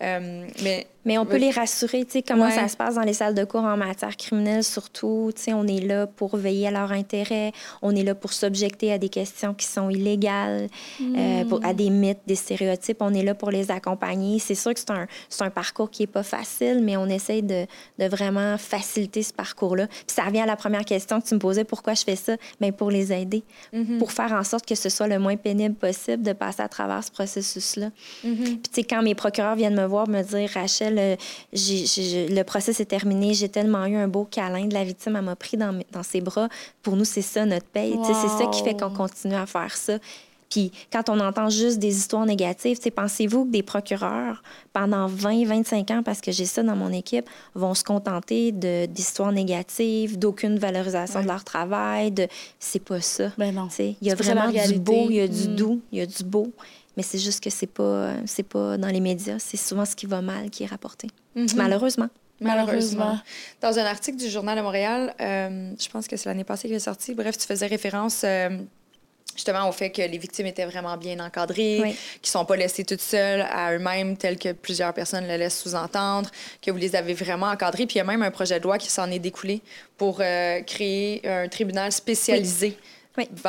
Euh, 0.03 0.47
mais 0.63 0.89
mais 1.05 1.19
on 1.19 1.27
peut 1.27 1.37
les 1.37 1.51
rassurer, 1.51 2.05
tu 2.05 2.13
sais, 2.13 2.23
comment 2.23 2.51
ça 2.51 2.69
se 2.69 2.77
passe 2.77 2.95
dans 2.95 3.03
les 3.03 3.13
salles 3.13 3.35
de 3.35 3.45
cours 3.45 3.65
en 3.65 3.77
matière 3.77 4.17
criminelle, 4.17 4.65
surtout. 4.65 5.31
Tu 5.35 5.43
sais, 5.43 5.53
on 5.53 5.67
est 5.67 5.81
là 5.81 6.07
pour 6.07 6.37
veiller 6.37 6.69
à 6.69 6.71
leur 6.71 6.93
intérêt. 6.93 7.53
On 7.83 7.95
est 7.95 8.03
là 8.03 8.15
pour 8.15 8.33
s'objecter 8.33 8.93
à 8.93 8.99
des 8.99 9.09
questions 9.09 9.55
qui 9.55 9.67
sont 9.67 9.91
illégales, 9.91 10.69
euh, 11.01 11.45
pour, 11.45 11.65
à 11.65 11.75
des 11.75 11.91
mythes, 11.91 12.21
des 12.27 12.35
stéréotypes. 12.35 12.99
On 13.01 13.13
est 13.13 13.23
là 13.23 13.35
pour 13.35 13.51
les 13.51 13.71
accompagner. 13.71 14.39
C'est 14.39 14.55
sûr 14.55 14.73
que 14.73 14.81
c'est 14.81 14.91
un, 14.91 15.07
un, 15.41 15.51
parcours 15.51 15.91
qui 15.91 16.05
est 16.05 16.09
pas 16.09 16.23
facile, 16.23 16.81
mais 16.83 16.97
on 16.97 17.07
essaie 17.07 17.43
de, 17.43 17.67
de 17.99 18.07
vraiment 18.07 18.57
faciliter 18.59 19.23
ce 19.23 19.33
parcours-là. 19.33 19.87
Puis 19.87 20.15
ça 20.15 20.25
revient 20.25 20.41
à 20.41 20.47
la 20.47 20.57
première 20.57 20.85
question 20.85 21.21
que 21.21 21.27
tu 21.27 21.35
me 21.35 21.41
posais, 21.41 21.65
pourquoi 21.65 21.95
je 21.95 22.05
fais 22.05 22.17
ça? 22.17 22.37
Bien, 22.61 22.73
pour 22.73 22.91
les 22.91 23.13
aider, 23.13 23.45
mm-hmm. 23.73 23.99
pour 23.99 24.13
faire 24.13 24.33
en 24.33 24.45
sorte 24.45 24.67
que 24.67 24.75
ce 24.75 24.89
soit 24.89 25.09
le 25.09 25.19
moins 25.19 25.37
pénible 25.37 25.75
possible 25.75 26.23
de 26.23 26.33
passer 26.33 26.63
à 26.63 26.69
travers 26.69 27.03
ce 27.05 27.11
processus-là. 27.11 27.91
Mm-hmm. 28.25 28.45
Puis, 28.45 28.59
tu 28.59 28.71
sais, 28.73 28.85
quand 28.85 29.03
mes 29.03 29.15
procureurs 29.15 29.57
viennent 29.57 29.77
me 29.77 29.87
voir, 29.87 30.09
me 30.09 30.23
dire, 30.23 30.51
Rachel, 30.55 30.94
le, 30.95 31.17
le 31.53 32.43
procès 32.43 32.73
est 32.73 32.85
terminé. 32.85 33.35
J'ai 33.35 33.49
tellement 33.49 33.85
eu 33.87 33.97
un 33.97 34.09
beau 34.09 34.25
câlin 34.25 34.67
de 34.67 34.75
la 34.75 34.85
victime. 34.85 35.17
Elle 35.17 35.25
m'a 35.25 35.37
pris 35.37 35.57
dans, 35.57 35.79
dans, 35.93 36.03
ses 36.03 36.21
bras. 36.21 36.49
Pour 36.83 36.97
nous, 36.97 37.05
c'est 37.05 37.23
ça 37.23 37.45
notre 37.45 37.67
paye. 37.67 37.99
C'est 38.05 38.29
ça 38.29 38.47
qui 38.53 38.63
fait 38.63 38.75
qu'on 38.75 38.91
continue 38.91 39.35
à 39.35 39.47
faire 39.47 39.77
ça. 39.77 39.99
Puis 40.55 40.71
quand 40.93 41.09
on 41.09 41.19
entend 41.19 41.49
juste 41.49 41.81
des 41.81 41.97
histoires 41.97 42.27
négatives, 42.27 42.79
pensez-vous 42.95 43.45
que 43.45 43.51
des 43.51 43.65
procureurs, 43.65 44.41
pendant 44.73 45.09
20, 45.09 45.47
25 45.47 45.91
ans, 45.91 46.03
parce 46.05 46.21
que 46.21 46.31
j'ai 46.31 46.45
ça 46.45 46.63
dans 46.63 46.77
mon 46.77 46.93
équipe, 46.93 47.29
vont 47.57 47.75
se 47.75 47.83
contenter 47.83 48.53
d'histoires 48.53 49.33
négatives, 49.33 50.17
d'aucune 50.17 50.59
valorisation 50.59 51.23
de 51.23 51.27
leur 51.27 51.43
travail? 51.43 52.13
De... 52.13 52.29
C'est 52.61 52.79
pas 52.85 53.01
ça. 53.01 53.33
Ben 53.37 53.53
non. 53.53 53.69
Il 53.81 53.97
y 54.01 54.13
a 54.13 54.15
vraiment 54.15 54.49
du 54.49 54.79
beau, 54.79 55.07
il 55.09 55.17
y 55.17 55.21
a 55.21 55.27
du 55.27 55.49
mm. 55.49 55.57
doux, 55.57 55.81
il 55.91 55.99
y 55.99 56.03
a 56.03 56.07
du 56.07 56.23
beau. 56.23 56.53
Mais 56.97 57.03
c'est 57.03 57.19
juste 57.19 57.43
que 57.43 57.51
c'est 57.51 57.67
pas, 57.67 58.13
c'est 58.27 58.43
pas 58.45 58.77
dans 58.79 58.89
les 58.89 59.01
médias. 59.01 59.39
C'est 59.39 59.57
souvent 59.57 59.85
ce 59.85 59.97
qui 59.97 60.07
va 60.07 60.23
mal 60.23 60.51
qui 60.51 60.63
est 60.63 60.67
rapporté. 60.67 61.09
Mm-hmm. 61.37 61.57
Malheureusement. 61.57 62.09
Malheureusement. 62.41 63.19
Dans 63.61 63.79
un 63.79 63.85
article 63.85 64.19
du 64.19 64.29
Journal 64.29 64.57
de 64.59 64.63
Montréal, 64.63 65.15
euh, 65.21 65.73
je 65.79 65.89
pense 65.89 66.07
que 66.07 66.17
c'est 66.17 66.29
l'année 66.29 66.45
passée 66.45 66.69
qu'il 66.69 66.77
est 66.77 66.81
sorti, 66.81 67.15
bref, 67.15 67.39
tu 67.39 67.47
faisais 67.47 67.67
référence 67.67 68.23
euh, 68.25 68.59
justement 69.35 69.69
au 69.69 69.73
fait 69.73 69.91
que 69.91 70.03
les 70.03 70.19
victimes 70.19 70.47
étaient 70.47 70.67
vraiment 70.67 70.97
bien 70.97 71.19
encadrées, 71.21 71.77
qu'ils 71.77 71.89
ne 72.25 72.27
sont 72.27 72.45
pas 72.45 72.57
laissées 72.57 72.85
toutes 72.85 73.01
seules 73.01 73.43
à 73.43 73.73
eux-mêmes, 73.75 74.17
tel 74.17 74.39
que 74.39 74.53
plusieurs 74.53 74.93
personnes 74.93 75.27
le 75.27 75.37
laissent 75.37 75.61
sous-entendre, 75.61 76.31
que 76.61 76.71
vous 76.71 76.79
les 76.79 76.97
avez 76.97 77.15
vraiment 77.15 77.47
encadrées. 77.47 77.87
Puis 77.87 77.97
il 77.97 77.99
y 77.99 78.03
a 78.03 78.05
même 78.05 78.23
un 78.23 78.31
projet 78.31 78.59
de 78.59 78.65
loi 78.65 78.79
qui 78.79 78.91
s'en 78.91 79.11
est 79.11 79.19
découlé 79.19 79.63
pour 79.97 80.19
euh, 80.21 80.61
créer 80.63 81.27
un 81.27 81.49
tribunal 81.49 81.93
spécialisé 81.93 82.77
oui. 82.81 82.94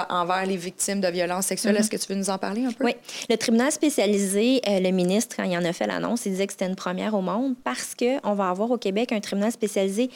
Envers 0.10 0.46
les 0.46 0.58
victimes 0.58 1.02
de 1.02 1.08
violences 1.08 1.48
sexuelles. 1.48 1.76
Est-ce 1.78 1.86
mhm. 1.86 2.00
que 2.00 2.06
tu 2.06 2.14
veux 2.14 2.20
nous 2.20 2.30
en 2.30 2.38
parler 2.38 2.66
un 2.66 2.72
peu? 2.72 2.86
Oui. 2.86 2.96
Le 3.30 3.36
tribunal 3.36 3.72
spécialisé, 3.72 4.62
euh, 4.68 4.80
le 4.80 4.92
ministre, 4.92 5.36
quand 5.36 5.44
il 5.44 5.58
en 5.58 5.66
a 5.66 5.74
fait 5.74 5.88
l'annonce, 5.88 6.26
il 6.26 6.34
disait 6.34 6.48
que 6.48 6.54
c'était 6.54 6.68
une 6.68 6.76
première 6.76 7.14
au 7.14 7.22
monde 7.22 7.56
parce 7.64 7.96
qu'on 7.96 8.34
va 8.34 8.50
avoir 8.50 8.72
au 8.72 8.78
Québec 8.78 9.12
un 9.12 9.20
tribunal 9.20 9.52
spécialisé 9.52 10.10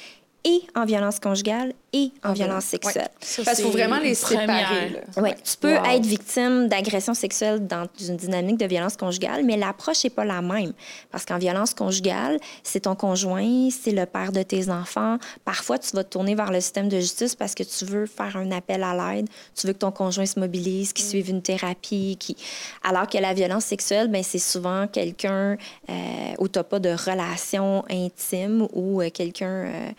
et 0.45 0.62
en 0.75 0.86
violence 0.86 1.19
conjugale 1.19 1.73
et 1.91 2.12
en 2.23 2.34
violence 2.34 2.65
sexuelle. 2.65 3.10
Ouais. 3.21 3.43
Parce 3.43 3.58
qu'il 3.58 3.65
faut 3.65 3.71
vraiment 3.71 3.99
les 3.99 4.13
séparer. 4.13 5.02
Oui, 5.17 5.32
tu 5.43 5.58
peux 5.58 5.75
wow. 5.75 5.86
être 5.86 6.06
victime 6.06 6.67
d'agression 6.67 7.13
sexuelle 7.13 7.65
dans 7.65 7.88
une 7.99 8.15
dynamique 8.15 8.58
de 8.58 8.65
violence 8.65 8.95
conjugale, 8.95 9.43
mais 9.43 9.58
l'approche 9.58 10.04
n'est 10.04 10.10
pas 10.10 10.23
la 10.23 10.41
même. 10.41 10.73
Parce 11.12 11.25
qu'en 11.25 11.39
violence 11.39 11.73
conjugale, 11.73 12.39
c'est 12.63 12.82
ton 12.82 12.95
conjoint, 12.95 13.69
c'est 13.71 13.91
le 13.91 14.06
père 14.06 14.32
de 14.32 14.43
tes 14.43 14.69
enfants. 14.69 15.17
Parfois, 15.43 15.78
tu 15.80 15.93
vas 15.95 16.04
te 16.04 16.10
tourner 16.10 16.36
vers 16.36 16.52
le 16.52 16.62
système 16.62 16.89
de 16.89 16.99
justice 16.99 17.36
parce 17.36 17.56
que 17.56 17.63
tu 17.63 17.86
veux 17.86 18.06
faire 18.06 18.38
un 18.38 18.52
appel 18.52 18.84
à 18.84 18.93
l'aide, 18.93 19.28
tu 19.56 19.67
veux 19.67 19.73
que 19.73 19.80
ton 19.80 19.91
conjoint 19.91 20.25
se 20.25 20.39
mobilise, 20.39 20.93
qu'il 20.93 21.06
mm. 21.06 21.10
suive 21.10 21.30
une 21.30 21.41
thérapie. 21.41 22.17
Qui... 22.19 22.38
Alors 22.84 23.08
que 23.08 23.17
la 23.17 23.34
violence 23.34 23.65
sexuelle, 23.65 24.08
ben, 24.08 24.23
c'est 24.23 24.39
souvent 24.39 24.88
quelqu'un 24.88 25.58
euh, 25.89 25.93
où 26.38 26.47
tu 26.47 26.60
n'as 26.60 26.63
pas 26.63 26.80
de 26.80 26.89
relation 26.89 27.84
intime 27.89 28.67
ou 28.73 29.02
euh, 29.02 29.10
quelqu'un... 29.10 29.65
Euh, 29.65 29.91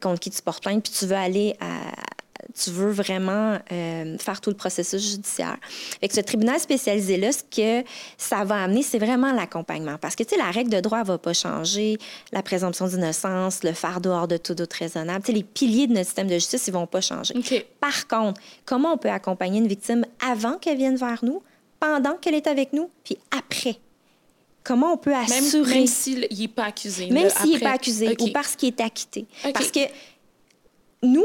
contre 0.00 0.20
qui 0.20 0.30
tu 0.30 0.42
portes 0.42 0.62
plainte, 0.62 0.82
puis 0.82 0.92
tu 0.92 1.06
veux 1.06 1.16
aller 1.16 1.56
à, 1.60 1.92
tu 2.52 2.70
veux 2.70 2.90
vraiment 2.90 3.58
euh, 3.72 4.18
faire 4.18 4.40
tout 4.40 4.50
le 4.50 4.56
processus 4.56 5.02
judiciaire. 5.02 5.56
Avec 5.98 6.12
ce 6.12 6.20
tribunal 6.20 6.60
spécialisé-là, 6.60 7.32
ce 7.32 7.42
que 7.42 7.86
ça 8.18 8.44
va 8.44 8.62
amener, 8.62 8.82
c'est 8.82 8.98
vraiment 8.98 9.32
l'accompagnement. 9.32 9.96
Parce 10.00 10.14
que, 10.14 10.22
tu 10.22 10.30
sais, 10.30 10.36
la 10.36 10.50
règle 10.50 10.70
de 10.70 10.80
droit 10.80 11.00
ne 11.00 11.04
va 11.04 11.18
pas 11.18 11.32
changer, 11.32 11.98
la 12.32 12.42
présomption 12.42 12.86
d'innocence, 12.86 13.62
le 13.64 13.72
fardeau 13.72 14.10
hors 14.10 14.28
de 14.28 14.36
tout 14.36 14.54
doute 14.54 14.72
raisonnable. 14.72 15.24
Tu 15.24 15.32
sais, 15.32 15.38
les 15.38 15.44
piliers 15.44 15.86
de 15.86 15.94
notre 15.94 16.06
système 16.06 16.28
de 16.28 16.34
justice, 16.34 16.66
ils 16.66 16.72
ne 16.72 16.78
vont 16.78 16.86
pas 16.86 17.00
changer. 17.00 17.34
Par 17.80 18.06
contre, 18.06 18.40
comment 18.64 18.92
on 18.92 18.98
peut 18.98 19.10
accompagner 19.10 19.58
une 19.58 19.68
victime 19.68 20.04
avant 20.24 20.58
qu'elle 20.58 20.78
vienne 20.78 20.96
vers 20.96 21.24
nous, 21.24 21.42
pendant 21.80 22.16
qu'elle 22.16 22.34
est 22.34 22.46
avec 22.46 22.72
nous, 22.72 22.90
puis 23.04 23.18
après? 23.36 23.78
Comment 24.64 24.94
on 24.94 24.96
peut 24.96 25.14
assurer... 25.14 25.68
Même, 25.68 25.78
même 25.78 25.86
s'il 25.86 26.26
n'est 26.30 26.48
pas 26.48 26.64
accusé. 26.64 27.10
Même 27.10 27.28
s'il 27.28 27.52
n'est 27.52 27.60
pas 27.60 27.72
accusé 27.72 28.08
okay. 28.08 28.24
ou 28.24 28.32
parce 28.32 28.56
qu'il 28.56 28.68
est 28.68 28.80
acquitté. 28.80 29.26
Okay. 29.42 29.52
Parce 29.52 29.70
que 29.70 29.80
nous, 31.02 31.24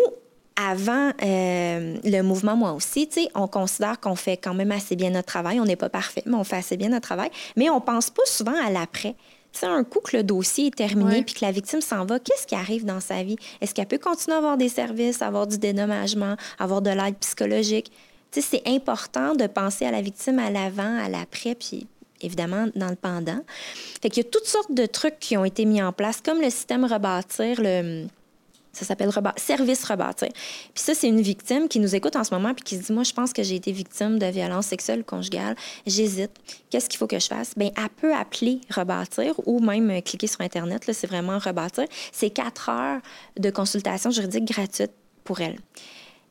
avant 0.56 1.12
euh, 1.24 1.98
le 2.04 2.22
mouvement, 2.22 2.56
moi 2.56 2.74
aussi, 2.74 3.10
on 3.34 3.48
considère 3.48 4.00
qu'on 4.00 4.16
fait 4.16 4.38
quand 4.38 4.54
même 4.54 4.72
assez 4.72 4.96
bien 4.96 5.10
notre 5.10 5.28
travail. 5.28 5.60
On 5.60 5.66
n'est 5.66 5.78
pas 5.78 5.90
parfait, 5.90 6.22
mais 6.26 6.36
on 6.36 6.44
fait 6.44 6.58
assez 6.58 6.78
bien 6.78 6.90
notre 6.90 7.08
travail. 7.08 7.30
Mais 7.56 7.70
on 7.70 7.80
pense 7.80 8.10
pas 8.10 8.26
souvent 8.26 8.56
à 8.62 8.70
l'après. 8.70 9.16
C'est 9.52 9.66
un 9.66 9.84
coup 9.84 10.00
que 10.00 10.16
le 10.16 10.24
dossier 10.24 10.68
est 10.68 10.76
terminé 10.76 11.24
puis 11.24 11.34
que 11.34 11.44
la 11.44 11.52
victime 11.52 11.82
s'en 11.82 12.06
va, 12.06 12.20
qu'est-ce 12.20 12.46
qui 12.46 12.54
arrive 12.54 12.86
dans 12.86 13.00
sa 13.00 13.24
vie? 13.24 13.36
Est-ce 13.62 13.74
qu'elle 13.74 13.88
peut 13.88 13.98
continuer 13.98 14.36
à 14.36 14.38
avoir 14.38 14.58
des 14.58 14.70
services, 14.70 15.24
avoir 15.24 15.48
du 15.48 15.58
dédommagement, 15.58 16.36
avoir 16.60 16.84
de 16.84 16.92
l'aide 16.92 17.18
psychologique? 17.20 17.92
c'est 18.32 18.68
important 18.68 19.34
de 19.34 19.48
penser 19.48 19.86
à 19.86 19.92
la 19.92 20.02
victime 20.02 20.38
à 20.38 20.52
l'avant, 20.52 20.98
à 21.04 21.10
l'après, 21.10 21.56
puis 21.56 21.88
évidemment, 22.22 22.68
dans 22.76 22.90
le 22.90 22.96
pendant. 22.96 23.40
Fait 24.02 24.10
qu'il 24.10 24.24
y 24.24 24.28
a 24.28 24.30
toutes 24.30 24.46
sortes 24.46 24.74
de 24.74 24.86
trucs 24.86 25.20
qui 25.20 25.38
ont 25.38 25.46
été 25.46 25.66
mis 25.66 25.82
en 25.82 25.92
place, 25.92 26.22
comme 26.22 26.42
le 26.42 26.50
système 26.50 26.86
rebâtir, 26.86 27.60
le 27.60 28.08
ça 28.72 28.86
s'appelle 28.86 29.10
reba 29.10 29.34
service 29.36 29.84
rebâtir. 29.84 30.30
Puis 30.74 30.84
ça, 30.84 30.94
c'est 30.94 31.08
une 31.08 31.22
victime 31.22 31.68
qui 31.68 31.80
nous 31.80 31.96
écoute 31.96 32.16
en 32.16 32.24
ce 32.24 32.34
moment 32.34 32.54
puis 32.54 32.64
qui 32.64 32.78
se 32.78 32.84
dit, 32.84 32.94
moi, 32.94 33.04
je 33.04 33.14
pense 33.14 33.34
que 33.34 33.44
j'ai 33.44 33.56
été 33.56 33.72
victime 33.72 34.20
de 34.20 34.26
violence 34.28 34.68
sexuelle 34.68 35.04
conjugale. 35.04 35.56
J'hésite. 35.86 36.32
Qu'est-ce 36.70 36.88
qu'il 36.88 36.98
faut 36.98 37.08
que 37.08 37.20
je 37.20 37.28
fasse? 37.28 37.54
Bien, 37.58 37.72
elle 37.76 37.90
peut 37.90 38.14
appeler 38.14 38.62
rebâtir 38.70 39.34
ou 39.46 39.60
même 39.60 40.02
cliquer 40.02 40.28
sur 40.28 40.42
Internet. 40.42 40.88
Là, 40.88 40.94
c'est 40.94 41.08
vraiment 41.08 41.40
rebâtir. 41.40 41.86
C'est 42.12 42.30
quatre 42.30 42.70
heures 42.70 43.02
de 43.38 43.50
consultation 43.50 44.12
juridique 44.12 44.46
gratuite 44.46 44.92
pour 45.24 45.42
elle. 45.42 45.58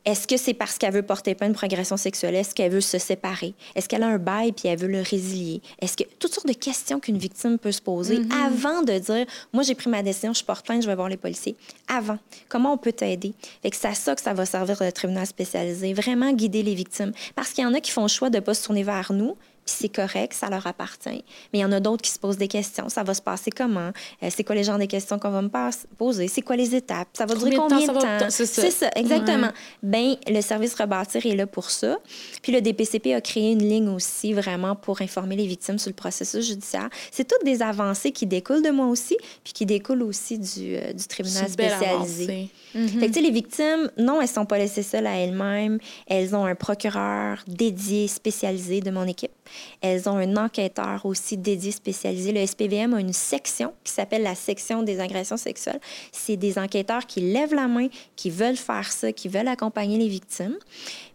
Est-ce 0.08 0.26
que 0.26 0.38
c'est 0.38 0.54
parce 0.54 0.78
qu'elle 0.78 0.94
veut 0.94 1.02
porter 1.02 1.34
plainte 1.34 1.52
pour 1.52 1.64
agression 1.64 1.98
sexuelle? 1.98 2.34
Est-ce 2.34 2.54
qu'elle 2.54 2.72
veut 2.72 2.80
se 2.80 2.96
séparer? 2.96 3.52
Est-ce 3.74 3.90
qu'elle 3.90 4.02
a 4.02 4.06
un 4.06 4.16
bail 4.16 4.52
puis 4.52 4.66
elle 4.66 4.78
veut 4.78 4.88
le 4.88 5.02
résilier? 5.02 5.60
Est-ce 5.82 5.98
que 5.98 6.04
toutes 6.18 6.32
sortes 6.32 6.46
de 6.46 6.54
questions 6.54 6.98
qu'une 6.98 7.18
victime 7.18 7.58
peut 7.58 7.72
se 7.72 7.82
poser 7.82 8.20
mm 8.20 8.28
-hmm. 8.28 8.46
avant 8.46 8.82
de 8.82 8.98
dire 8.98 9.26
moi 9.52 9.62
j'ai 9.64 9.74
pris 9.74 9.90
ma 9.90 10.02
décision, 10.02 10.32
je 10.32 10.42
porte 10.42 10.64
plainte, 10.64 10.80
je 10.82 10.88
vais 10.88 10.94
voir 10.94 11.10
les 11.10 11.18
policiers. 11.18 11.56
Avant, 11.88 12.18
comment 12.48 12.72
on 12.72 12.78
peut 12.78 12.96
t'aider? 13.00 13.34
c'est 13.62 13.84
à 13.84 13.94
ça 13.94 14.14
que 14.16 14.22
ça 14.22 14.32
va 14.32 14.46
servir 14.46 14.76
le 14.80 14.92
tribunal 14.92 15.26
spécialisé, 15.26 15.92
vraiment 15.92 16.32
guider 16.32 16.62
les 16.62 16.76
victimes 16.82 17.12
parce 17.36 17.50
qu'il 17.52 17.62
y 17.64 17.66
en 17.66 17.74
a 17.74 17.80
qui 17.84 17.90
font 17.96 18.06
le 18.10 18.14
choix 18.18 18.30
de 18.30 18.38
ne 18.40 18.44
pas 18.46 18.54
se 18.54 18.62
tourner 18.64 18.84
vers 18.94 19.12
nous 19.20 19.36
c'est 19.70 19.88
correct, 19.88 20.32
ça 20.34 20.48
leur 20.48 20.66
appartient. 20.66 21.24
Mais 21.52 21.58
il 21.58 21.60
y 21.60 21.64
en 21.64 21.72
a 21.72 21.80
d'autres 21.80 22.02
qui 22.02 22.10
se 22.10 22.18
posent 22.18 22.38
des 22.38 22.48
questions. 22.48 22.88
Ça 22.88 23.02
va 23.02 23.14
se 23.14 23.22
passer 23.22 23.50
comment? 23.50 23.92
Euh, 24.22 24.28
c'est 24.30 24.44
quoi 24.44 24.54
les 24.54 24.64
genres 24.64 24.78
de 24.78 24.84
questions 24.86 25.18
qu'on 25.18 25.30
va 25.30 25.42
me 25.42 25.50
poser? 25.96 26.28
C'est 26.28 26.42
quoi 26.42 26.56
les 26.56 26.74
étapes? 26.74 27.08
Ça 27.12 27.26
va 27.26 27.34
durer 27.34 27.56
combien, 27.56 27.80
de 27.80 27.86
temps? 27.86 28.00
temps? 28.00 28.30
C'est 28.30 28.46
ça. 28.46 28.70
ça. 28.70 28.90
exactement. 28.96 29.48
Ouais. 29.48 29.52
Ben, 29.82 30.16
le 30.26 30.40
service 30.40 30.74
rebâtir 30.74 31.24
est 31.26 31.36
là 31.36 31.46
pour 31.46 31.70
ça. 31.70 31.98
Puis 32.42 32.52
le 32.52 32.60
DPCP 32.60 33.14
a 33.14 33.20
créé 33.20 33.52
une 33.52 33.66
ligne 33.68 33.88
aussi 33.88 34.32
vraiment 34.32 34.74
pour 34.74 35.00
informer 35.02 35.36
les 35.36 35.46
victimes 35.46 35.78
sur 35.78 35.90
le 35.90 35.94
processus 35.94 36.46
judiciaire. 36.46 36.88
C'est 37.10 37.26
toutes 37.26 37.44
des 37.44 37.62
avancées 37.62 38.12
qui 38.12 38.26
découlent 38.26 38.62
de 38.62 38.70
moi 38.70 38.86
aussi, 38.86 39.16
puis 39.44 39.52
qui 39.52 39.66
découlent 39.66 40.02
aussi 40.02 40.38
du, 40.38 40.76
euh, 40.76 40.92
du 40.92 41.06
tribunal 41.06 41.48
spécialisé. 41.48 42.48
Mm 42.74 42.86
-hmm. 42.86 43.00
Fait 43.00 43.10
que, 43.10 43.20
les 43.20 43.30
victimes, 43.30 43.90
non, 43.96 44.16
elles 44.20 44.28
ne 44.28 44.32
sont 44.32 44.46
pas 44.46 44.58
laissées 44.58 44.82
seules 44.82 45.06
à 45.06 45.16
elles-mêmes. 45.16 45.78
Elles 46.06 46.34
ont 46.34 46.44
un 46.44 46.54
procureur 46.54 47.42
dédié, 47.46 48.08
spécialisé 48.08 48.80
de 48.80 48.90
mon 48.90 49.06
équipe. 49.06 49.30
Elles 49.80 50.08
ont 50.08 50.16
un 50.16 50.36
enquêteur 50.36 51.04
aussi 51.04 51.36
dédié, 51.36 51.72
spécialisé. 51.72 52.32
Le 52.32 52.46
SPVM 52.46 52.94
a 52.94 53.00
une 53.00 53.12
section 53.12 53.72
qui 53.84 53.92
s'appelle 53.92 54.22
la 54.22 54.34
section 54.34 54.82
des 54.82 55.00
agressions 55.00 55.36
sexuelles. 55.36 55.80
C'est 56.12 56.36
des 56.36 56.58
enquêteurs 56.58 57.06
qui 57.06 57.20
lèvent 57.20 57.54
la 57.54 57.68
main, 57.68 57.88
qui 58.16 58.30
veulent 58.30 58.56
faire 58.56 58.90
ça, 58.90 59.12
qui 59.12 59.28
veulent 59.28 59.48
accompagner 59.48 59.98
les 59.98 60.08
victimes. 60.08 60.56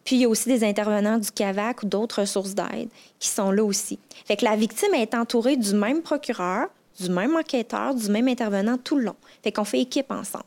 Puis 0.04 0.18
il 0.18 0.22
y 0.22 0.26
a 0.26 0.30
aussi 0.30 0.50
des 0.50 0.64
intervenants 0.64 1.18
du 1.18 1.32
CAVAC 1.32 1.84
ou 1.84 1.86
d'autres 1.86 2.22
ressources 2.22 2.54
d'aide 2.54 2.90
qui 3.20 3.30
sont 3.30 3.52
là 3.52 3.64
aussi. 3.64 4.00
Fait 4.26 4.36
que 4.36 4.46
la 4.46 4.56
victime 4.56 4.94
est 4.94 5.14
entourée 5.16 5.56
du 5.56 5.74
même 5.74 6.02
procureur, 6.02 6.68
du 7.00 7.10
même 7.10 7.36
enquêteur, 7.36 7.96
du 7.96 8.10
même 8.10 8.28
intervenant 8.28 8.78
tout 8.78 8.98
le 8.98 9.06
long. 9.06 9.16
Fait 9.44 9.52
qu'on 9.52 9.64
fait 9.64 9.80
équipe 9.80 10.12
ensemble. 10.12 10.46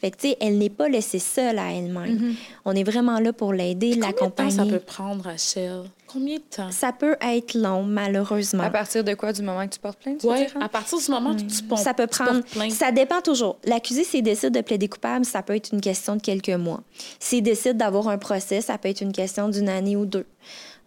Fait 0.00 0.12
que, 0.12 0.16
tu 0.16 0.28
sais, 0.28 0.36
elle 0.40 0.58
n'est 0.58 0.70
pas 0.70 0.88
laissée 0.88 1.18
seule 1.18 1.58
à 1.58 1.72
elle-même. 1.72 2.14
Mm 2.14 2.18
-hmm. 2.18 2.34
On 2.64 2.72
est 2.72 2.84
vraiment 2.84 3.18
là 3.18 3.32
pour 3.32 3.52
l'aider, 3.52 3.94
l'accompagner. 3.94 4.56
Combien 4.56 4.64
de 4.64 4.70
temps 4.70 4.70
ça 4.70 4.78
peut 4.78 4.84
prendre, 4.84 5.24
Rachel? 5.24 5.82
Combien 6.06 6.36
de 6.36 6.42
temps? 6.56 6.70
Ça 6.70 6.92
peut 6.92 7.16
être 7.20 7.54
long, 7.54 7.82
malheureusement. 7.82 8.62
À 8.62 8.70
partir 8.70 9.02
de 9.02 9.14
quoi? 9.14 9.32
Du 9.32 9.42
moment 9.42 9.66
que 9.66 9.74
tu 9.74 9.80
portes 9.80 9.98
plainte? 9.98 10.20
Oui, 10.24 10.46
à 10.60 10.68
partir 10.68 10.98
du 10.98 11.10
moment 11.10 11.34
que 11.34 11.42
tu, 11.42 11.62
portes, 11.64 11.82
ça 11.82 11.94
peut 11.94 12.06
prendre. 12.06 12.42
Ça 12.70 12.92
dépend 12.92 13.20
toujours. 13.20 13.56
L'accusé, 13.64 14.04
s'il 14.04 14.22
décide 14.22 14.54
de 14.54 14.62
plaider 14.62 14.88
coupable, 14.88 15.24
ça 15.24 15.42
peut 15.42 15.56
être 15.56 15.70
une 15.74 15.80
question 15.80 16.16
de 16.16 16.22
quelques 16.22 16.58
mois. 16.66 16.82
S'il 17.18 17.42
décide 17.42 17.76
d'avoir 17.76 18.08
un 18.08 18.18
procès, 18.18 18.60
ça 18.60 18.78
peut 18.78 18.88
être 18.88 19.02
une 19.02 19.12
question 19.12 19.48
d'une 19.48 19.68
année 19.68 19.96
ou 19.96 20.06
deux. 20.06 20.26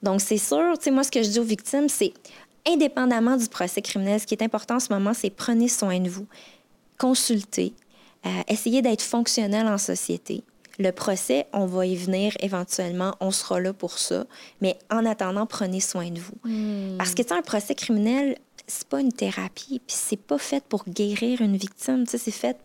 Donc, 0.04 0.22
c'est 0.22 0.44
sûr, 0.50 0.78
tu 0.78 0.86
sais, 0.86 0.92
moi, 0.92 1.04
ce 1.04 1.12
que 1.12 1.22
je 1.22 1.30
dis 1.30 1.40
aux 1.40 1.44
victimes, 1.56 1.90
c'est 1.90 2.14
indépendamment 2.68 3.38
du 3.38 3.48
procès 3.48 3.82
criminel, 3.82 4.20
ce 4.20 4.26
qui 4.26 4.36
est 4.36 4.44
important 4.44 4.76
en 4.76 4.80
ce 4.80 4.92
moment, 4.94 5.14
c'est 5.14 5.30
prenez 5.30 5.68
soin 5.68 6.00
de 6.00 6.10
vous. 6.10 6.28
Consultez, 6.98 7.74
essayer 8.48 8.82
d'être 8.82 9.02
fonctionnel 9.02 9.68
en 9.68 9.78
société. 9.78 10.44
Le 10.80 10.92
procès, 10.92 11.48
on 11.54 11.66
va 11.66 11.86
y 11.86 11.96
venir 11.96 12.34
éventuellement, 12.40 13.16
on 13.20 13.32
sera 13.32 13.60
là 13.60 13.74
pour 13.74 14.00
ça. 14.00 14.26
Mais 14.62 14.78
en 14.90 15.06
attendant, 15.06 15.46
prenez 15.46 15.80
soin 15.80 16.10
de 16.10 16.20
vous. 16.20 16.38
Mm. 16.44 16.98
Parce 16.98 17.14
que, 17.14 17.22
tu 17.22 17.34
un 17.34 17.42
procès 17.42 17.76
criminel, 17.76 18.38
c'est 18.68 18.88
pas 18.88 19.02
une 19.02 19.12
thérapie, 19.12 19.82
puis 19.86 19.96
c'est 19.98 20.20
pas 20.22 20.38
fait 20.38 20.64
pour 20.64 20.86
guérir 20.88 21.42
une 21.42 21.58
victime. 21.58 22.06
Tu 22.06 22.12
sais, 22.12 22.18
c'est 22.18 22.32
fait 22.32 22.58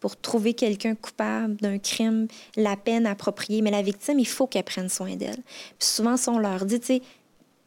pour 0.00 0.16
trouver 0.16 0.54
quelqu'un 0.54 0.94
coupable 0.94 1.56
d'un 1.56 1.78
crime, 1.78 2.26
la 2.56 2.76
peine 2.76 3.06
appropriée. 3.06 3.62
Mais 3.62 3.70
la 3.70 3.82
victime, 3.82 4.18
il 4.18 4.26
faut 4.26 4.46
qu'elle 4.46 4.64
prenne 4.64 4.88
soin 4.88 5.14
d'elle. 5.16 5.42
Puis 5.78 5.88
souvent, 5.88 6.16
si 6.16 6.28
on 6.28 6.38
leur 6.38 6.64
dit, 6.64 6.80
tu 6.80 6.86
sais, 6.86 7.02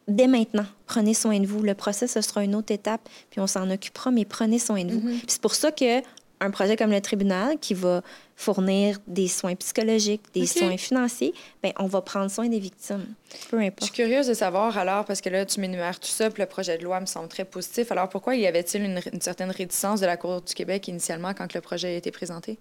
dès 0.08 0.26
maintenant, 0.26 0.66
prenez 0.86 1.14
soin 1.14 1.40
de 1.40 1.46
vous. 1.46 1.62
Le 1.62 1.74
procès, 1.74 2.06
ce 2.06 2.20
sera 2.20 2.44
une 2.44 2.54
autre 2.54 2.72
étape, 2.72 3.08
puis 3.30 3.40
on 3.40 3.46
s'en 3.46 3.70
occupera, 3.70 4.10
mais 4.10 4.24
prenez 4.24 4.58
soin 4.58 4.84
de 4.84 4.92
vous. 4.92 5.00
Mm 5.00 5.12
-hmm. 5.12 5.24
C'est 5.26 5.40
pour 5.40 5.54
ça 5.54 5.70
que 5.70 6.02
un 6.40 6.50
projet 6.50 6.76
comme 6.76 6.90
le 6.90 7.00
tribunal 7.00 7.58
qui 7.58 7.74
va 7.74 8.02
fournir 8.36 8.98
des 9.06 9.28
soins 9.28 9.54
psychologiques, 9.54 10.22
des 10.34 10.50
okay. 10.50 10.60
soins 10.60 10.76
financiers, 10.76 11.34
ben 11.62 11.72
on 11.78 11.86
va 11.86 12.02
prendre 12.02 12.30
soin 12.30 12.48
des 12.48 12.58
victimes, 12.58 13.06
peu 13.50 13.58
importe. 13.58 13.80
Je 13.80 13.84
suis 13.86 13.94
curieuse 13.94 14.26
de 14.26 14.34
savoir 14.34 14.76
alors, 14.76 15.04
parce 15.04 15.20
que 15.20 15.30
là, 15.30 15.46
tu 15.46 15.60
m'énumères 15.60 15.98
tout 15.98 16.08
ça, 16.08 16.30
puis 16.30 16.42
le 16.42 16.48
projet 16.48 16.76
de 16.76 16.84
loi 16.84 17.00
me 17.00 17.06
semble 17.06 17.28
très 17.28 17.44
positif. 17.44 17.90
Alors, 17.92 18.08
pourquoi 18.08 18.36
y 18.36 18.46
avait-il 18.46 18.84
une, 18.84 19.00
une, 19.12 19.20
certaine 19.20 19.50
réticence 19.50 20.00
de 20.00 20.06
la 20.06 20.16
Cour 20.16 20.42
du 20.42 20.54
Québec 20.54 20.88
initialement 20.88 21.32
quand 21.32 21.54
le 21.54 21.60
projet 21.60 21.88
a 21.88 21.96
été 21.96 22.10
présenté? 22.10 22.58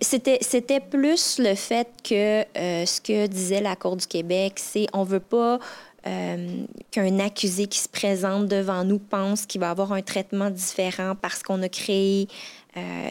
C'était 0.00 0.80
plus 0.80 1.38
le 1.38 1.54
fait 1.54 1.88
que 2.02 2.40
euh, 2.58 2.86
ce 2.86 3.00
que 3.00 3.26
disait 3.26 3.60
la 3.60 3.76
Cour 3.76 3.96
du 3.96 4.06
Québec, 4.06 4.54
c'est 4.56 4.86
on 4.92 5.04
veut 5.04 5.20
pas 5.20 5.60
euh, 6.06 6.64
qu'un 6.90 7.18
accusé 7.18 7.66
qui 7.66 7.78
se 7.78 7.88
présente 7.88 8.46
devant 8.46 8.84
nous 8.84 8.98
pense 8.98 9.44
qu'il 9.46 9.60
va 9.60 9.70
avoir 9.70 9.92
un 9.92 10.02
traitement 10.02 10.50
différent 10.50 11.14
parce 11.14 11.42
qu'on 11.42 11.62
a 11.62 11.68
créé 11.68 12.26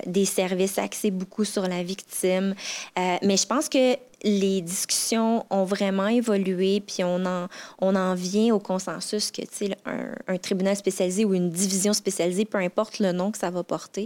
des 0.06 0.26
services 0.26 0.78
axés 0.78 1.12
beaucoup 1.12 1.46
sur 1.46 1.64
la 1.64 1.84
victime. 1.84 2.56
Euh, 2.98 3.18
mais 3.22 3.38
je 3.38 3.46
pense 3.46 3.70
que 3.70 3.98
les 4.24 4.62
discussions 4.62 5.46
ont 5.50 5.64
vraiment 5.64 6.08
évolué, 6.08 6.82
puis 6.82 7.04
on 7.04 7.26
en, 7.26 7.48
on 7.80 7.96
en 7.96 8.16
vient 8.16 8.54
au 8.54 8.60
consensus 8.60 9.32
que 9.32 9.42
un, 9.86 10.12
un 10.28 10.38
tribunal 10.38 10.76
spécialisé 10.76 11.24
ou 11.24 11.34
une 11.34 11.50
division 11.50 11.94
spécialisée, 11.94 12.44
peu 12.44 12.58
importe 12.58 13.00
le 13.00 13.14
nom 13.14 13.32
que 13.32 13.38
ça 13.38 13.50
va 13.50 13.64
porter, 13.64 14.06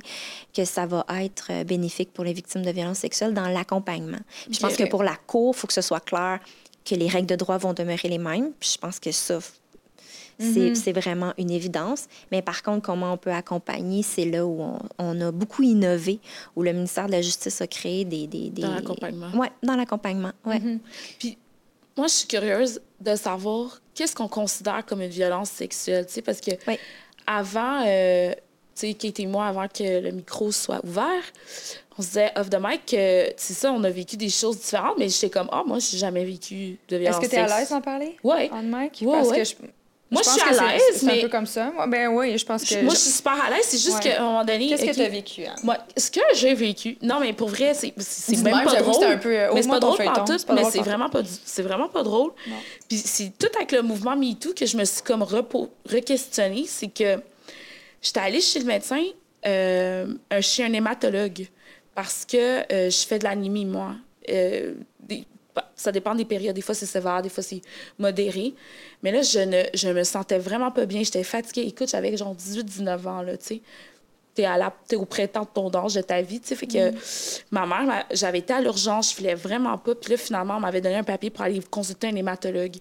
que 0.55 0.65
ça 0.65 0.85
va 0.85 1.05
être 1.21 1.47
euh, 1.49 1.63
bénéfique 1.63 2.13
pour 2.13 2.23
les 2.23 2.33
victimes 2.33 2.63
de 2.63 2.71
violences 2.71 2.99
sexuelles 2.99 3.33
dans 3.33 3.47
l'accompagnement. 3.47 4.19
Je 4.49 4.59
pense 4.59 4.75
que 4.75 4.87
pour 4.87 5.03
la 5.03 5.15
Cour, 5.15 5.53
il 5.55 5.59
faut 5.59 5.67
que 5.67 5.73
ce 5.73 5.81
soit 5.81 6.03
clair 6.03 6.39
que 6.85 6.95
les 6.95 7.07
règles 7.07 7.27
de 7.27 7.35
droit 7.35 7.57
vont 7.57 7.73
demeurer 7.73 8.09
les 8.09 8.17
mêmes. 8.17 8.51
Puis 8.59 8.71
je 8.73 8.77
pense 8.77 8.99
que 8.99 9.11
ça, 9.11 9.39
C'est 10.39 10.75
c'est 10.75 10.91
vraiment 10.93 11.33
une 11.37 11.51
évidence. 11.51 12.07
Mais 12.31 12.41
par 12.41 12.63
contre, 12.63 12.81
comment 12.81 13.13
on 13.13 13.17
peut 13.17 13.31
accompagner, 13.31 14.03
c'est 14.03 14.25
là 14.25 14.45
où 14.45 14.61
on, 14.61 14.79
on 14.97 15.21
a 15.21 15.31
beaucoup 15.31 15.61
innové, 15.63 16.19
où 16.55 16.63
le 16.63 16.73
ministère 16.73 17.05
de 17.07 17.11
la 17.11 17.21
Justice 17.21 17.61
a 17.61 17.67
créé 17.67 18.03
des... 18.05 18.27
des, 18.27 18.49
des... 18.49 18.61
Dans 18.63 18.73
l'accompagnement. 18.73 19.27
Oui, 19.35 19.47
dans 19.61 19.75
l'accompagnement, 19.75 20.31
ouais. 20.45 20.61
Puis 21.19 21.37
moi, 21.95 22.07
je 22.07 22.13
suis 22.13 22.27
curieuse 22.27 22.81
de 22.99 23.15
savoir 23.15 23.79
qu'est-ce 23.93 24.15
qu'on 24.15 24.27
considère 24.27 24.85
comme 24.85 25.01
une 25.01 25.09
violence 25.09 25.49
sexuelle, 25.51 26.05
tu 26.07 26.13
sais, 26.13 26.21
parce 26.21 26.41
que 26.41 26.51
Oui. 26.67 26.77
avant, 27.27 27.83
euh, 27.85 28.31
tu 28.75 28.87
sais, 28.87 28.93
Kate 28.95 29.19
et 29.19 29.27
moi, 29.27 29.45
avant 29.45 29.67
que 29.67 30.01
le 30.01 30.11
micro 30.11 30.51
soit 30.51 30.83
ouvert, 30.83 31.21
on 31.97 32.01
se 32.01 32.07
disait 32.07 32.31
off 32.35 32.49
the 32.49 32.57
mic 32.59 32.87
que, 32.87 33.31
c'est 33.37 33.53
ça, 33.53 33.71
on 33.71 33.83
a 33.83 33.89
vécu 33.91 34.17
des 34.17 34.29
choses 34.29 34.59
différentes, 34.59 34.95
mais 34.97 35.07
j'étais 35.09 35.29
comme, 35.29 35.47
ah, 35.51 35.61
moi, 35.65 35.77
j'ai 35.77 35.99
jamais 35.99 36.25
vécu 36.25 36.79
de 36.89 36.95
Est-ce 36.95 37.01
violence 37.03 37.19
que 37.23 37.29
tu 37.29 37.35
es 37.35 37.39
à 37.39 37.59
l'aise 37.59 37.69
d'en 37.69 37.81
parler? 37.81 38.17
Ouais. 38.23 38.49
On 38.51 38.63
mic? 38.63 39.03
Ouais, 39.03 39.11
Parce 39.11 39.29
ouais. 39.29 39.37
que 39.37 39.43
je, 39.43 39.53
Moi, 40.13 40.21
je 40.23 40.29
suis 40.29 40.41
à 40.41 40.51
l'aise, 40.73 40.81
C'est 40.95 41.05
mais- 41.05 41.19
un 41.19 41.21
peu 41.23 41.29
comme 41.29 41.45
ça. 41.45 41.71
Ouais, 41.77 41.87
Ben 41.87 42.07
oui, 42.09 42.37
je 42.37 42.45
pense 42.45 42.63
que... 42.63 42.81
Moi, 42.83 42.93
je 42.93 42.99
suis 42.99 43.11
super 43.11 43.33
à 43.43 43.49
l'aise, 43.49 43.65
c'est 43.65 43.77
juste 43.77 43.95
Ouais. 43.95 44.11
qu'à 44.11 44.21
un 44.21 44.25
moment 44.25 44.45
donné. 44.45 44.69
Qu'est-ce 44.69 44.85
que 44.85 44.93
tu 44.95 45.01
as 45.01 45.09
vécu, 45.09 45.45
Anne? 45.45 45.55
Moi, 45.63 45.77
ce 45.97 46.09
que 46.11 46.19
j'ai 46.35 46.53
vécu, 46.53 46.97
non, 47.01 47.19
mais 47.19 47.33
pour 47.33 47.49
vrai, 47.49 47.73
c'est 47.73 47.93
même 47.97 48.43
même, 48.43 48.63
pas 48.65 48.71
j'avoue, 48.71 48.91
drôle. 48.91 48.93
c'était 49.03 49.13
un 49.13 49.17
peu, 49.17 49.37
euh, 49.37 49.51
mais 49.53 49.61
c'est 49.63 49.69
pas 49.69 49.79
drôle 49.79 49.97
pas 49.97 50.03
mais 50.53 50.63
c'est 50.69 50.79
vraiment 50.79 51.09
pas, 51.09 51.21
du- 51.21 51.29
c'est 51.43 51.61
vraiment 51.63 51.89
pas 51.89 52.03
drôle. 52.03 52.31
Non. 52.47 52.55
Puis 52.87 52.97
c'est 52.97 53.31
tout 53.37 53.49
avec 53.57 53.71
le 53.71 53.81
mouvement 53.81 54.15
MeToo 54.15 54.53
que 54.53 54.65
je 54.65 54.77
me 54.77 54.85
suis 54.85 55.01
comme 55.01 55.23
re-questionnée, 55.23 56.65
c'est 56.67 56.87
que 56.87 57.19
j'étais 58.01 58.19
allée 58.19 58.41
chez 58.41 58.59
le 58.59 58.65
médecin, 58.65 59.03
euh, 59.45 60.07
un- 60.31 60.41
chez 60.41 60.63
un 60.63 60.73
hématologue, 60.73 61.47
parce 61.95 62.25
que 62.25 62.37
euh, 62.71 62.89
je 62.89 63.05
fais 63.07 63.19
de 63.19 63.23
l'anémie, 63.23 63.65
moi. 63.65 63.95
Euh, 64.29 64.73
des- 64.99 65.25
bah, 65.55 65.69
ça 65.75 65.91
dépend 65.91 66.15
des 66.15 66.25
périodes. 66.25 66.55
Des 66.55 66.61
fois, 66.61 66.75
c'est 66.75 66.85
sévère, 66.85 67.21
des 67.21 67.29
fois, 67.29 67.43
c'est 67.43 67.61
modéré. 67.99 68.53
Mais 69.01 69.11
là, 69.11 69.21
je 69.21 69.39
ne 69.39 69.63
je 69.73 69.89
me 69.89 70.03
sentais 70.03 70.39
vraiment 70.39 70.71
pas 70.71 70.85
bien. 70.85 71.03
J'étais 71.03 71.23
fatiguée. 71.23 71.67
Écoute, 71.67 71.89
j'avais 71.89 72.15
genre 72.17 72.35
18-19 72.35 73.07
ans, 73.07 73.21
là, 73.21 73.37
tu 73.37 73.45
sais. 73.45 73.61
T'es, 74.35 74.45
à 74.45 74.57
la, 74.57 74.73
t'es 74.87 74.95
au 74.95 75.05
printemps 75.05 75.43
de 75.43 75.49
ton 75.53 75.69
âge, 75.75 75.93
de 75.93 76.01
ta 76.01 76.19
vie, 76.23 76.39
tu 76.39 76.47
sais. 76.47 76.55
Fait 76.55 76.65
que 76.65 76.91
ma 77.51 77.67
mère, 77.67 77.83
m'a- 77.83 78.05
j'avais 78.11 78.39
été 78.39 78.51
à 78.53 78.61
l'urgence, 78.61 79.11
je 79.11 79.15
filais 79.17 79.35
vraiment 79.35 79.77
pas. 79.77 79.93
Puis 79.93 80.09
là, 80.11 80.17
finalement, 80.17 80.57
on 80.57 80.59
m'avait 80.59 80.81
donné 80.81 80.95
un 80.95 81.03
papier 81.03 81.29
pour 81.29 81.43
aller 81.43 81.61
consulter 81.69 82.07
un 82.07 82.15
hématologue. 82.15 82.77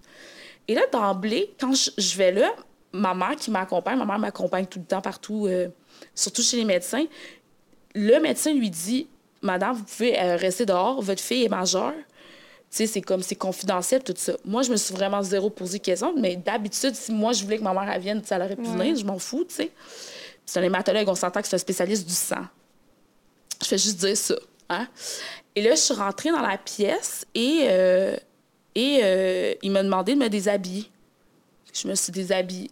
Et 0.66 0.74
là, 0.74 0.82
d'emblée, 0.90 1.52
quand 1.60 1.74
je, 1.74 1.90
je 1.98 2.16
vais 2.16 2.32
là, 2.32 2.54
ma 2.92 3.12
mère 3.14 3.36
qui 3.36 3.50
m'accompagne, 3.50 3.98
ma 3.98 4.06
mère 4.06 4.18
m'accompagne 4.18 4.64
tout 4.64 4.78
le 4.78 4.84
temps 4.86 5.02
partout, 5.02 5.46
euh, 5.46 5.68
surtout 6.14 6.42
chez 6.42 6.56
les 6.56 6.64
médecins, 6.64 7.04
le 7.94 8.18
médecin 8.20 8.54
lui 8.54 8.70
dit 8.70 9.08
Madame, 9.42 9.74
vous 9.76 9.84
pouvez 9.84 10.18
euh, 10.18 10.36
rester 10.36 10.64
dehors, 10.64 11.02
votre 11.02 11.20
fille 11.20 11.44
est 11.44 11.48
majeure. 11.48 11.92
Sais, 12.72 12.86
c'est 12.86 13.02
comme, 13.02 13.20
c'est 13.20 13.36
confidentiel, 13.36 14.02
tout 14.02 14.14
ça. 14.16 14.32
Moi, 14.46 14.62
je 14.62 14.70
me 14.70 14.76
suis 14.76 14.94
vraiment 14.94 15.22
zéro 15.22 15.50
posé 15.50 15.76
de 15.76 15.82
questions, 15.82 16.14
mais 16.18 16.36
d'habitude, 16.36 16.94
si 16.94 17.12
moi, 17.12 17.34
je 17.34 17.44
voulais 17.44 17.58
que 17.58 17.62
ma 17.62 17.74
mère 17.74 17.92
elle 17.92 18.00
vienne, 18.00 18.22
elle 18.30 18.40
aurait 18.40 18.56
pu 18.56 18.62
venir, 18.62 18.96
je 18.96 19.04
m'en 19.04 19.18
fous, 19.18 19.44
tu 19.46 19.56
sais. 19.56 19.70
C'est 20.46 20.58
un 20.58 20.62
hématologue, 20.62 21.06
on 21.06 21.14
s'entend 21.14 21.42
que 21.42 21.48
c'est 21.48 21.56
un 21.56 21.58
spécialiste 21.58 22.08
du 22.08 22.14
sang. 22.14 22.46
Je 23.60 23.68
fais 23.68 23.76
juste 23.76 23.98
dire 23.98 24.16
ça. 24.16 24.36
Hein? 24.70 24.88
Et 25.54 25.60
là, 25.60 25.74
je 25.74 25.80
suis 25.80 25.92
rentrée 25.92 26.30
dans 26.30 26.40
la 26.40 26.56
pièce 26.56 27.26
et, 27.34 27.66
euh, 27.68 28.16
et 28.74 29.00
euh, 29.02 29.54
il 29.62 29.70
m'a 29.70 29.82
demandé 29.82 30.14
de 30.14 30.20
me 30.20 30.28
déshabiller. 30.30 30.90
Je 31.74 31.86
me 31.86 31.94
suis 31.94 32.10
déshabillée. 32.10 32.70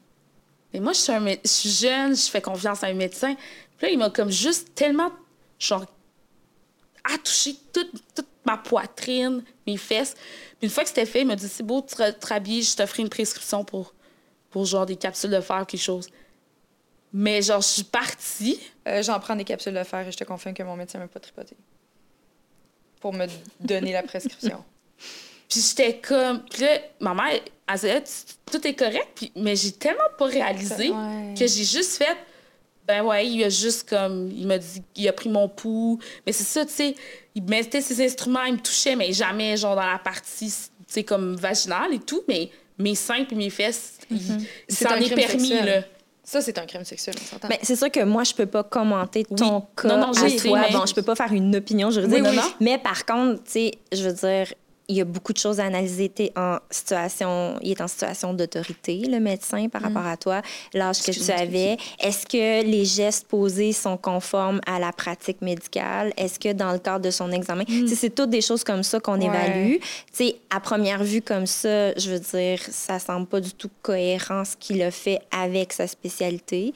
Mais 0.72 0.80
moi, 0.80 0.94
je 0.94 0.98
suis, 0.98 1.12
un 1.12 1.26
je 1.26 1.36
suis 1.44 1.68
jeune, 1.68 2.16
je 2.16 2.30
fais 2.30 2.40
confiance 2.40 2.82
à 2.82 2.86
un 2.86 2.94
médecin. 2.94 3.34
Puis 3.76 3.86
là, 3.86 3.92
il 3.92 3.98
m'a 3.98 4.08
comme 4.08 4.30
juste 4.30 4.74
tellement, 4.74 5.10
genre, 5.58 5.84
attouché 7.04 7.54
toute, 7.70 7.92
toute 8.14 8.30
ma 8.44 8.57
poitrine, 8.57 9.42
mes 9.66 9.76
fesses. 9.76 10.14
Puis 10.14 10.68
une 10.68 10.70
fois 10.70 10.83
que 10.83 10.88
c'était 10.88 11.07
fait, 11.07 11.20
il 11.22 11.26
m'a 11.26 11.37
dit 11.37 11.48
c'est 11.48 11.62
beau, 11.62 11.83
tu 11.83 11.94
te 11.96 12.11
te 12.11 12.26
je 12.62 12.76
te 12.76 12.87
ferai 12.87 13.03
une 13.03 13.09
prescription 13.09 13.64
pour, 13.64 13.94
pour 14.50 14.64
genre 14.64 14.87
des 14.87 14.96
capsules 14.96 15.31
de 15.31 15.40
fer 15.40 15.61
ou 15.62 15.64
quelque 15.64 15.81
chose. 15.81 16.09
Mais 17.12 17.42
genre, 17.42 17.61
je 17.61 17.66
suis 17.66 17.83
partie. 17.85 18.61
Euh, 18.87 19.03
J'en 19.03 19.18
prends 19.18 19.35
des 19.35 19.44
capsules 19.44 19.74
de 19.74 19.83
fer 19.83 20.07
et 20.07 20.12
je 20.12 20.16
te 20.16 20.24
confirme 20.24 20.55
que 20.55 20.62
mon 20.62 20.76
médecin 20.76 20.98
m'a 21.00 21.09
pas 21.09 21.18
tripoté. 21.20 21.57
Pour 23.00 23.12
me 23.12 23.26
donner 23.59 23.92
la 23.92 24.03
prescription. 24.03 24.62
Puis 25.48 25.61
j'étais 25.61 25.98
comme. 25.98 26.44
Puis 26.44 26.62
là, 26.62 26.79
ma 27.00 27.14
mère, 27.14 27.40
elle 27.66 27.74
disait, 27.74 28.03
Tu- 28.05 28.35
tout 28.59 28.64
est 28.66 28.74
correct. 28.74 29.09
Puis, 29.16 29.33
mais 29.35 29.57
j'ai 29.57 29.72
tellement 29.72 30.05
pas 30.16 30.26
réalisé 30.26 30.90
Ouais. 30.90 31.35
que 31.37 31.46
j'ai 31.46 31.64
juste 31.64 31.96
fait. 31.96 32.16
Ben 32.90 33.03
ouais, 33.05 33.26
il 33.26 33.44
a 33.44 33.48
juste 33.48 33.88
comme. 33.88 34.31
Il 34.37 34.46
m'a 34.46 34.59
dit 34.59 34.83
qu'il 34.94 35.09
a 35.09 35.12
pris 35.12 35.29
mon 35.29 35.48
pouls. 35.48 35.98
Mais 36.26 36.33
c'est 36.33 36.44
ça, 36.44 36.64
tu 36.66 36.72
sais. 36.72 36.94
Il 37.35 37.44
mettait 37.44 37.81
ses 37.81 38.05
instruments, 38.05 38.44
il 38.44 38.55
me 38.55 38.59
touchait, 38.59 38.96
mais 38.96 39.12
jamais, 39.12 39.57
genre, 39.57 39.76
dans 39.76 39.87
la 39.87 39.98
partie, 39.98 40.46
tu 40.50 40.53
sais, 40.88 41.05
comme 41.05 41.37
vaginale 41.37 41.94
et 41.94 42.00
tout. 42.00 42.22
Mais 42.26 42.50
mes 42.79 42.94
seins 42.96 43.24
puis 43.24 43.37
mes 43.37 43.50
fesses, 43.50 43.98
il- 44.11 44.18
un 44.87 44.90
en 44.92 44.96
est 44.96 45.05
crime 45.05 45.14
permis, 45.14 45.46
sexuel. 45.48 45.64
là. 45.66 45.83
Ça, 46.24 46.40
c'est 46.40 46.59
un 46.59 46.66
crime 46.66 46.85
sexuel, 46.85 47.14
on 47.20 47.24
s'entend. 47.24 47.48
Ben, 47.48 47.59
c'est 47.62 47.74
sûr 47.76 47.90
que 47.90 48.05
moi, 48.05 48.22
je 48.24 48.33
peux 48.35 48.46
pas 48.46 48.62
commenter 48.62 49.24
ton 49.24 49.57
Oui. 49.59 49.62
cas 49.76 49.88
Non, 49.88 50.07
non, 50.07 50.12
je 50.12 50.24
à 50.24 50.29
sais, 50.29 50.48
toi. 50.48 50.61
mais- 50.61 50.72
Bon, 50.72 50.87
je 50.87 50.94
peux 50.94 51.03
pas 51.03 51.16
faire 51.16 51.33
une 51.33 51.55
opinion 51.57 51.90
juridique. 51.90 52.22
Oui, 52.22 52.29
oui. 52.29 52.37
Non, 52.37 52.42
non. 52.42 52.48
Mais 52.61 52.79
par 52.79 53.05
contre, 53.07 53.42
tu 53.44 53.50
sais, 53.50 53.70
je 53.92 54.03
veux 54.09 54.12
dire, 54.12 54.53
il 54.90 54.96
y 54.96 55.00
a 55.00 55.05
beaucoup 55.05 55.33
de 55.33 55.38
choses 55.38 55.61
à 55.61 55.64
analyser. 55.66 56.09
T'es 56.09 56.33
en 56.37 56.59
situation, 56.70 57.57
il 57.62 57.70
est 57.70 57.81
en 57.81 57.87
situation 57.88 58.35
d'autorité, 58.35 58.98
le 59.09 59.20
médecin, 59.20 59.68
par 59.68 59.83
rapport 59.83 60.05
à 60.07 60.16
toi, 60.16 60.42
l'âge 60.74 61.00
que 61.03 61.12
tu 61.12 61.31
avais. 61.31 61.76
Est-ce 62.00 62.26
que 62.26 62.64
les 62.64 62.85
gestes 62.85 63.29
posés 63.29 63.72
sont 63.72 63.96
conformes 63.96 64.61
à 64.66 64.79
la 64.81 64.92
pratique 64.92 65.40
médicale? 65.42 66.12
Est-ce 66.16 66.38
que 66.40 66.53
dans 66.53 66.72
le 66.72 66.79
cadre 66.79 67.05
de 67.05 67.11
son 67.11 67.31
examen, 67.31 67.64
sais, 67.87 67.94
c'est 67.94 68.11
toutes 68.14 68.31
des 68.31 68.40
choses 68.40 68.64
comme 68.64 68.83
ça 68.83 68.98
qu'on 69.00 69.20
Ouais. 69.20 69.26
évalue. 69.26 69.74
Tu 69.76 69.81
sais, 70.12 70.37
à 70.50 70.61
première 70.61 71.05
vue 71.05 71.22
comme 71.22 71.46
ça, 71.46 71.92
je 71.96 72.11
veux 72.11 72.18
dire, 72.18 72.59
ça 72.70 72.98
semble 72.98 73.26
pas 73.26 73.40
du 73.40 73.53
tout 73.53 73.70
cohérent 73.83 74.44
ce 74.44 74.57
qu'il 74.57 74.83
a 74.83 74.90
fait 74.90 75.20
avec 75.31 75.72
sa 75.72 75.87
spécialité. 75.87 76.72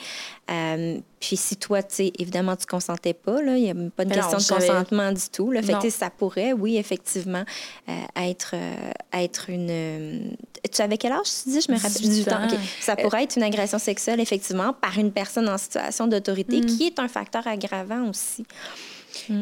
Euh, 0.50 0.98
puis 1.20 1.37
si 1.37 1.57
toi, 1.57 1.83
tu 1.83 1.94
sais, 1.94 2.12
évidemment, 2.18 2.54
tu 2.54 2.66
consentais 2.66 3.14
pas, 3.14 3.40
là, 3.40 3.57
il 3.57 3.62
n'y 3.62 3.70
a 3.70 3.74
pas 3.90 4.04
de 4.04 4.11
Mais 4.11 4.16
question 4.16 4.38
non, 4.38 4.44
de 4.44 4.61
consentement 4.66 5.12
du 5.12 5.28
tout. 5.33 5.50
Là. 5.50 5.62
Fait 5.62 5.78
que, 5.80 5.88
ça 5.90 6.11
pourrait, 6.11 6.52
oui, 6.52 6.76
effectivement, 6.76 7.44
euh, 7.88 7.92
être, 8.16 8.50
euh, 8.54 8.74
être 9.14 9.48
une... 9.48 10.37
Tu 10.70 10.83
avais 10.83 10.98
quel 10.98 11.12
âge, 11.12 11.26
tu 11.44 11.50
dis? 11.50 11.61
Je 11.62 11.72
me 11.72 11.76
rappelle. 11.78 12.02
18 12.02 12.33
ans. 12.33 12.44
OK. 12.44 12.59
Ça 12.80 12.94
pourrait 12.96 13.22
être 13.24 13.37
une 13.37 13.42
agression 13.42 13.78
sexuelle, 13.78 14.20
effectivement, 14.20 14.74
par 14.74 14.98
une 14.98 15.12
personne 15.12 15.48
en 15.48 15.57
situation 15.57 16.07
d'autorité, 16.07 16.61
Mm. 16.61 16.66
qui 16.66 16.87
est 16.88 16.98
un 16.98 17.09
facteur 17.09 17.46
aggravant 17.46 18.09
aussi. 18.11 18.44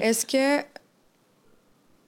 Est-ce 0.01 0.27
que. 0.27 0.63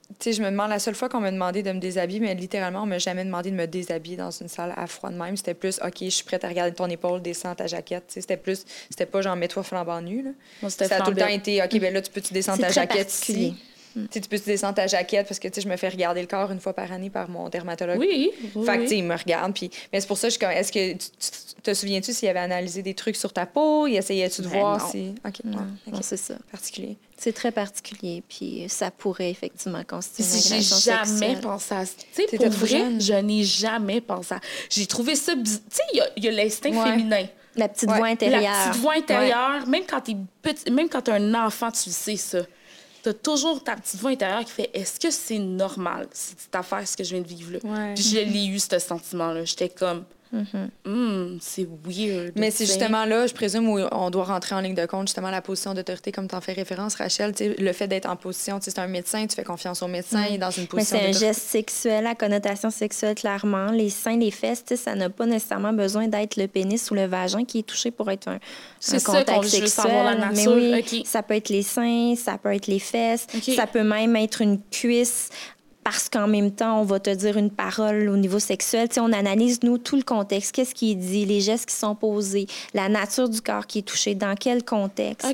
Tu 0.07 0.15
sais, 0.19 0.33
je 0.33 0.41
me 0.43 0.51
demande, 0.51 0.69
la 0.69 0.77
seule 0.77 0.93
fois 0.93 1.09
qu'on 1.09 1.19
m'a 1.19 1.31
demandé 1.31 1.63
de 1.63 1.71
me 1.71 1.79
déshabiller, 1.79 2.19
mais 2.19 2.35
littéralement, 2.35 2.83
on 2.83 2.85
m'a 2.85 2.99
jamais 2.99 3.25
demandé 3.25 3.49
de 3.49 3.55
me 3.55 3.65
déshabiller 3.65 4.17
dans 4.17 4.29
une 4.29 4.47
salle 4.47 4.73
à 4.77 4.85
froid 4.85 5.09
de 5.09 5.17
même. 5.17 5.35
C'était 5.35 5.55
plus, 5.55 5.79
OK, 5.83 5.95
je 6.01 6.09
suis 6.09 6.23
prête 6.23 6.43
à 6.43 6.47
regarder 6.47 6.73
ton 6.73 6.87
épaule, 6.87 7.21
descends 7.21 7.55
ta 7.55 7.65
jaquette. 7.65 8.03
C'était 8.07 8.37
plus, 8.37 8.65
c'était 8.89 9.07
pas 9.07 9.21
genre, 9.21 9.35
mets-toi 9.35 9.63
flambant 9.63 10.01
nu. 10.01 10.21
Là. 10.21 10.69
Ça 10.69 10.85
a 10.97 11.01
tout 11.01 11.11
le 11.11 11.17
temps 11.17 11.27
été, 11.27 11.63
OK, 11.63 11.79
ben 11.79 11.93
là, 11.93 12.01
tu 12.01 12.11
peux-tu 12.11 12.33
descendre 12.33 12.61
ta 12.61 12.69
jaquette? 12.69 13.11
ici? 13.11 13.55
Tu 13.95 14.07
sais, 14.11 14.21
tu 14.21 14.27
peux-tu 14.29 14.43
descendre 14.45 14.75
ta 14.75 14.87
jaquette 14.87 15.27
parce 15.27 15.39
que, 15.39 15.47
tu 15.47 15.55
sais, 15.55 15.61
je 15.61 15.69
me 15.69 15.77
fais 15.77 15.87
regarder 15.87 16.19
le 16.21 16.27
corps 16.27 16.51
une 16.51 16.59
fois 16.59 16.73
par 16.73 16.91
année 16.91 17.09
par 17.09 17.29
mon 17.29 17.47
dermatologue. 17.49 17.97
Oui, 17.97 18.31
oui. 18.53 18.63
Fait 18.65 18.73
que, 18.73 18.77
oui. 18.79 18.83
tu 18.83 18.87
sais, 18.89 18.97
il 18.97 19.03
me 19.05 19.15
regarde. 19.15 19.53
Puis... 19.53 19.71
Mais 19.93 20.01
c'est 20.01 20.07
pour 20.07 20.17
ça 20.17 20.27
que 20.27 20.33
je 20.33 20.37
suis 20.37 20.45
comme, 20.45 20.51
est-ce 20.55 20.71
que 20.71 20.91
tu, 20.93 20.97
tu- 20.97 21.61
te 21.63 21.73
souviens-tu 21.73 22.13
s'il 22.13 22.27
avait 22.29 22.39
analysé 22.39 22.81
des 22.83 22.93
trucs 22.93 23.15
sur 23.15 23.31
ta 23.33 23.45
peau? 23.45 23.87
Il 23.87 23.95
essayait-tu 23.95 24.41
de 24.41 24.47
Ben 24.49 24.59
voir 24.59 24.79
non. 24.79 24.91
si. 24.91 25.15
OK, 25.25 25.33
Non, 25.45 25.57
ouais, 25.59 25.93
non, 25.93 25.99
c'est 26.01 26.17
ça. 26.17 26.35
particulier. 26.51 26.97
C'est 27.17 27.31
très 27.33 27.51
particulier, 27.51 28.21
puis 28.27 28.65
ça 28.67 28.91
pourrait 28.91 29.31
effectivement 29.31 29.81
constituer 29.87 30.23
une 30.25 30.61
J'ai 30.61 30.61
jamais 30.91 31.05
sexuelle. 31.05 31.39
pensé 31.39 31.73
à 31.73 31.85
ça. 31.85 31.93
Tu 31.97 32.05
sais, 32.11 32.25
T'étais 32.27 32.49
pour 32.49 32.57
vrai, 32.59 32.67
jeune. 32.67 33.01
je 33.01 33.13
n'ai 33.13 33.43
jamais 33.43 34.01
pensé 34.01 34.33
à 34.35 34.39
J'ai 34.69 34.85
trouvé 34.85 35.15
ça... 35.15 35.33
Tu 35.33 35.45
sais, 35.49 35.81
il 35.93 35.97
y 35.97 36.01
a- 36.01 36.09
il 36.17 36.25
y 36.25 36.27
a, 36.27 36.31
l'instinct 36.31 36.71
Ouais. 36.71 36.91
féminin. 36.91 37.25
La 37.55 37.69
petite 37.69 37.89
Ouais. 37.89 37.97
voix 37.97 38.07
intérieure. 38.07 38.41
La 38.41 38.67
petite 38.69 38.81
voix 38.81 38.93
intérieure, 38.97 39.65
même 39.65 39.83
quand 39.89 40.01
t'es 40.01 40.17
petit, 40.41 40.69
même 40.71 40.89
quand 40.89 41.03
t'es 41.03 41.13
un 41.13 41.33
enfant, 41.45 41.71
tu 41.71 41.87
le 41.87 41.93
sais, 41.93 42.17
ça. 42.17 42.39
T'as 43.05 43.13
toujours 43.13 43.63
ta 43.63 43.75
petite 43.75 43.99
voix 43.99 44.09
intérieure 44.09 44.43
qui 44.43 44.51
fait 44.51 44.71
Est-ce 44.73 44.99
que 44.99 45.11
c'est 45.11 45.37
normal, 45.37 46.07
cette 46.11 46.55
affaire, 46.55 46.87
ce 46.87 46.97
que 46.97 47.03
je 47.03 47.11
viens 47.11 47.21
de 47.21 47.27
vivre 47.27 47.51
là? 47.51 47.59
Ouais. 47.63 47.93
Puis 47.93 48.03
je 48.03 48.17
l'ai 48.17 48.47
eu, 48.47 48.57
ce 48.57 48.79
sentiment-là. 48.79 49.45
J'étais 49.45 49.69
comme 49.69 50.05
Hum, 50.85 51.37
c'est 51.41 51.67
weird. 51.85 52.33
Mais 52.35 52.51
c'est 52.51 52.65
justement 52.65 53.05
là, 53.05 53.27
je 53.27 53.33
présume, 53.33 53.69
où 53.69 53.79
on 53.91 54.09
doit 54.09 54.25
rentrer 54.25 54.55
en 54.55 54.59
ligne 54.59 54.75
de 54.75 54.85
compte, 54.85 55.07
justement, 55.07 55.29
la 55.29 55.41
position 55.41 55.73
d'autorité, 55.73 56.11
comme 56.11 56.27
tu 56.27 56.35
en 56.35 56.41
fais 56.41 56.53
référence, 56.53 56.95
Rachel. 56.95 57.33
Tu 57.33 57.45
sais, 57.45 57.55
le 57.57 57.73
fait 57.73 57.87
d'être 57.87 58.09
en 58.09 58.15
position, 58.15 58.59
c'est 58.61 58.77
un 58.79 58.87
médecin, 58.87 59.25
tu 59.27 59.35
fais 59.35 59.43
confiance 59.43 59.81
au 59.81 59.87
médecin, 59.87 60.25
il 60.29 60.35
est 60.35 60.37
dans 60.37 60.51
une 60.51 60.63
Mais 60.63 60.67
position 60.67 60.97
c'est 60.99 61.09
un 61.09 61.11
geste 61.11 61.41
sexuel 61.41 62.07
à 62.07 62.15
connotation 62.15 62.69
sexuelle, 62.69 63.15
clairement. 63.15 63.71
Les 63.71 63.89
seins, 63.89 64.17
les 64.17 64.31
fesses, 64.31 64.63
tu 64.65 64.75
sais, 64.75 64.83
ça 64.83 64.95
n'a 64.95 65.09
pas 65.09 65.25
nécessairement 65.25 65.73
besoin 65.73 66.07
d'être 66.07 66.35
le 66.37 66.47
pénis 66.47 66.89
ou 66.91 66.95
le 66.95 67.05
vagin 67.05 67.45
qui 67.45 67.59
est 67.59 67.63
touché 67.63 67.91
pour 67.91 68.09
être 68.11 68.27
un, 68.27 68.39
C'est 68.79 68.95
un 68.95 68.99
ça 68.99 69.05
contact 69.05 69.29
qu'on 69.29 69.41
veut 69.41 69.49
juste 69.49 69.67
sexuel. 69.67 70.19
la 70.19 70.31
Mais 70.31 70.47
oui, 70.47 71.03
ça 71.05 71.23
peut 71.23 71.35
être 71.35 71.49
les 71.49 71.63
seins, 71.63 72.15
ça 72.15 72.37
peut 72.37 72.53
être 72.53 72.67
les 72.67 72.79
fesses, 72.79 73.27
ça 73.55 73.67
peut 73.67 73.83
même 73.83 74.15
être 74.15 74.41
une 74.41 74.59
cuisse 74.71 75.29
parce 75.85 76.09
qu'en 76.09 76.27
même 76.27 76.49
temps, 76.49 76.81
on 76.81 76.83
va 76.83 76.99
te 76.99 77.11
dire 77.11 77.37
une 77.37 77.51
parole 77.51 78.09
au 78.09 78.17
niveau 78.17 78.39
sexuel. 78.39 78.87
sais, 78.91 78.99
on 78.99 79.13
analyse, 79.13 79.59
nous, 79.61 79.77
tout 79.77 79.95
le 79.95 80.01
contexte. 80.01 80.51
Qu'est-ce 80.51 80.73
qui 80.73 80.91
est 80.91 80.95
dit, 80.95 81.25
les 81.25 81.41
gestes 81.41 81.67
qui 81.69 81.75
sont 81.75 81.93
posés, 81.93 82.47
la 82.73 82.89
nature 82.89 83.29
du 83.29 83.39
corps 83.39 83.67
qui 83.67 83.79
est 83.79 83.81
touché, 83.83 84.15
dans 84.15 84.33
quel 84.35 84.65
contexte? 84.65 85.25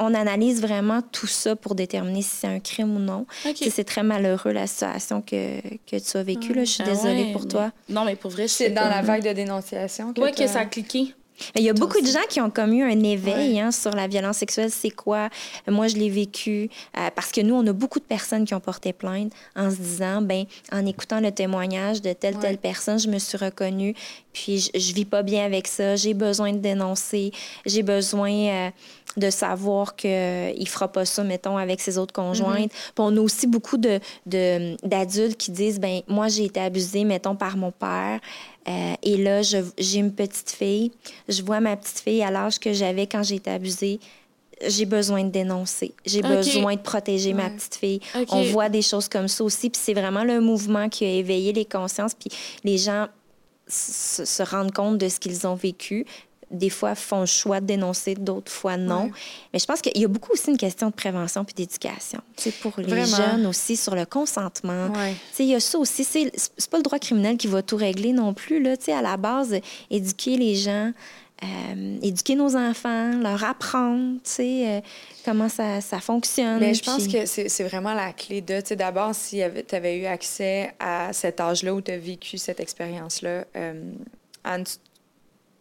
On 0.00 0.12
analyse 0.12 0.60
vraiment 0.60 1.00
tout 1.12 1.28
ça 1.28 1.54
pour 1.54 1.76
déterminer 1.76 2.22
si 2.22 2.30
c'est 2.40 2.48
un 2.48 2.58
crime 2.58 2.96
ou 2.96 2.98
non. 2.98 3.26
C'est 3.70 3.84
très 3.84 4.02
malheureux 4.02 4.50
la 4.50 4.66
situation 4.66 5.22
que, 5.22 5.60
que 5.88 5.96
tu 5.96 6.16
as 6.16 6.22
vécue. 6.24 6.52
Je 6.56 6.64
suis 6.64 6.82
Ah 6.84 6.90
désolée 6.90 7.26
ouais, 7.26 7.32
pour 7.32 7.42
mais- 7.42 7.48
toi. 7.48 7.70
Non, 7.88 8.04
mais 8.04 8.16
pour 8.16 8.32
vrai, 8.32 8.48
je 8.48 8.52
C'est 8.54 8.70
dans 8.70 8.88
la 8.88 9.02
vague 9.02 9.22
de 9.24 9.32
dénonciation 9.32 10.12
que 10.12 10.20
Ouais, 10.20 10.32
que 10.32 10.48
ça 10.48 10.60
a 10.60 10.64
cliqué. 10.64 11.14
Il 11.56 11.62
y 11.62 11.68
a 11.70 11.72
beaucoup 11.72 12.00
de 12.00 12.06
gens 12.06 12.20
qui 12.28 12.40
ont 12.40 12.50
comme 12.50 12.72
eu 12.72 12.82
un 12.82 13.02
éveil 13.02 13.58
hein, 13.58 13.72
sur 13.72 13.90
la 13.92 14.06
violence 14.06 14.36
sexuelle. 14.36 14.70
C'est 14.70 14.90
quoi? 14.90 15.28
Moi, 15.66 15.88
je 15.88 15.96
l'ai 15.96 16.08
vécu 16.10 16.68
euh, 16.96 17.08
parce 17.14 17.32
que 17.32 17.40
nous, 17.40 17.54
on 17.54 17.66
a 17.66 17.72
beaucoup 17.72 17.98
de 17.98 18.04
personnes 18.04 18.44
qui 18.44 18.54
ont 18.54 18.60
porté 18.60 18.92
plainte 18.92 19.32
en 19.56 19.70
se 19.70 19.76
disant, 19.76 20.22
ben, 20.22 20.44
en 20.70 20.86
écoutant 20.86 21.20
le 21.20 21.32
témoignage 21.32 22.00
de 22.02 22.12
telle, 22.12 22.34
Ouais. 22.36 22.40
telle 22.40 22.58
personne, 22.58 22.98
je 22.98 23.08
me 23.08 23.18
suis 23.18 23.36
reconnue, 23.38 23.94
puis 24.32 24.58
je, 24.58 24.78
je 24.78 24.92
vis 24.94 25.04
pas 25.04 25.22
bien 25.22 25.44
avec 25.44 25.66
ça, 25.68 25.96
j'ai 25.96 26.14
besoin 26.14 26.52
de 26.52 26.58
dénoncer, 26.58 27.32
j'ai 27.66 27.82
besoin 27.82 28.30
euh, 28.32 28.70
de 29.16 29.30
savoir 29.30 29.94
qu'il 29.96 30.10
ne 30.10 30.64
fera 30.66 30.88
pas 30.88 31.04
ça, 31.04 31.22
mettons, 31.24 31.56
avec 31.58 31.80
ses 31.80 31.98
autres 31.98 32.14
conjointes. 32.14 32.70
Puis 32.70 32.92
on 32.98 33.16
a 33.16 33.20
aussi 33.20 33.46
beaucoup 33.46 33.76
de- 33.76 34.00
de- 34.26 34.76
d'adultes 34.86 35.36
qui 35.36 35.50
disent, 35.50 35.78
ben 35.80 36.00
moi, 36.08 36.28
j'ai 36.28 36.44
été 36.44 36.60
abusée, 36.60 37.04
mettons, 37.04 37.36
par 37.36 37.56
mon 37.56 37.70
père. 37.72 38.20
Euh, 38.68 38.94
et 39.02 39.16
là, 39.16 39.42
je- 39.42 39.58
j'ai 39.76 39.98
une 39.98 40.12
petite 40.12 40.50
fille. 40.50 40.92
Je 41.28 41.42
vois 41.42 41.60
ma 41.60 41.76
petite 41.76 41.98
fille 41.98 42.22
à 42.22 42.30
l'âge 42.30 42.58
que 42.58 42.72
j'avais 42.72 43.06
quand 43.06 43.22
j'ai 43.22 43.34
été 43.36 43.50
abusée. 43.50 44.00
J'ai 44.66 44.84
besoin 44.86 45.24
de 45.24 45.30
dénoncer. 45.30 45.92
J'ai 46.06 46.22
besoin 46.36 46.76
de 46.76 46.80
protéger 46.80 47.32
ma 47.34 47.50
petite 47.50 47.74
fille. 47.74 48.00
On 48.30 48.42
voit 48.52 48.68
des 48.68 48.82
choses 48.82 49.08
comme 49.08 49.26
ça 49.26 49.42
aussi. 49.42 49.68
Puis 49.70 49.80
c'est 49.84 49.94
vraiment 49.94 50.22
le 50.22 50.40
mouvement 50.40 50.88
qui 50.88 51.04
a 51.04 51.08
éveillé 51.08 51.52
les 51.52 51.64
consciences. 51.64 52.14
Puis 52.14 52.30
les 52.62 52.78
gens 52.78 53.08
se, 53.66 54.24
se 54.24 54.42
rendent 54.42 54.72
compte 54.72 54.98
de 54.98 55.08
ce 55.08 55.18
qu'ils 55.18 55.46
ont 55.46 55.54
vécu. 55.56 56.06
Des 56.52 56.68
fois, 56.70 56.94
font 56.94 57.20
le 57.20 57.26
choix 57.26 57.60
de 57.60 57.66
dénoncer, 57.66 58.14
d'autres 58.14 58.52
fois, 58.52 58.76
non. 58.76 59.04
Ouais. 59.04 59.10
Mais 59.52 59.58
je 59.58 59.64
pense 59.64 59.80
qu'il 59.80 59.98
y 60.00 60.04
a 60.04 60.08
beaucoup 60.08 60.32
aussi 60.32 60.50
une 60.50 60.58
question 60.58 60.88
de 60.90 60.94
prévention 60.94 61.44
puis 61.44 61.54
d'éducation. 61.54 62.20
C'est 62.36 62.54
pour 62.60 62.74
les 62.78 62.84
Vraiment. 62.84 63.16
jeunes 63.16 63.46
aussi 63.46 63.76
sur 63.76 63.94
le 63.94 64.04
consentement. 64.04 64.88
Ouais. 64.88 65.14
Il 65.38 65.46
y 65.46 65.54
a 65.54 65.60
ça 65.60 65.78
aussi. 65.78 66.04
C'est 66.04 66.30
pas 66.70 66.76
le 66.76 66.82
droit 66.82 66.98
criminel 66.98 67.36
qui 67.38 67.46
va 67.46 67.62
tout 67.62 67.76
régler 67.76 68.12
non 68.12 68.34
plus. 68.34 68.62
Là. 68.62 68.74
À 68.88 69.02
la 69.02 69.16
base, 69.16 69.56
éduquer 69.90 70.36
les 70.36 70.54
gens, 70.54 70.92
euh, 71.42 71.98
éduquer 72.02 72.34
nos 72.36 72.54
enfants, 72.54 73.10
leur 73.18 73.42
apprendre 73.42 74.14
tu 74.16 74.30
sais, 74.30 74.64
euh, 74.68 74.80
comment 75.24 75.48
ça, 75.48 75.80
ça 75.80 75.98
fonctionne. 76.00 76.60
Mais 76.60 76.74
je 76.74 76.82
pense 76.84 77.04
puis- 77.04 77.12
que 77.12 77.26
c'est 77.26 77.48
c'est 77.48 77.64
vraiment 77.64 77.94
la 77.94 78.12
clé 78.12 78.40
de, 78.42 78.60
tu 78.60 78.68
sais, 78.68 78.76
d'abord, 78.76 79.14
si 79.14 79.40
tu 79.68 79.74
avais 79.74 79.98
eu 79.98 80.04
accès 80.06 80.72
à 80.78 81.12
cet 81.12 81.40
âge-là 81.40 81.74
où 81.74 81.80
tu 81.80 81.90
as 81.90 81.98
vécu 81.98 82.38
cette 82.38 82.60
expérience-là, 82.60 83.44
euh, 83.56 83.90
Anne, 84.44 84.64
tu- 84.64 84.72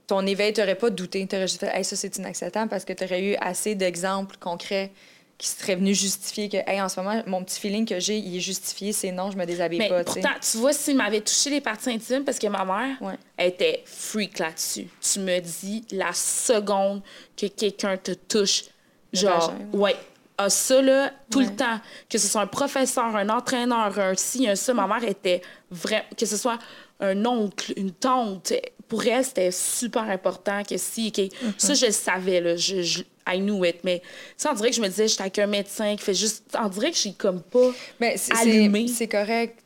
ton 0.08 0.26
éveil, 0.26 0.54
tu 0.54 0.60
n'aurais 0.62 0.76
pas 0.76 0.89
douté. 0.89 1.26
Tu 1.28 1.36
aurais 1.36 1.47
juste 1.47 1.60
fait, 1.60 1.72
hey, 1.78 1.84
ça, 1.86 1.95
c'est 1.95 2.18
inacceptable 2.18 2.70
parce 2.70 2.86
que 2.86 2.93
tu 2.93 3.04
aurais 3.04 3.22
eu 3.24 3.36
assez 3.39 3.76
d'exemples 3.76 4.36
concrets 4.39 4.91
qui 5.38 5.47
seraient 5.47 5.76
venus 5.76 5.99
justifier 5.99 6.49
que, 6.49 6.58
hey, 6.68 6.80
en 6.82 6.88
ce 6.88 6.99
moment, 6.99 7.24
mon 7.26 7.43
petit 7.43 7.60
feeling 7.60 7.84
que 7.86 7.99
j'ai, 7.99 8.18
il 8.18 8.38
est 8.38 8.41
justifié, 8.41 8.91
c'est 8.93 9.12
non, 9.12 9.32
je 9.32 9.38
me 9.38 9.45
déshabille 9.45 9.80
Mais 9.80 9.89
pas, 9.89 10.04
pourtant, 10.04 10.30
tu 10.39 10.58
vois, 10.58 10.72
s'il 10.72 10.95
m'avait 10.97 11.22
touché 11.22 11.49
les 11.49 11.62
parties 11.62 11.89
intimes, 11.89 12.24
parce 12.24 12.38
que 12.38 12.45
ma 12.45 12.64
mère 12.64 13.02
Ouais. 13.02 13.16
elle 13.38 13.47
était 13.47 13.82
freak 13.86 14.38
là-dessus. 14.38 14.88
Tu 15.02 15.20
me 15.20 15.39
dis 15.39 15.84
la 15.91 16.14
seconde 16.14 17.02
que 17.36 17.47
quelqu'un 17.47 17.97
te 17.97 18.12
touche, 18.12 18.66
Le 19.14 19.20
genre, 19.20 19.52
vagin. 19.52 19.66
ouais. 19.74 19.95
Ah, 20.38 20.49
ça, 20.49 20.80
là, 20.82 21.12
tout 21.32 21.39
Ouais. 21.39 21.45
le 21.45 21.56
temps. 21.56 21.80
Que 22.10 22.18
ce 22.20 22.28
soit 22.28 22.41
un 22.41 22.47
professeur, 22.47 23.16
un 23.16 23.30
entraîneur, 23.30 23.97
un 23.99 24.14
ci, 24.16 24.47
un 24.47 24.56
ça, 24.56 24.74
ma 24.76 24.86
mère 24.88 25.04
était 25.04 25.41
vrai. 25.72 26.06
Que 26.18 26.26
ce 26.26 26.38
soit 26.38 26.58
un 26.99 27.26
oncle, 27.26 27.74
une 27.78 27.91
tante, 27.91 28.54
pour 28.91 29.05
elle, 29.07 29.23
c'était 29.23 29.51
super 29.51 30.03
important 30.03 30.63
que 30.63 30.75
si. 30.77 31.11
que- 31.13 31.21
Mm-hmm. 31.21 31.53
Ça, 31.57 31.73
je 31.75 31.85
le 31.85 31.91
savais, 31.93 32.41
là. 32.41 32.55
Je, 32.57 32.81
je- 32.81 33.03
I 33.31 33.37
knew 33.39 33.63
it. 33.63 33.77
Mais 33.85 34.01
ça, 34.35 34.49
on 34.51 34.55
dirait 34.55 34.71
que 34.71 34.75
je 34.75 34.81
me 34.81 34.87
disais, 34.89 35.07
j'étais 35.07 35.21
avec 35.21 35.39
un 35.39 35.47
médecin 35.47 35.95
qui 35.95 36.03
fait 36.03 36.13
juste. 36.13 36.43
On 36.61 36.67
dirait 36.67 36.91
que 36.91 36.97
j'ai 36.97 37.13
comme 37.13 37.41
pas. 37.41 37.69
Mais 38.01 38.17
c'est- 38.17 38.33
allumé. 38.35 38.87
c'est 38.89 38.93
c'est 38.95 39.07
correct. 39.07 39.59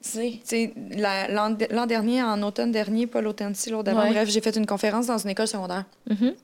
L'an 1.71 1.85
dernier, 1.87 2.21
en 2.23 2.41
automne 2.43 2.71
dernier, 2.71 3.07
pas 3.07 3.21
l'automne-ci, 3.21 3.69
l'autre 3.71 3.85
d'avant, 3.85 4.03
Ouais. 4.03 4.11
bref, 4.11 4.29
j'ai 4.29 4.41
fait 4.41 4.55
une 4.55 4.65
conférence 4.67 5.07
dans 5.07 5.17
une 5.17 5.29
école 5.29 5.47
secondaire. 5.47 5.85
Mhm. 6.09 6.35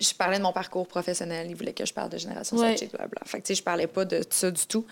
Je 0.00 0.14
parlais 0.14 0.38
de 0.38 0.42
mon 0.42 0.52
parcours 0.52 0.86
professionnel. 0.86 1.46
Ils 1.50 1.54
voulaient 1.56 1.74
que 1.74 1.84
je 1.84 1.92
parle 1.92 2.08
de 2.10 2.16
génération 2.18 2.56
Ouais. 2.56 2.68
sidechick, 2.76 2.90
blablabla. 2.92 3.20
Fait 3.26 3.38
que, 3.40 3.46
tu 3.46 3.48
sais, 3.48 3.54
je 3.58 3.62
parlais 3.62 3.86
pas 3.86 4.04
de 4.06 4.22
ça 4.30 4.50
du 4.50 4.66
tout. 4.66 4.86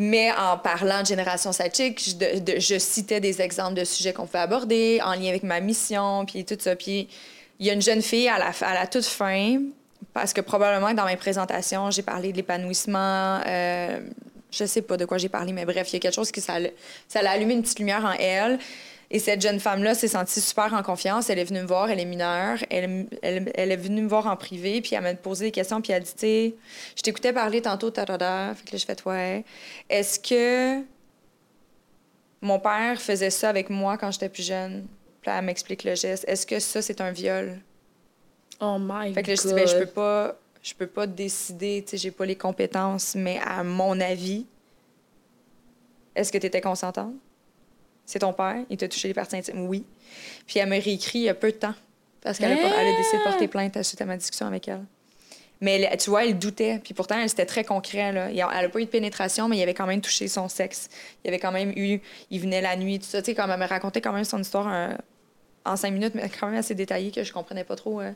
Mais 0.00 0.30
en 0.30 0.56
parlant 0.56 1.02
de 1.02 1.06
génération 1.06 1.50
sidechick, 1.50 1.98
je, 1.98 2.78
citais 2.78 3.18
des 3.18 3.42
exemples 3.42 3.74
de 3.74 3.82
sujets 3.82 4.12
qu'on 4.12 4.26
pouvait 4.26 4.38
aborder 4.38 5.00
en 5.04 5.12
lien 5.14 5.28
avec 5.30 5.42
ma 5.42 5.58
mission, 5.58 6.24
puis 6.24 6.44
tout 6.44 6.56
ça. 6.56 6.76
Puis 6.76 7.08
il 7.58 7.66
y 7.66 7.70
a 7.70 7.72
une 7.72 7.82
jeune 7.82 8.00
fille 8.00 8.28
à 8.28 8.38
la, 8.38 8.86
toute 8.86 9.04
fin, 9.04 9.60
parce 10.14 10.32
que 10.32 10.40
probablement 10.40 10.92
que 10.92 10.94
dans 10.94 11.04
mes 11.04 11.16
présentations, 11.16 11.90
j'ai 11.90 12.02
parlé 12.02 12.30
de 12.30 12.36
l'épanouissement. 12.36 13.40
euh, 13.44 13.98
je 14.52 14.64
sais 14.66 14.82
pas 14.82 14.96
de 14.96 15.04
quoi 15.04 15.18
j'ai 15.18 15.28
parlé, 15.28 15.52
mais 15.52 15.64
bref, 15.64 15.90
il 15.90 15.94
y 15.94 15.96
a 15.96 15.98
quelque 15.98 16.14
chose 16.14 16.30
qui 16.30 16.40
ça, 16.40 16.54
ça 17.08 17.18
allumé 17.28 17.54
une 17.54 17.62
petite 17.62 17.80
lumière 17.80 18.04
en 18.04 18.12
elle. 18.12 18.60
Et 19.10 19.18
cette 19.18 19.40
jeune 19.40 19.58
femme-là 19.58 19.94
s'est 19.94 20.08
sentie 20.08 20.40
super 20.40 20.74
en 20.74 20.82
confiance. 20.82 21.30
Elle 21.30 21.38
est 21.38 21.44
venue 21.44 21.62
me 21.62 21.66
voir, 21.66 21.90
elle 21.90 22.00
est 22.00 22.04
mineure. 22.04 22.58
Elle, 22.68 23.06
elle, 23.22 23.50
elle 23.54 23.72
est 23.72 23.76
venue 23.76 24.02
me 24.02 24.08
voir 24.08 24.26
en 24.26 24.36
privé, 24.36 24.82
puis 24.82 24.94
elle 24.94 25.02
m'a 25.02 25.14
posé 25.14 25.46
des 25.46 25.50
questions, 25.50 25.80
puis 25.80 25.92
elle 25.92 26.02
a 26.02 26.04
dit, 26.04 26.12
tu 26.12 26.18
sais, 26.18 26.54
je 26.94 27.02
t'écoutais 27.02 27.32
parler 27.32 27.62
tantôt, 27.62 27.90
tarada. 27.90 28.54
Fait 28.54 28.66
que 28.66 28.72
là, 28.72 28.78
je 28.78 28.84
fais, 28.84 29.08
ouais. 29.08 29.44
Est-ce 29.88 30.20
que 30.20 30.84
mon 32.42 32.60
père 32.60 33.00
faisait 33.00 33.30
ça 33.30 33.48
avec 33.48 33.70
moi 33.70 33.96
quand 33.96 34.10
j'étais 34.10 34.28
plus 34.28 34.46
jeune? 34.46 34.86
Puis 35.22 35.30
là, 35.30 35.38
elle 35.38 35.44
m'explique 35.46 35.84
le 35.84 35.94
geste. 35.94 36.24
Est-ce 36.28 36.46
que 36.46 36.58
ça, 36.60 36.82
c'est 36.82 37.00
un 37.00 37.10
viol? 37.10 37.58
Oh 38.60 38.76
my 38.78 39.14
Fait 39.14 39.22
que 39.22 39.30
là, 39.30 39.36
je 39.36 39.40
dis, 39.40 39.48
God. 39.48 39.56
ben, 39.56 39.68
je 39.68 39.78
peux 39.78 39.86
pas, 39.86 40.36
je 40.62 40.74
peux 40.74 40.86
pas 40.86 41.06
décider, 41.06 41.82
tu 41.82 41.92
sais, 41.92 41.96
j'ai 41.96 42.10
pas 42.10 42.26
les 42.26 42.36
compétences, 42.36 43.14
mais 43.14 43.40
à 43.42 43.64
mon 43.64 43.98
avis, 44.00 44.44
est-ce 46.14 46.30
que 46.30 46.36
tu 46.36 46.46
étais 46.46 46.60
consentante? 46.60 47.14
C'est 48.10 48.20
ton 48.20 48.32
père, 48.32 48.56
il 48.70 48.78
t'a 48.78 48.88
touché 48.88 49.06
les 49.08 49.12
parties 49.12 49.36
intimes? 49.36 49.66
Oui. 49.68 49.84
Puis 50.46 50.58
elle 50.58 50.68
m'a 50.70 50.76
réécrit 50.76 51.18
il 51.18 51.24
y 51.24 51.28
a 51.28 51.34
peu 51.34 51.52
de 51.52 51.56
temps, 51.58 51.74
parce 52.22 52.38
qu'elle 52.38 52.52
a, 52.52 52.54
elle 52.56 52.94
a 52.94 52.96
décidé 52.96 53.18
de 53.18 53.22
porter 53.22 53.48
plainte 53.48 53.82
suite 53.82 54.00
à 54.00 54.06
ma 54.06 54.16
discussion 54.16 54.46
avec 54.46 54.66
elle. 54.66 54.80
Mais 55.60 55.78
elle- 55.82 55.98
tu 55.98 56.08
vois, 56.08 56.24
elle 56.24 56.38
doutait. 56.38 56.80
Puis 56.82 56.94
pourtant, 56.94 57.18
elle, 57.18 57.28
c'était 57.28 57.44
très 57.44 57.64
concret. 57.64 58.12
Là. 58.12 58.30
Elle 58.30 58.36
n'a 58.36 58.68
pas 58.70 58.78
eu 58.80 58.84
de 58.86 58.90
pénétration, 58.90 59.46
mais 59.48 59.58
il 59.58 59.62
avait 59.62 59.74
quand 59.74 59.86
même 59.86 60.00
touché 60.00 60.26
son 60.26 60.48
sexe. 60.48 60.88
Il 61.22 61.28
avait 61.28 61.38
quand 61.40 61.52
même 61.52 61.70
eu... 61.76 62.00
Il 62.30 62.40
venait 62.40 62.62
la 62.62 62.76
nuit, 62.76 62.98
tout 62.98 63.04
ça. 63.06 63.20
Tu 63.20 63.26
sais, 63.26 63.34
comme 63.34 63.50
elle 63.50 63.58
me 63.60 63.66
racontait 63.66 64.00
quand 64.00 64.12
même 64.12 64.24
son 64.24 64.40
histoire 64.40 64.72
euh, 64.72 64.94
en 65.66 65.76
cinq 65.76 65.90
minutes, 65.90 66.14
mais 66.14 66.30
quand 66.30 66.46
même 66.46 66.56
assez 66.58 66.74
détaillée 66.74 67.10
que 67.10 67.22
je 67.24 67.32
comprenais 67.32 67.64
pas 67.64 67.76
trop. 67.76 68.00
euh. 68.00 68.12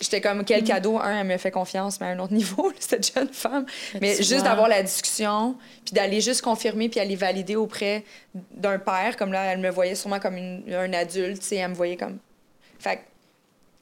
J'étais 0.00 0.20
comme, 0.20 0.44
quel 0.44 0.62
cadeau, 0.62 0.98
un, 0.98 1.20
elle 1.20 1.26
me 1.26 1.36
fait 1.38 1.50
confiance, 1.50 2.00
mais 2.00 2.06
à 2.06 2.10
un 2.10 2.18
autre 2.20 2.32
niveau, 2.42 2.72
cette 2.78 3.12
jeune 3.12 3.28
femme. 3.32 3.66
Mais 4.00 4.14
juste 4.16 4.44
d'avoir 4.44 4.68
la 4.68 4.82
discussion, 4.82 5.56
puis 5.84 5.92
d'aller 5.92 6.20
juste 6.20 6.42
confirmer, 6.42 6.88
puis 6.88 7.00
aller 7.00 7.16
valider 7.16 7.56
auprès 7.56 8.04
d'un 8.52 8.78
père, 8.78 9.16
comme 9.16 9.32
là, 9.32 9.44
elle 9.52 9.58
me 9.58 9.70
voyait 9.70 9.96
sûrement 9.96 10.20
comme 10.20 10.36
une- 10.36 10.62
un 10.72 10.92
adulte, 10.92 11.40
tu 11.40 11.46
sais, 11.48 11.56
elle 11.56 11.70
me 11.70 11.74
voyait 11.74 11.96
comme... 11.96 12.18
Fait 12.78 12.96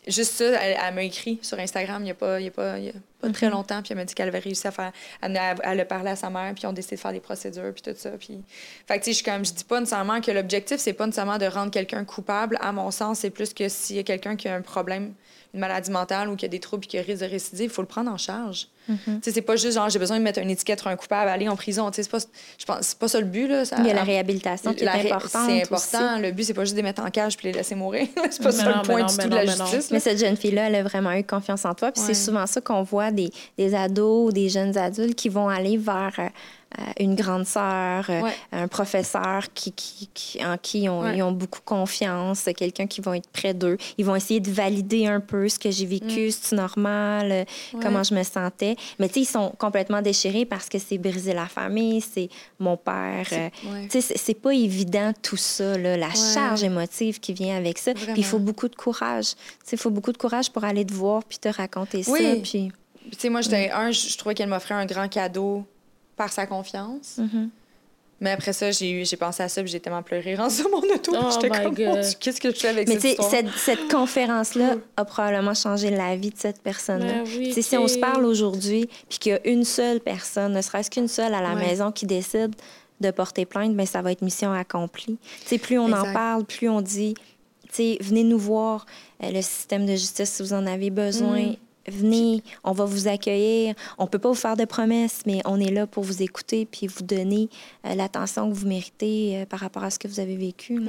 que 0.06 0.10
juste 0.10 0.32
ça, 0.32 0.44
elle, 0.62 0.78
elle 0.82 0.94
m'a 0.94 1.02
écrit 1.02 1.38
sur 1.42 1.58
Instagram 1.58 2.00
il 2.00 2.04
n'y 2.06 2.10
a 2.12 2.14
pas, 2.14 2.40
il 2.40 2.44
y 2.44 2.48
a 2.48 2.52
pas, 2.52 2.78
y 2.78 2.88
a 2.88 2.92
pas 3.20 3.28
très 3.30 3.50
longtemps, 3.50 3.82
puis 3.82 3.88
elle 3.92 3.98
m'a 3.98 4.04
dit 4.06 4.14
qu'elle 4.14 4.28
avait 4.28 4.38
réussi 4.38 4.66
à 4.66 4.70
faire... 4.70 4.92
Elle, 5.20 5.36
elle, 5.36 5.58
elle 5.64 5.80
a 5.80 5.84
parlé 5.84 6.10
à 6.12 6.16
sa 6.16 6.30
mère, 6.30 6.54
puis 6.54 6.64
ont 6.64 6.72
décidé 6.72 6.96
de 6.96 7.00
faire 7.02 7.12
des 7.12 7.20
procédures, 7.20 7.74
puis 7.74 7.82
tout 7.82 7.94
ça, 7.98 8.12
puis... 8.12 8.42
Fait 8.88 8.98
que, 8.98 9.04
tu 9.04 9.12
sais, 9.12 9.20
je 9.20 9.24
comme, 9.30 9.44
je 9.44 9.52
dis 9.52 9.64
pas 9.64 9.80
nécessairement 9.80 10.22
que 10.22 10.30
l'objectif, 10.30 10.78
c'est 10.78 10.94
pas 10.94 11.04
nécessairement 11.04 11.36
de 11.36 11.44
rendre 11.46 11.70
quelqu'un 11.70 12.06
coupable. 12.06 12.56
À 12.62 12.72
mon 12.72 12.90
sens, 12.90 13.18
c'est 13.18 13.28
plus 13.30 13.52
que 13.52 13.68
s'il 13.68 13.96
y 13.96 13.98
a 13.98 14.02
quelqu'un 14.02 14.36
qui 14.36 14.48
a 14.48 14.54
un 14.54 14.62
problème, 14.62 15.12
une 15.54 15.60
maladie 15.60 15.90
mentale 15.90 16.28
ou 16.28 16.36
qui 16.36 16.44
a 16.44 16.48
des 16.48 16.60
troubles 16.60 16.80
puis 16.80 16.88
qui 16.88 17.00
risque 17.00 17.22
de 17.22 17.28
récidive, 17.30 17.64
il 17.70 17.74
faut 17.74 17.82
le 17.82 17.88
prendre 17.88 18.10
en 18.10 18.16
charge. 18.18 18.68
Tu 18.86 18.94
sais, 19.20 19.32
c'est 19.32 19.42
pas 19.42 19.56
juste 19.56 19.74
genre, 19.74 19.88
j'ai 19.90 19.98
besoin 19.98 20.16
de 20.16 20.22
mettre 20.22 20.38
une 20.38 20.48
étiquette 20.50 20.78
sur 20.78 20.86
un 20.88 20.94
coupable, 20.94 21.28
aller 21.28 21.48
en 21.48 21.56
prison. 21.56 21.90
C'est 21.92 22.08
pas, 22.08 22.18
je 22.56 22.64
pense, 22.64 22.78
c'est 22.82 22.98
pas 22.98 23.08
ça 23.08 23.18
le 23.18 23.26
but, 23.26 23.48
là. 23.48 23.64
Ça- 23.64 23.74
Il 23.80 23.86
y 23.86 23.90
a 23.90 23.94
la 23.94 24.04
réhabilitation 24.04 24.72
qui 24.74 24.84
est 24.84 24.88
ré- 24.88 25.10
importante. 25.10 25.42
C'est 25.48 25.54
aussi. 25.74 25.96
important. 25.96 26.18
Le 26.20 26.30
but, 26.30 26.44
c'est 26.44 26.54
pas 26.54 26.62
juste 26.62 26.74
de 26.74 26.76
les 26.76 26.82
mettre 26.84 27.02
en 27.02 27.10
cage 27.10 27.36
puis 27.36 27.48
les 27.48 27.52
laisser 27.52 27.74
mourir. 27.74 28.06
c'est 28.30 28.40
pas 28.40 28.50
Mais 28.50 28.52
ça 28.52 28.62
non, 28.70 28.76
le 28.76 28.82
point 28.82 29.00
non, 29.00 29.06
du 29.06 29.16
tout 29.16 29.28
de 29.28 29.34
la 29.34 29.44
justice. 29.46 29.90
Mais 29.90 29.98
cette 29.98 30.20
jeune 30.20 30.36
fille-là, 30.36 30.68
elle 30.68 30.76
a 30.76 30.82
vraiment 30.84 31.10
eu 31.14 31.24
confiance 31.24 31.64
en 31.64 31.74
toi. 31.74 31.90
Puis 31.90 32.00
Ouais. 32.00 32.06
c'est 32.06 32.14
souvent 32.14 32.46
ça 32.46 32.60
qu'on 32.60 32.84
voit 32.84 33.10
des, 33.10 33.30
des 33.58 33.74
ados 33.74 34.28
ou 34.28 34.32
des 34.32 34.48
jeunes 34.48 34.78
adultes 34.78 35.16
qui 35.16 35.30
vont 35.30 35.48
aller 35.48 35.76
vers 35.78 36.12
euh, 36.20 36.28
une 37.00 37.14
grande 37.14 37.46
sœur, 37.46 38.06
euh, 38.10 38.22
Ouais. 38.22 38.32
un 38.52 38.68
professeur 38.68 39.44
qui, 39.54 39.72
qui, 39.72 40.08
qui- 40.12 40.44
en 40.44 40.56
qui 40.58 40.82
ils 40.82 40.88
ont, 40.88 41.00
Ouais. 41.02 41.16
ils 41.16 41.22
ont 41.22 41.32
beaucoup 41.32 41.60
confiance, 41.64 42.48
quelqu'un 42.56 42.86
qui 42.86 43.00
va 43.00 43.16
être 43.16 43.28
près 43.30 43.54
d'eux. 43.54 43.76
Ils 43.98 44.04
vont 44.04 44.14
essayer 44.16 44.40
de 44.40 44.50
valider 44.50 45.06
un 45.06 45.20
peu 45.20 45.48
ce 45.48 45.58
que 45.58 45.70
j'ai 45.70 45.86
vécu, 45.86 46.30
c'est 46.30 46.54
normal, 46.56 47.32
euh, 47.32 47.44
Mm. 47.72 47.76
Ouais. 47.76 47.82
comment 47.82 48.02
je 48.02 48.14
me 48.14 48.22
sentais. 48.22 48.76
Mais 48.98 49.08
tu 49.08 49.14
sais, 49.14 49.20
ils 49.20 49.24
sont 49.26 49.52
complètement 49.58 50.02
déchirés 50.02 50.44
parce 50.44 50.68
que 50.68 50.78
c'est 50.78 50.98
briser 50.98 51.32
la 51.34 51.46
famille, 51.46 52.00
c'est 52.00 52.28
mon 52.58 52.76
père. 52.76 53.26
euh. 53.32 53.48
Tu 53.90 54.00
sais, 54.00 54.14
c'est- 54.16 54.34
pas 54.36 54.52
évident 54.54 55.12
tout 55.22 55.36
ça, 55.38 55.78
là, 55.78 55.96
la 55.96 56.10
charge 56.12 56.62
émotive 56.62 57.20
qui 57.20 57.32
vient 57.32 57.56
avec 57.56 57.78
ça. 57.78 57.94
Puis 57.94 58.12
il 58.16 58.24
faut 58.24 58.38
beaucoup 58.38 58.68
de 58.68 58.76
courage. 58.76 59.30
Tu 59.30 59.36
sais, 59.64 59.76
il 59.76 59.78
faut 59.78 59.90
beaucoup 59.90 60.12
de 60.12 60.18
courage 60.18 60.50
pour 60.52 60.62
aller 60.64 60.84
te 60.84 60.92
voir 60.92 61.24
puis 61.24 61.38
te 61.38 61.48
raconter 61.48 62.02
ça. 62.02 62.12
Oui. 62.12 62.40
Puis... 62.42 62.70
Puis, 63.08 63.10
tu 63.12 63.18
sais, 63.20 63.28
moi, 63.30 63.40
j'étais 63.40 63.70
un, 63.70 63.90
je 63.92 64.08
je 64.08 64.18
trouvais 64.18 64.34
qu'elle 64.34 64.48
m'offrait 64.48 64.74
un 64.74 64.84
grand 64.84 65.08
cadeau 65.08 65.64
par 66.16 66.32
sa 66.32 66.46
confiance. 66.46 67.18
Mhm. 67.18 67.50
Mais 68.18 68.30
après 68.30 68.54
ça, 68.54 68.70
j'ai 68.70 68.90
eu, 68.92 69.04
j'ai 69.04 69.18
pensé 69.18 69.42
à 69.42 69.48
ça, 69.50 69.62
puis 69.62 69.70
j'ai 69.70 69.78
tellement 69.80 70.02
pleuré 70.02 70.38
en 70.38 70.48
sur 70.48 70.70
mon 70.70 70.78
auto. 70.78 71.12
Oh 71.14 71.28
J'étais 71.34 71.50
comme, 71.50 71.74
God. 71.74 71.86
Mon 71.86 72.00
Dieu, 72.00 72.10
qu'est-ce 72.18 72.40
que 72.40 72.50
je 72.50 72.56
fais 72.56 72.68
avec 72.68 72.88
Mais 72.88 72.94
cette 72.94 73.02
tu 73.02 73.08
sais, 73.08 73.12
histoire? 73.12 73.30
cette, 73.30 73.50
cette 73.58 73.92
conférence-là 73.92 74.76
a 74.96 75.04
probablement 75.04 75.52
changé 75.52 75.90
la 75.90 76.16
vie 76.16 76.30
de 76.30 76.38
cette 76.38 76.62
personne-là. 76.62 77.24
Ben 77.24 77.24
oui, 77.36 77.62
Si 77.62 77.76
on 77.76 77.86
se 77.86 77.98
parle 77.98 78.24
aujourd'hui, 78.24 78.88
puis 79.10 79.18
qu'il 79.18 79.32
y 79.32 79.34
a 79.34 79.46
une 79.46 79.64
seule 79.64 80.00
personne, 80.00 80.54
ne 80.54 80.62
serait-ce 80.62 80.90
qu'une 80.90 81.08
seule 81.08 81.34
à 81.34 81.42
la 81.42 81.54
Ouais. 81.54 81.66
maison 81.66 81.92
qui 81.92 82.06
décide 82.06 82.54
de 83.02 83.10
porter 83.10 83.44
plainte, 83.44 83.76
bien, 83.76 83.84
ça 83.84 84.00
va 84.00 84.12
être 84.12 84.22
mission 84.22 84.50
accomplie. 84.50 85.18
Tu 85.42 85.48
sais, 85.48 85.58
plus 85.58 85.78
on 85.78 85.92
en 85.92 86.10
parle, 86.14 86.44
plus 86.46 86.70
on 86.70 86.80
dit, 86.80 87.12
tu 87.64 87.74
sais, 87.74 87.98
venez 88.00 88.24
nous 88.24 88.38
voir, 88.38 88.86
euh, 89.22 89.30
le 89.30 89.42
système 89.42 89.84
de 89.84 89.92
justice, 89.92 90.30
si 90.30 90.42
vous 90.42 90.54
en 90.54 90.66
avez 90.66 90.88
besoin. 90.88 91.42
Mm. 91.42 91.56
Venez, 91.88 92.42
on 92.64 92.72
va 92.72 92.84
vous 92.84 93.08
accueillir. 93.08 93.74
On 93.98 94.06
peut 94.06 94.18
pas 94.18 94.28
vous 94.28 94.34
faire 94.34 94.56
de 94.56 94.64
promesses, 94.64 95.20
mais 95.26 95.40
on 95.44 95.60
est 95.60 95.70
là 95.70 95.86
pour 95.86 96.02
vous 96.04 96.22
écouter 96.22 96.66
puis 96.70 96.86
vous 96.86 97.04
donner 97.04 97.48
euh, 97.84 97.94
l'attention 97.94 98.50
que 98.50 98.54
vous 98.54 98.66
méritez 98.66 99.38
euh, 99.42 99.46
par 99.46 99.60
rapport 99.60 99.84
à 99.84 99.90
ce 99.90 99.98
que 99.98 100.08
vous 100.08 100.20
avez 100.20 100.36
vécu. 100.36 100.80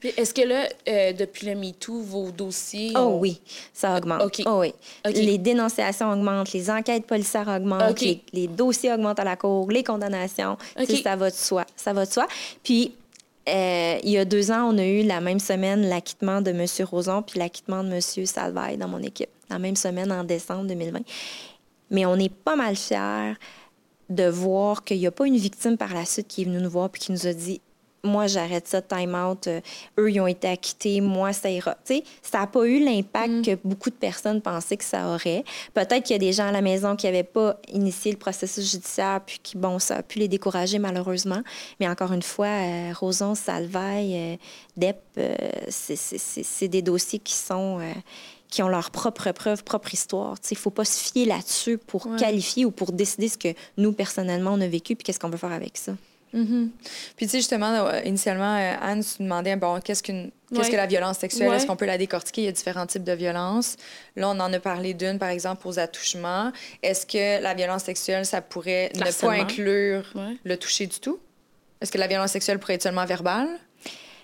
Puis 0.00 0.10
est-ce 0.16 0.32
que 0.34 0.42
là, 0.42 0.68
euh, 0.88 1.12
depuis 1.12 1.46
le 1.46 1.54
MeToo, 1.54 2.00
vos 2.02 2.30
dossiers. 2.30 2.92
Oh 2.94 2.98
ont- 2.98 3.18
oui, 3.18 3.40
ça 3.72 3.96
augmente. 3.96 4.22
OK. 4.22 4.42
Oh 4.46 4.60
oui. 4.60 4.72
Les 5.04 5.38
dénonciations 5.38 6.10
augmentent, 6.12 6.52
les 6.52 6.70
enquêtes 6.70 7.06
policières 7.06 7.48
augmentent, 7.48 8.00
les, 8.00 8.22
les 8.32 8.46
dossiers 8.48 8.92
augmentent 8.92 9.20
à 9.20 9.24
la 9.24 9.36
cour, 9.36 9.70
les 9.70 9.82
condamnations. 9.84 10.56
Ça 11.02 11.16
va 11.16 11.30
de 11.30 11.34
soi. 11.36 11.64
Ça 11.76 11.92
va 11.92 12.04
de 12.06 12.10
soi. 12.10 12.26
Puis, 12.62 12.92
euh, 13.48 13.98
il 14.02 14.10
y 14.10 14.18
a 14.18 14.24
deux 14.24 14.50
ans, 14.50 14.72
on 14.74 14.78
a 14.78 14.84
eu 14.84 15.02
la 15.04 15.20
même 15.20 15.38
semaine 15.38 15.88
l'acquittement 15.88 16.40
de 16.40 16.50
M. 16.50 16.64
Roson 16.90 17.22
puis 17.22 17.38
l'acquittement 17.38 17.84
de 17.84 17.90
M. 17.92 18.00
Salvaille 18.00 18.76
dans 18.76 18.88
mon 18.88 19.00
équipe. 19.02 19.28
La 19.50 19.58
même 19.58 19.76
semaine 19.76 20.10
en 20.12 20.24
décembre 20.24 20.66
2020. 20.66 21.00
Mais 21.90 22.04
on 22.06 22.16
est 22.16 22.32
pas 22.32 22.56
mal 22.56 22.76
fiers 22.76 23.34
de 24.10 24.28
voir 24.28 24.84
qu'il 24.84 24.98
n'y 24.98 25.06
a 25.06 25.10
pas 25.10 25.26
une 25.26 25.36
victime 25.36 25.76
par 25.76 25.92
la 25.94 26.04
suite 26.04 26.28
qui 26.28 26.42
est 26.42 26.44
venue 26.44 26.60
nous 26.60 26.70
voir 26.70 26.90
puis 26.90 27.00
qui 27.02 27.12
nous 27.12 27.26
a 27.26 27.32
dit 27.32 27.60
moi 28.04 28.28
j'arrête 28.28 28.68
ça 28.68 28.80
time 28.80 29.16
out 29.16 29.48
euh, 29.48 29.60
eux 29.98 30.08
ils 30.12 30.20
ont 30.20 30.28
été 30.28 30.46
acquittés 30.46 31.00
moi 31.00 31.32
ça 31.32 31.50
ira 31.50 31.74
tu 31.84 31.96
sais 31.96 32.04
ça 32.22 32.38
n'a 32.38 32.46
pas 32.46 32.64
eu 32.64 32.78
l'impact 32.78 33.44
que 33.44 33.58
beaucoup 33.64 33.90
de 33.90 33.96
personnes 33.96 34.40
pensaient 34.40 34.76
que 34.76 34.84
ça 34.84 35.08
aurait. 35.12 35.42
Peut-être 35.74 36.04
qu'il 36.04 36.14
y 36.14 36.16
a 36.16 36.18
des 36.20 36.32
gens 36.32 36.46
à 36.46 36.52
la 36.52 36.62
maison 36.62 36.94
qui 36.94 37.06
n'avaient 37.06 37.24
pas 37.24 37.58
initié 37.72 38.12
le 38.12 38.18
processus 38.18 38.70
judiciaire 38.70 39.20
puis 39.26 39.40
qui 39.42 39.56
bon 39.56 39.80
ça 39.80 39.96
a 39.96 40.02
pu 40.04 40.20
les 40.20 40.28
décourager 40.28 40.78
malheureusement. 40.78 41.40
Mais 41.80 41.88
encore 41.88 42.12
une 42.12 42.22
fois 42.22 42.46
euh, 42.46 42.92
Roson 42.94 43.34
Salvaille 43.34 44.14
euh, 44.16 44.36
Depp 44.76 45.00
euh, 45.18 45.34
c'est- 45.68 46.68
des 46.68 46.82
dossiers 46.82 47.18
qui 47.18 47.34
sont 47.34 47.80
qui 48.56 48.62
ont 48.62 48.68
leur 48.68 48.90
propre 48.90 49.32
preuve, 49.32 49.62
propre 49.64 49.92
histoire. 49.92 50.34
Il 50.50 50.54
ne 50.54 50.58
faut 50.58 50.70
pas 50.70 50.86
se 50.86 50.98
fier 50.98 51.26
là-dessus 51.26 51.76
pour 51.76 52.06
Ouais. 52.06 52.16
qualifier 52.18 52.64
ou 52.64 52.70
pour 52.70 52.90
décider 52.90 53.28
ce 53.28 53.36
que 53.36 53.48
nous, 53.76 53.92
personnellement, 53.92 54.52
on 54.54 54.60
a 54.62 54.66
vécu 54.66 54.96
puis 54.96 55.04
qu'est-ce 55.04 55.20
qu'on 55.20 55.28
veut 55.28 55.36
faire 55.36 55.52
avec 55.52 55.76
ça. 55.76 55.92
Mhm. 56.32 56.70
Puis, 57.18 57.26
tu 57.26 57.32
sais, 57.32 57.36
justement, 57.38 57.90
initialement, 58.04 58.56
euh, 58.56 58.72
Anne, 58.80 59.04
tu 59.04 59.22
demandais, 59.22 59.56
bon, 59.56 59.78
qu'est-ce 59.80 60.02
qu'une. 60.02 60.30
Qu'est-ce 60.50 60.60
Ouais. 60.62 60.70
que 60.70 60.76
la 60.76 60.86
violence 60.86 61.18
sexuelle? 61.18 61.50
Ouais. 61.50 61.56
Est-ce 61.56 61.66
qu'on 61.66 61.76
peut 61.76 61.84
la 61.84 61.98
décortiquer? 61.98 62.40
Il 62.42 62.44
y 62.46 62.48
a 62.48 62.52
différents 62.52 62.86
types 62.86 63.04
de 63.04 63.12
violences. 63.12 63.76
Là, 64.16 64.28
on 64.30 64.40
en 64.40 64.50
a 64.50 64.58
parlé 64.58 64.94
d'une, 64.94 65.18
par 65.18 65.28
exemple, 65.28 65.68
aux 65.68 65.78
attouchements. 65.78 66.50
Est-ce 66.82 67.04
que 67.04 67.42
la 67.42 67.52
violence 67.52 67.82
sexuelle, 67.84 68.24
ça 68.24 68.40
pourrait 68.40 68.90
ne 68.94 69.20
pas 69.20 69.32
inclure 69.32 70.04
Ouais. 70.14 70.36
le 70.44 70.56
toucher 70.56 70.86
du 70.86 70.98
tout? 70.98 71.18
Est-ce 71.82 71.92
que 71.92 71.98
la 71.98 72.06
violence 72.06 72.30
sexuelle 72.30 72.58
pourrait 72.58 72.74
être 72.74 72.82
seulement 72.84 73.04
verbale? 73.04 73.48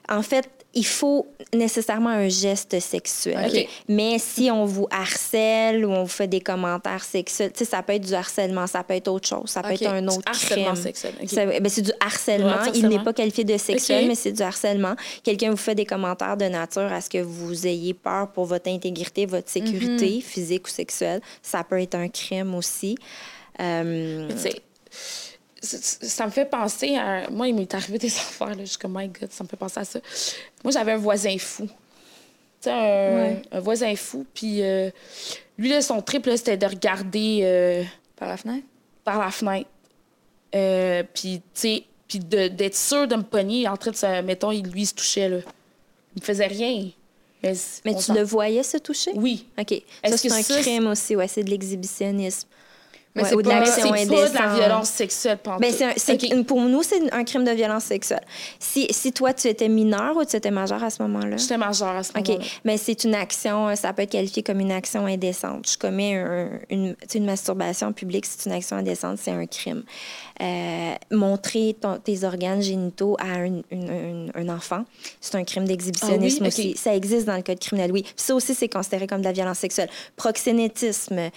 En 0.08 0.22
fait, 0.22 0.48
il 0.74 0.86
faut 0.86 1.26
nécessairement 1.52 2.08
un 2.10 2.28
geste 2.28 2.80
sexuel. 2.80 3.66
Mais 3.88 4.18
si 4.18 4.50
on 4.50 4.64
vous 4.64 4.86
harcèle 4.90 5.84
ou 5.84 5.90
on 5.92 6.02
vous 6.04 6.08
fait 6.08 6.26
des 6.28 6.40
commentaires 6.40 7.04
sexuels, 7.04 7.52
ça 7.54 7.82
peut 7.82 7.92
être 7.92 8.06
du 8.06 8.14
harcèlement, 8.14 8.66
ça 8.66 8.82
peut 8.82 8.94
être 8.94 9.08
autre 9.08 9.28
chose, 9.28 9.50
ça 9.50 9.62
peut 9.62 9.72
être 9.72 9.86
un 9.86 10.06
autre 10.08 10.22
Harcèlement 10.26 10.72
crime. 10.72 10.82
sexuel. 10.82 11.12
OK. 11.22 11.28
Ça- 11.28 11.44
ben, 11.46 11.68
c'est 11.68 11.82
du 11.82 11.92
harcèlement. 12.00 12.56
Ouais, 12.62 12.70
Il 12.74 12.88
n'est 12.88 13.02
pas 13.04 13.12
qualifié 13.12 13.44
de 13.44 13.56
sexuel, 13.58 14.06
mais 14.08 14.14
c'est 14.14 14.32
du 14.32 14.40
harcèlement. 14.42 14.94
Quelqu'un 15.22 15.50
vous 15.50 15.56
fait 15.58 15.74
des 15.74 15.84
commentaires 15.86 16.36
de 16.38 16.46
nature 16.46 16.90
à 16.92 17.00
ce 17.02 17.10
que 17.10 17.18
vous 17.18 17.66
ayez 17.66 17.92
peur 17.94 18.28
pour 18.32 18.46
votre 18.46 18.70
intégrité, 18.70 19.26
votre 19.26 19.50
sécurité 19.50 20.14
Mhm. 20.16 20.20
physique 20.22 20.66
ou 20.66 20.70
sexuelle. 20.70 21.20
Ça 21.42 21.64
peut 21.64 21.80
être 21.82 21.94
un 21.96 22.08
crime 22.08 22.54
aussi. 22.54 22.96
Euh, 23.60 24.28
ça- 25.62 26.26
me 26.26 26.30
fait 26.30 26.44
penser 26.44 26.96
à. 26.96 27.30
Moi, 27.30 27.48
il 27.48 27.54
m'est 27.54 27.72
arrivé 27.74 27.98
des 27.98 28.06
affaires, 28.14 28.48
là. 28.48 28.64
Je 28.64 28.70
suis 28.70 28.78
comme, 28.78 28.98
my 28.98 29.08
God, 29.08 29.30
ça 29.30 29.44
me 29.44 29.48
fait 29.48 29.56
penser 29.56 29.80
à 29.80 29.84
ça. 29.84 30.00
Moi, 30.64 30.72
j'avais 30.72 30.92
un 30.92 30.96
voisin 30.98 31.36
fou. 31.38 31.66
Tu 31.66 31.72
sais, 32.62 32.70
un, 32.70 33.16
Ouais. 33.16 33.42
un 33.50 33.60
voisin 33.60 33.94
fou. 33.96 34.24
Puis 34.34 34.62
euh, 34.62 34.90
lui, 35.58 35.68
là, 35.68 35.80
son 35.82 36.00
trip, 36.02 36.26
là, 36.26 36.36
c'était 36.36 36.56
de 36.56 36.66
regarder 36.66 37.40
euh, 37.42 37.82
Par 38.16 38.28
la 38.28 38.36
fenêtre? 38.36 38.66
par 39.04 39.18
la 39.18 39.30
fenêtre. 39.30 39.68
Euh, 40.54 41.02
puis, 41.14 41.38
tu 41.54 41.60
sais, 41.60 41.84
puis 42.06 42.18
d'être 42.18 42.76
sûr 42.76 43.08
de 43.08 43.16
me 43.16 43.22
pogner 43.22 43.66
en 43.66 43.76
train 43.76 43.90
de 43.90 43.96
se. 43.96 44.20
Mettons, 44.22 44.52
il, 44.52 44.64
lui, 44.68 44.82
il 44.82 44.86
se 44.86 44.94
touchait, 44.94 45.28
là. 45.28 45.38
Il 46.14 46.20
me 46.20 46.24
faisait 46.26 46.46
rien. 46.46 46.88
Mais, 47.42 47.54
tu 47.96 48.12
le 48.12 48.22
voyais 48.22 48.62
se 48.62 48.76
toucher? 48.76 49.10
Oui. 49.16 49.48
OK. 49.58 49.70
Ça, 49.70 49.74
Est-ce 50.04 50.16
c'est 50.18 50.28
que 50.28 50.34
un 50.34 50.42
ça, 50.42 50.60
crime 50.60 50.86
aussi. 50.86 51.16
Ouais, 51.16 51.26
c'est 51.26 51.42
de 51.42 51.50
l'exhibitionnisme. 51.50 52.46
Mais 53.14 53.22
Ouais, 53.24 53.28
c'est 53.28 53.36
de 53.36 53.42
pas- 53.42 53.60
Mais 53.92 54.06
pas 54.06 54.28
de 54.30 54.34
la 54.34 54.54
violence 54.54 54.88
sexuelle. 54.88 55.38
Ben, 55.60 55.70
c'est 55.70 55.84
un- 55.84 55.92
c'est- 55.96 56.14
OK. 56.34 56.44
Pour 56.46 56.60
nous, 56.62 56.82
c'est 56.82 57.12
un 57.12 57.24
crime 57.24 57.44
de 57.44 57.50
violence 57.50 57.84
sexuelle. 57.84 58.24
Si, 58.58 58.86
si 58.90 59.12
toi, 59.12 59.34
tu 59.34 59.48
étais 59.48 59.68
mineur 59.68 60.16
ou 60.16 60.24
tu 60.24 60.34
étais 60.34 60.50
majeur 60.50 60.82
à 60.82 60.88
ce 60.88 61.02
moment-là? 61.02 61.36
J'étais 61.36 61.58
majeure 61.58 61.94
à 61.96 62.02
ce 62.02 62.10
OK. 62.18 62.26
moment-là. 62.28 62.44
Mais 62.64 62.78
c'est 62.78 63.04
une 63.04 63.14
action, 63.14 63.76
ça 63.76 63.92
peut 63.92 64.02
être 64.02 64.12
qualifié 64.12 64.42
comme 64.42 64.60
une 64.60 64.72
action 64.72 65.04
indécente. 65.04 65.68
Je 65.70 65.76
commets 65.76 66.14
un- 66.16 66.58
une, 66.70 66.96
masturbation 67.24 67.92
publique, 67.92 68.24
c'est 68.24 68.46
une 68.48 68.52
action 68.56 68.76
indécente, 68.78 69.18
c'est 69.18 69.30
un 69.30 69.44
crime. 69.46 69.82
Euh, 70.40 70.94
montrer 71.10 71.76
ton- 71.78 71.98
tes 71.98 72.24
organes 72.24 72.62
génitaux 72.62 73.16
à 73.20 73.26
un, 73.26 73.44
une- 73.70 74.30
un- 74.34 74.40
un 74.40 74.48
enfant, 74.48 74.84
c'est 75.20 75.34
un 75.34 75.44
crime 75.44 75.66
d'exhibitionnisme 75.66 76.44
Ah 76.44 76.48
oui? 76.48 76.48
OK. 76.48 76.58
aussi. 76.70 76.76
Ça 76.78 76.96
existe 76.96 77.26
dans 77.26 77.36
le 77.36 77.42
code 77.42 77.58
criminel, 77.60 77.92
oui. 77.92 78.02
Puis 78.04 78.12
ça 78.16 78.34
aussi, 78.34 78.54
c'est 78.54 78.68
considéré 78.68 79.06
comme 79.06 79.20
de 79.20 79.26
la 79.26 79.32
violence 79.32 79.58
sexuelle. 79.58 79.90
Proxénétisme, 80.16 81.30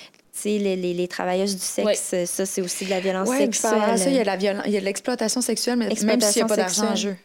les, 0.43 0.75
les, 0.75 0.93
les 0.93 1.07
travailleuses 1.07 1.55
du 1.55 1.61
sexe, 1.61 2.13
ça, 2.25 2.45
c'est 2.45 2.61
aussi 2.61 2.85
de 2.85 2.89
la 2.89 2.99
violence 2.99 3.29
sexuelle. 3.29 3.97
ça, 3.97 4.09
il 4.09 4.15
y 4.15 4.19
a 4.77 4.79
de 4.79 4.85
l'exploitation 4.85 5.41
sexuelle, 5.41 5.77
mais 5.77 5.89
même 6.03 6.21
s'il 6.21 6.41
n'y 6.41 6.45
a 6.45 6.47
pas 6.47 6.55
d'argent 6.55 6.91
en 6.91 6.95
jeu. 6.95 7.15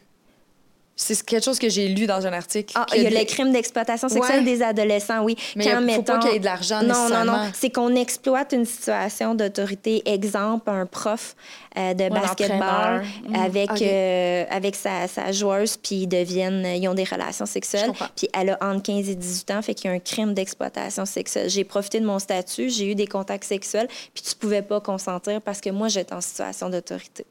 C'est 1.01 1.25
quelque 1.25 1.43
chose 1.43 1.57
que 1.59 1.67
j'ai 1.69 1.87
lu 1.87 2.05
dans 2.05 2.25
un 2.27 2.33
article. 2.33 2.73
Ah, 2.77 2.85
il 2.95 3.03
y 3.03 3.07
a 3.07 3.09
des- 3.09 3.15
les 3.15 3.25
crimes 3.25 3.51
d'exploitation 3.51 4.07
sexuelle 4.07 4.39
Ouais. 4.39 4.45
des 4.45 4.61
adolescents, 4.61 5.23
oui. 5.23 5.35
Mais 5.55 5.65
il 5.65 5.93
faut 5.95 6.01
pas 6.03 6.19
qu'il 6.19 6.31
y 6.31 6.35
ait 6.35 6.39
de 6.39 6.45
l'argent 6.45 6.81
Non, 6.83 7.09
non, 7.09 7.25
non. 7.25 7.51
C'est 7.53 7.69
qu'on 7.71 7.95
exploite 7.95 8.51
une 8.53 8.65
situation 8.65 9.33
d'autorité. 9.35 10.01
Exemple, 10.05 10.69
un 10.69 10.85
prof 10.85 11.35
euh, 11.77 11.93
de 11.93 12.09
basketball. 12.09 13.03
Mhm. 13.27 13.35
avec, 13.35 13.69
euh, 13.81 14.43
avec 14.49 14.75
sa, 14.75 15.07
sa 15.07 15.31
joueuse, 15.31 15.77
puis 15.77 16.01
ils 16.01 16.07
deviennent, 16.07 16.65
ils 16.65 16.87
ont 16.89 16.93
des 16.93 17.03
relations 17.05 17.45
sexuelles. 17.45 17.91
Puis 18.15 18.27
elle 18.37 18.49
a 18.51 18.57
entre 18.61 18.83
15 18.83 19.09
et 19.09 19.15
18 19.15 19.51
ans, 19.51 19.61
fait 19.61 19.73
qu'il 19.73 19.89
y 19.89 19.93
a 19.93 19.95
un 19.95 19.99
crime 19.99 20.33
d'exploitation 20.33 21.05
sexuelle. 21.05 21.49
J'ai 21.49 21.63
profité 21.63 21.99
de 21.99 22.05
mon 22.05 22.19
statut, 22.19 22.69
j'ai 22.69 22.91
eu 22.91 22.95
des 22.95 23.07
contacts 23.07 23.45
sexuels, 23.45 23.87
puis 24.13 24.23
tu 24.23 24.35
pouvais 24.35 24.61
pas 24.61 24.81
consentir 24.81 25.41
parce 25.41 25.61
que 25.61 25.69
moi, 25.69 25.87
j'étais 25.87 26.13
en 26.13 26.21
situation 26.21 26.69
d'autorité. 26.69 27.25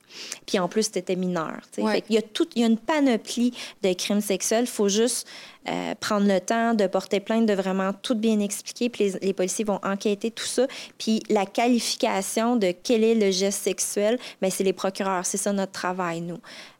Puis 0.46 0.58
en 0.58 0.68
plus, 0.68 0.90
tu 0.90 0.98
étais 0.98 1.16
mineur. 1.16 1.60
Ouais. 1.78 2.02
Y 2.08 2.18
a 2.18 2.22
tout, 2.22 2.48
il 2.54 2.62
y 2.62 2.64
a 2.64 2.68
une 2.68 2.78
panoplie 2.78 3.52
de 3.82 3.92
crimes 3.92 4.20
sexuels. 4.20 4.64
Il 4.64 4.70
faut 4.70 4.88
juste 4.88 5.26
euh, 5.68 5.94
prendre 6.00 6.26
le 6.26 6.40
temps 6.40 6.74
de 6.74 6.86
porter 6.86 7.20
plainte, 7.20 7.46
de 7.46 7.54
vraiment 7.54 7.92
tout 7.92 8.14
bien 8.14 8.40
expliquer. 8.40 8.88
Puis 8.88 9.04
les, 9.04 9.18
les 9.20 9.32
policiers 9.32 9.64
vont 9.64 9.80
enquêter 9.82 10.30
tout 10.30 10.46
ça. 10.46 10.66
Puis 10.98 11.22
la 11.28 11.46
qualification 11.46 12.56
de 12.56 12.72
quel 12.82 13.04
est 13.04 13.14
le 13.14 13.30
geste 13.30 13.62
sexuel, 13.62 14.18
ben 14.40 14.50
c'est 14.50 14.64
les 14.64 14.72
procureurs. 14.72 15.26
C'est 15.26 15.38
ça 15.38 15.52
notre 15.52 15.72
travail, 15.72 16.20
nous. 16.20 16.38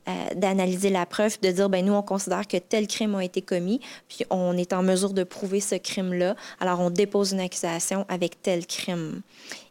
Euh, 0.08 0.34
d'analyser 0.34 0.88
la 0.88 1.04
preuve, 1.04 1.38
de 1.40 1.50
dire, 1.50 1.68
ben 1.68 1.84
nous, 1.84 1.92
on 1.92 2.02
considère 2.02 2.48
que 2.48 2.56
tel 2.56 2.86
crime 2.86 3.14
a 3.14 3.22
été 3.22 3.42
commis, 3.42 3.80
puis 4.08 4.24
on 4.30 4.56
est 4.56 4.72
en 4.72 4.82
mesure 4.82 5.12
de 5.12 5.24
prouver 5.24 5.60
ce 5.60 5.74
crime-là. 5.74 6.36
Alors, 6.58 6.80
on 6.80 6.88
dépose 6.88 7.32
une 7.32 7.40
accusation 7.40 8.06
avec 8.08 8.40
tel 8.40 8.66
crime 8.66 9.20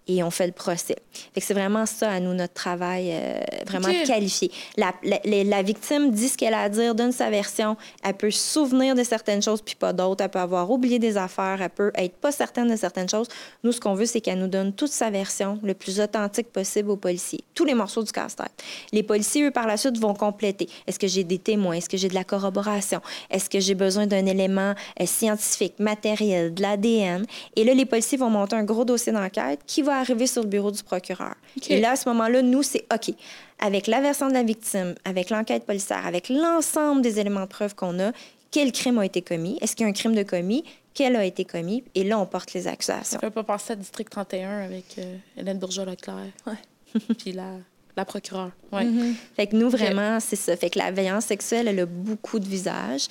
et 0.09 0.23
on 0.23 0.31
fait 0.31 0.47
le 0.47 0.51
procès. 0.53 0.95
C'est 1.37 1.53
vraiment 1.53 1.85
ça, 1.85 2.09
à 2.11 2.19
nous, 2.19 2.33
notre 2.33 2.53
travail, 2.53 3.11
euh, 3.13 3.39
vraiment 3.67 3.87
OK. 3.89 4.03
qualifié. 4.07 4.51
La, 4.75 4.93
la, 5.03 5.19
la- 5.23 5.43
la 5.43 5.61
victime 5.61 6.11
dit 6.11 6.27
ce 6.29 6.37
qu'elle 6.37 6.53
a 6.53 6.61
à 6.63 6.69
dire, 6.69 6.95
donne 6.95 7.11
sa 7.11 7.29
version. 7.29 7.77
Elle 8.03 8.15
peut 8.15 8.31
se 8.31 8.53
souvenir 8.53 8.95
de 8.95 9.03
certaines 9.03 9.41
choses, 9.41 9.61
puis 9.61 9.75
pas 9.75 9.93
d'autres. 9.93 10.23
Elle 10.23 10.29
peut 10.31 10.39
avoir 10.39 10.69
oublié 10.71 10.97
des 10.99 11.15
affaires. 11.15 11.59
Elle 11.61 11.69
peut 11.69 11.91
être 11.95 12.15
pas 12.17 12.31
certaine 12.31 12.69
de 12.69 12.75
certaines 12.75 13.07
choses. 13.07 13.27
Nous, 13.63 13.71
ce 13.71 13.79
qu'on 13.79 13.93
veut, 13.93 14.05
c'est 14.07 14.19
qu'elle 14.19 14.39
nous 14.39 14.47
donne 14.47 14.73
toute 14.73 14.91
sa 14.91 15.09
version 15.11 15.59
le 15.63 15.73
plus 15.75 15.99
authentique 15.99 16.51
possible 16.51 16.89
aux 16.89 16.97
policiers. 16.97 17.43
Tous 17.53 17.65
les 17.65 17.75
morceaux 17.75 18.03
du 18.03 18.11
casse-tête. 18.11 18.51
Les 18.91 19.03
policiers, 19.03 19.43
eux, 19.45 19.51
par 19.51 19.67
la 19.67 19.77
suite, 19.77 19.97
vont 19.99 20.13
compléter. 20.15 20.67
Est-ce 20.87 20.97
que 20.99 21.07
j'ai 21.07 21.23
des 21.23 21.37
témoins? 21.37 21.73
Est-ce 21.73 21.89
que 21.89 21.97
j'ai 21.97 22.09
de 22.09 22.15
la 22.15 22.23
corroboration? 22.23 22.99
Est-ce 23.29 23.49
que 23.49 23.59
j'ai 23.59 23.75
besoin 23.75 24.07
d'un 24.07 24.25
élément 24.25 24.73
euh, 24.99 25.05
scientifique, 25.05 25.75
matériel, 25.79 26.53
de 26.53 26.61
l'ADN? 26.61 27.25
Et 27.55 27.63
là, 27.63 27.73
les 27.73 27.85
policiers 27.85 28.17
vont 28.17 28.29
monter 28.29 28.55
un 28.55 28.63
gros 28.63 28.85
dossier 28.85 29.11
d'enquête 29.11 29.59
qui 29.67 29.81
va 29.81 29.98
arriver 29.99 30.27
sur 30.27 30.43
le 30.43 30.49
bureau 30.49 30.71
du 30.71 30.83
procureur. 30.83 31.35
Et 31.67 31.79
là, 31.79 31.91
à 31.91 31.95
ce 31.95 32.07
moment-là, 32.09 32.41
nous, 32.41 32.63
c'est 32.63 32.85
OK. 32.93 33.13
Avec 33.59 33.87
la 33.87 34.01
version 34.01 34.27
de 34.27 34.33
la 34.33 34.43
victime, 34.43 34.95
avec 35.05 35.29
l'enquête 35.29 35.65
policière, 35.65 36.05
avec 36.05 36.29
l'ensemble 36.29 37.01
des 37.01 37.19
éléments 37.19 37.41
de 37.41 37.45
preuve 37.47 37.75
qu'on 37.75 37.99
a, 37.99 38.11
quel 38.51 38.71
crime 38.71 38.97
a 38.97 39.05
été 39.05 39.21
commis? 39.21 39.57
Est-ce 39.61 39.75
qu'il 39.75 39.83
y 39.83 39.87
a 39.87 39.89
un 39.89 39.93
crime 39.93 40.15
de 40.15 40.23
commis? 40.23 40.63
Quel 40.93 41.15
a 41.15 41.23
été 41.23 41.45
commis? 41.45 41.83
Et 41.93 42.03
là, 42.03 42.19
on 42.19 42.25
porte 42.25 42.53
les 42.53 42.67
accusations. 42.67 43.03
Ça 43.03 43.19
fait 43.19 43.29
pas 43.29 43.43
penser 43.43 43.73
à 43.73 43.75
District 43.75 44.09
31 44.09 44.61
avec 44.61 44.85
euh, 44.97 45.17
Hélène 45.37 45.59
Bourgeois-Leclerc. 45.59 46.31
Ouais. 46.47 46.99
Puis 47.19 47.31
la, 47.31 47.51
La 47.95 48.05
procureure, 48.05 48.51
oui. 48.71 48.85
Mm-hmm. 48.85 49.13
Fait 49.35 49.47
que 49.47 49.55
nous, 49.55 49.69
vraiment, 49.69 50.19
c'est 50.19 50.35
ça. 50.35 50.55
Fait 50.55 50.69
que 50.69 50.79
la 50.79 50.89
violence 50.91 51.25
sexuelle, 51.25 51.67
elle 51.67 51.79
a 51.79 51.85
beaucoup 51.85 52.39
de 52.39 52.47
visages. 52.47 53.07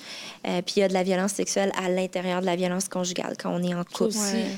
Euh, 0.47 0.61
puis 0.61 0.75
il 0.77 0.79
y 0.79 0.83
a 0.83 0.87
de 0.87 0.93
la 0.93 1.03
violence 1.03 1.33
sexuelle 1.33 1.71
à 1.77 1.89
l'intérieur 1.89 2.41
de 2.41 2.45
la 2.47 2.55
violence 2.55 2.89
conjugale, 2.89 3.35
quand 3.37 3.51
on 3.53 3.61
est 3.61 3.75
en 3.75 3.83
couple. 3.83 4.15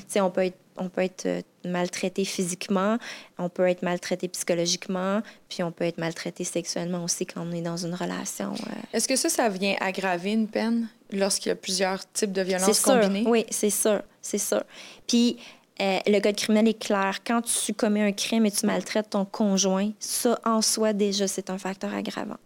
Sais, 0.08 0.20
on 0.20 0.30
peut 0.30 0.46
être, 0.46 0.56
on 0.76 0.88
peut 0.88 1.02
être 1.02 1.26
euh, 1.26 1.42
maltraité 1.64 2.24
physiquement, 2.24 2.98
on 3.38 3.48
peut 3.48 3.68
être 3.68 3.82
maltraité 3.82 4.28
psychologiquement, 4.28 5.20
puis 5.48 5.62
on 5.62 5.72
peut 5.72 5.84
être 5.84 5.98
maltraité 5.98 6.44
sexuellement 6.44 7.04
aussi 7.04 7.26
quand 7.26 7.46
on 7.46 7.52
est 7.52 7.62
dans 7.62 7.76
une 7.76 7.94
relation. 7.94 8.52
euh. 8.52 8.72
Est-ce 8.92 9.08
que 9.08 9.16
ça, 9.16 9.28
ça 9.28 9.48
vient 9.48 9.76
aggraver 9.80 10.32
une 10.32 10.48
peine 10.48 10.88
lorsqu'il 11.12 11.50
y 11.50 11.52
a 11.52 11.56
plusieurs 11.56 12.10
types 12.12 12.32
de 12.32 12.42
violences 12.42 12.80
combinées? 12.80 13.24
Oui, 13.26 13.44
c'est 13.50 13.70
sûr. 13.70 14.02
C'est 14.20 14.38
sûr. 14.38 14.62
Puis 15.06 15.36
euh, 15.80 15.98
le 16.06 16.20
code 16.20 16.36
criminel 16.36 16.68
est 16.68 16.78
clair. 16.80 17.18
Quand 17.26 17.42
tu 17.42 17.74
commets 17.74 18.02
un 18.02 18.12
crime 18.12 18.46
et 18.46 18.50
tu 18.50 18.66
maltraites 18.66 19.10
ton 19.10 19.24
conjoint, 19.24 19.90
ça, 19.98 20.38
en 20.44 20.62
soi, 20.62 20.92
déjà, 20.92 21.26
c'est 21.26 21.50
un 21.50 21.58
facteur 21.58 21.92
aggravant 21.94 22.36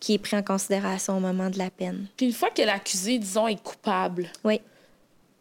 qui 0.00 0.12
est 0.12 0.18
pris 0.18 0.36
en 0.36 0.42
considération 0.42 1.16
au 1.16 1.20
moment 1.20 1.48
de 1.48 1.56
la 1.56 1.70
peine. 1.70 2.08
Puis 2.18 2.26
une 2.26 2.32
fois 2.32 2.50
que 2.50 2.60
l'accusé, 2.60 3.18
disons, 3.18 3.48
est 3.48 3.62
coupable, 3.62 4.28
Oui. 4.44 4.60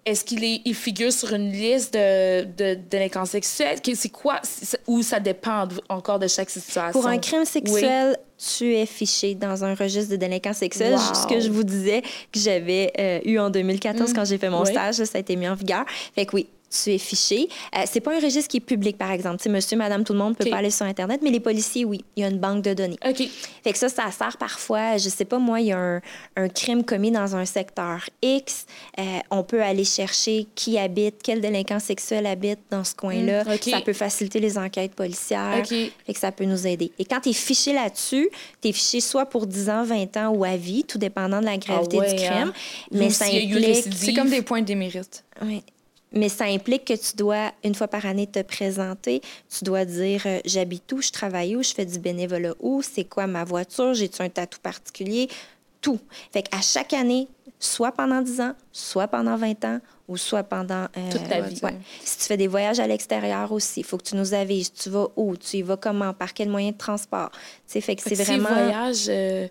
Est-ce 0.05 0.23
qu'il 0.23 0.43
est, 0.43 0.61
il 0.65 0.75
figure 0.75 1.11
sur 1.11 1.33
une 1.33 1.51
liste 1.51 1.93
de, 1.95 2.43
de 2.43 2.75
délinquants 2.89 3.25
sexuels? 3.25 3.79
C'est 3.95 4.09
quoi? 4.09 4.39
Ou 4.87 5.01
ça 5.01 5.19
dépend 5.19 5.67
encore 5.89 6.19
de 6.19 6.27
chaque 6.27 6.49
situation? 6.51 6.91
Pour 6.91 7.07
un 7.07 7.17
crime 7.17 7.43
sexuel, 7.45 8.17
tu 8.37 8.75
es 8.75 8.85
fiché 8.85 9.33
dans 9.33 9.63
un 9.63 9.73
registre 9.73 10.11
de 10.11 10.17
délinquants 10.17 10.53
sexuels. 10.53 10.93
Wow. 10.93 10.99
Ce 11.15 11.27
que 11.27 11.39
je 11.39 11.49
vous 11.49 11.63
disais 11.63 12.01
que 12.01 12.39
j'avais 12.39 12.93
euh, 12.99 13.19
eu 13.25 13.39
en 13.39 13.49
2014 13.49 14.13
quand 14.13 14.25
j'ai 14.25 14.37
fait 14.37 14.49
mon 14.49 14.61
Oui. 14.63 14.71
stage, 14.71 14.95
ça 14.95 15.17
a 15.17 15.19
été 15.19 15.35
mis 15.35 15.47
en 15.49 15.55
vigueur. 15.55 15.85
Fait 16.13 16.25
que 16.27 16.35
oui, 16.35 16.47
tu 16.83 16.91
es 16.93 16.97
fiché. 16.97 17.47
Euh, 17.75 17.81
c'est 17.85 17.99
pas 18.01 18.15
un 18.15 18.19
registre 18.19 18.47
qui 18.49 18.57
est 18.57 18.61
public, 18.61 18.97
par 18.97 19.11
exemple. 19.11 19.37
Tu 19.37 19.43
sais, 19.43 19.49
monsieur, 19.49 19.77
madame, 19.77 20.03
tout 20.03 20.13
le 20.13 20.19
monde 20.19 20.35
peut 20.37 20.43
OK. 20.45 20.49
pas 20.51 20.57
aller 20.57 20.71
sur 20.71 20.85
Internet, 20.85 21.21
mais 21.23 21.31
les 21.31 21.39
policiers, 21.39 21.85
oui. 21.85 22.03
Il 22.15 22.21
y 22.21 22.23
a 22.25 22.29
une 22.29 22.39
banque 22.39 22.61
de 22.63 22.73
données. 22.73 22.97
OK. 23.07 23.23
Fait 23.63 23.71
que 23.71 23.77
ça, 23.77 23.89
ça 23.89 24.11
sert 24.11 24.37
parfois, 24.37 24.97
je 24.97 25.09
sais 25.09 25.25
pas 25.25 25.39
moi, 25.39 25.59
il 25.61 25.67
y 25.67 25.71
a 25.71 25.77
un, 25.77 26.01
un 26.35 26.49
crime 26.49 26.83
commis 26.83 27.11
dans 27.11 27.35
un 27.35 27.45
secteur 27.45 28.09
X, 28.21 28.65
euh, 28.99 29.03
on 29.31 29.43
peut 29.43 29.61
aller 29.61 29.83
chercher 29.85 30.47
qui 30.55 30.77
habite, 30.77 31.15
quel 31.23 31.41
délinquant 31.41 31.79
sexuel 31.79 32.25
habite 32.25 32.59
dans 32.69 32.83
ce 32.83 32.95
coin-là. 32.95 33.43
Mm, 33.45 33.53
OK. 33.53 33.63
Ça 33.71 33.81
peut 33.81 33.93
faciliter 33.93 34.39
les 34.39 34.57
enquêtes 34.57 34.93
policières. 34.93 35.59
OK. 35.59 35.67
Fait 35.69 36.13
que 36.13 36.19
ça 36.19 36.31
peut 36.31 36.45
nous 36.45 36.67
aider. 36.67 36.91
Et 36.99 37.05
quand 37.05 37.21
tu 37.21 37.29
es 37.29 37.33
fiché 37.33 37.73
là-dessus, 37.73 38.29
tu 38.61 38.67
es 38.69 38.71
fiché 38.71 38.99
soit 39.01 39.25
pour 39.25 39.47
10 39.47 39.69
ans, 39.69 39.83
20 39.83 40.17
ans 40.17 40.29
ou 40.29 40.43
à 40.43 40.57
vie, 40.57 40.83
tout 40.83 40.97
dépendant 40.97 41.39
de 41.39 41.45
la 41.45 41.57
gravité 41.57 41.97
Ah 41.99 42.01
ouais, 42.03 42.13
du 42.13 42.15
crime. 42.23 42.31
hein? 42.49 42.53
Mais 42.91 43.09
ça 43.09 43.25
implique... 43.25 43.85
C'est 43.95 44.13
comme 44.13 44.29
des 44.29 44.41
points 44.41 44.61
d'émérite. 44.61 45.23
Oui. 45.41 45.63
Mais 46.15 46.29
ça 46.29 46.45
implique 46.45 46.85
que 46.85 46.93
tu 46.93 47.15
dois, 47.17 47.51
une 47.63 47.75
fois 47.75 47.87
par 47.89 48.05
année, 48.05 48.25
te 48.27 48.41
présenter. 48.41 49.21
Tu 49.49 49.65
dois 49.65 49.83
dire 49.85 50.21
euh, 50.25 50.39
j'habite 50.45 50.89
où, 50.93 51.01
je 51.01 51.11
travaille 51.11 51.55
où, 51.55 51.63
je 51.63 51.73
fais 51.73 51.85
du 51.85 51.99
bénévolat 51.99 52.53
où, 52.61 52.81
c'est 52.81 53.03
quoi 53.03 53.27
ma 53.27 53.43
voiture, 53.43 53.93
j'ai-tu 53.93 54.21
un 54.21 54.29
tatou 54.29 54.59
particulier, 54.61 55.27
tout. 55.81 55.99
Fait 56.31 56.41
qu'à 56.41 56.61
chaque 56.61 56.93
année, 56.93 57.27
soit 57.59 57.91
pendant 57.91 58.21
10 58.21 58.39
ans, 58.41 58.53
soit 58.71 59.07
pendant 59.07 59.35
20 59.35 59.65
ans, 59.65 59.79
ou 60.07 60.17
soit 60.17 60.43
pendant. 60.43 60.85
euh, 60.97 61.11
Toute 61.11 61.27
ta 61.27 61.41
vie. 61.41 61.59
ouais. 61.63 61.75
Si 62.03 62.17
tu 62.19 62.23
fais 62.25 62.37
des 62.37 62.47
voyages 62.47 62.79
à 62.79 62.87
l'extérieur 62.87 63.51
aussi, 63.51 63.81
il 63.81 63.83
faut 63.85 63.97
que 63.97 64.03
tu 64.03 64.15
nous 64.15 64.33
avises. 64.33 64.71
Tu 64.71 64.89
vas 64.89 65.07
où, 65.15 65.35
tu 65.35 65.57
y 65.57 65.61
vas 65.63 65.75
comment, 65.77 66.13
par 66.13 66.33
quel 66.33 66.47
moyen 66.49 66.71
de 66.71 66.77
transport? 66.77 67.31
Tu 67.31 67.39
sais, 67.67 67.81
fait 67.81 67.95
que 67.95 68.03
c'est 68.03 68.15
Fait 68.15 68.15
que 68.17 68.23
si 68.23 68.37
vraiment. 68.39 68.49
voyage, 68.55 69.05
euh, 69.09 69.47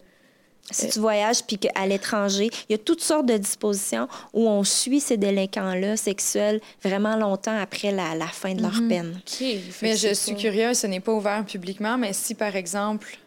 Si 0.71 0.89
tu 0.89 0.99
voyages 0.99 1.45
puis 1.45 1.59
qu'à 1.59 1.87
l'étranger, 1.87 2.49
il 2.69 2.73
y 2.73 2.75
a 2.75 2.79
toutes 2.79 3.03
sortes 3.03 3.27
de 3.27 3.37
dispositions 3.37 4.09
où 4.33 4.49
on 4.49 4.65
suit 4.65 5.01
ces 5.01 5.19
délinquants-là 5.19 5.97
sexuels 5.97 6.61
vraiment 6.83 7.17
longtemps 7.17 7.57
après 7.61 7.91
la, 7.93 8.15
la 8.15 8.27
fin 8.27 8.55
de 8.55 8.63
leur 8.63 8.81
peine. 8.89 9.15
OK. 9.19 9.37
Fait 9.37 9.61
Mais 9.83 9.97
je 9.97 10.15
suis 10.15 10.35
curieuse, 10.35 10.79
ce 10.79 10.87
n'est 10.87 11.01
pas 11.01 11.13
ouvert 11.13 11.45
publiquement, 11.45 11.99
mais 11.99 12.15
si, 12.15 12.35
par 12.35 12.57
exemple, 12.57 13.19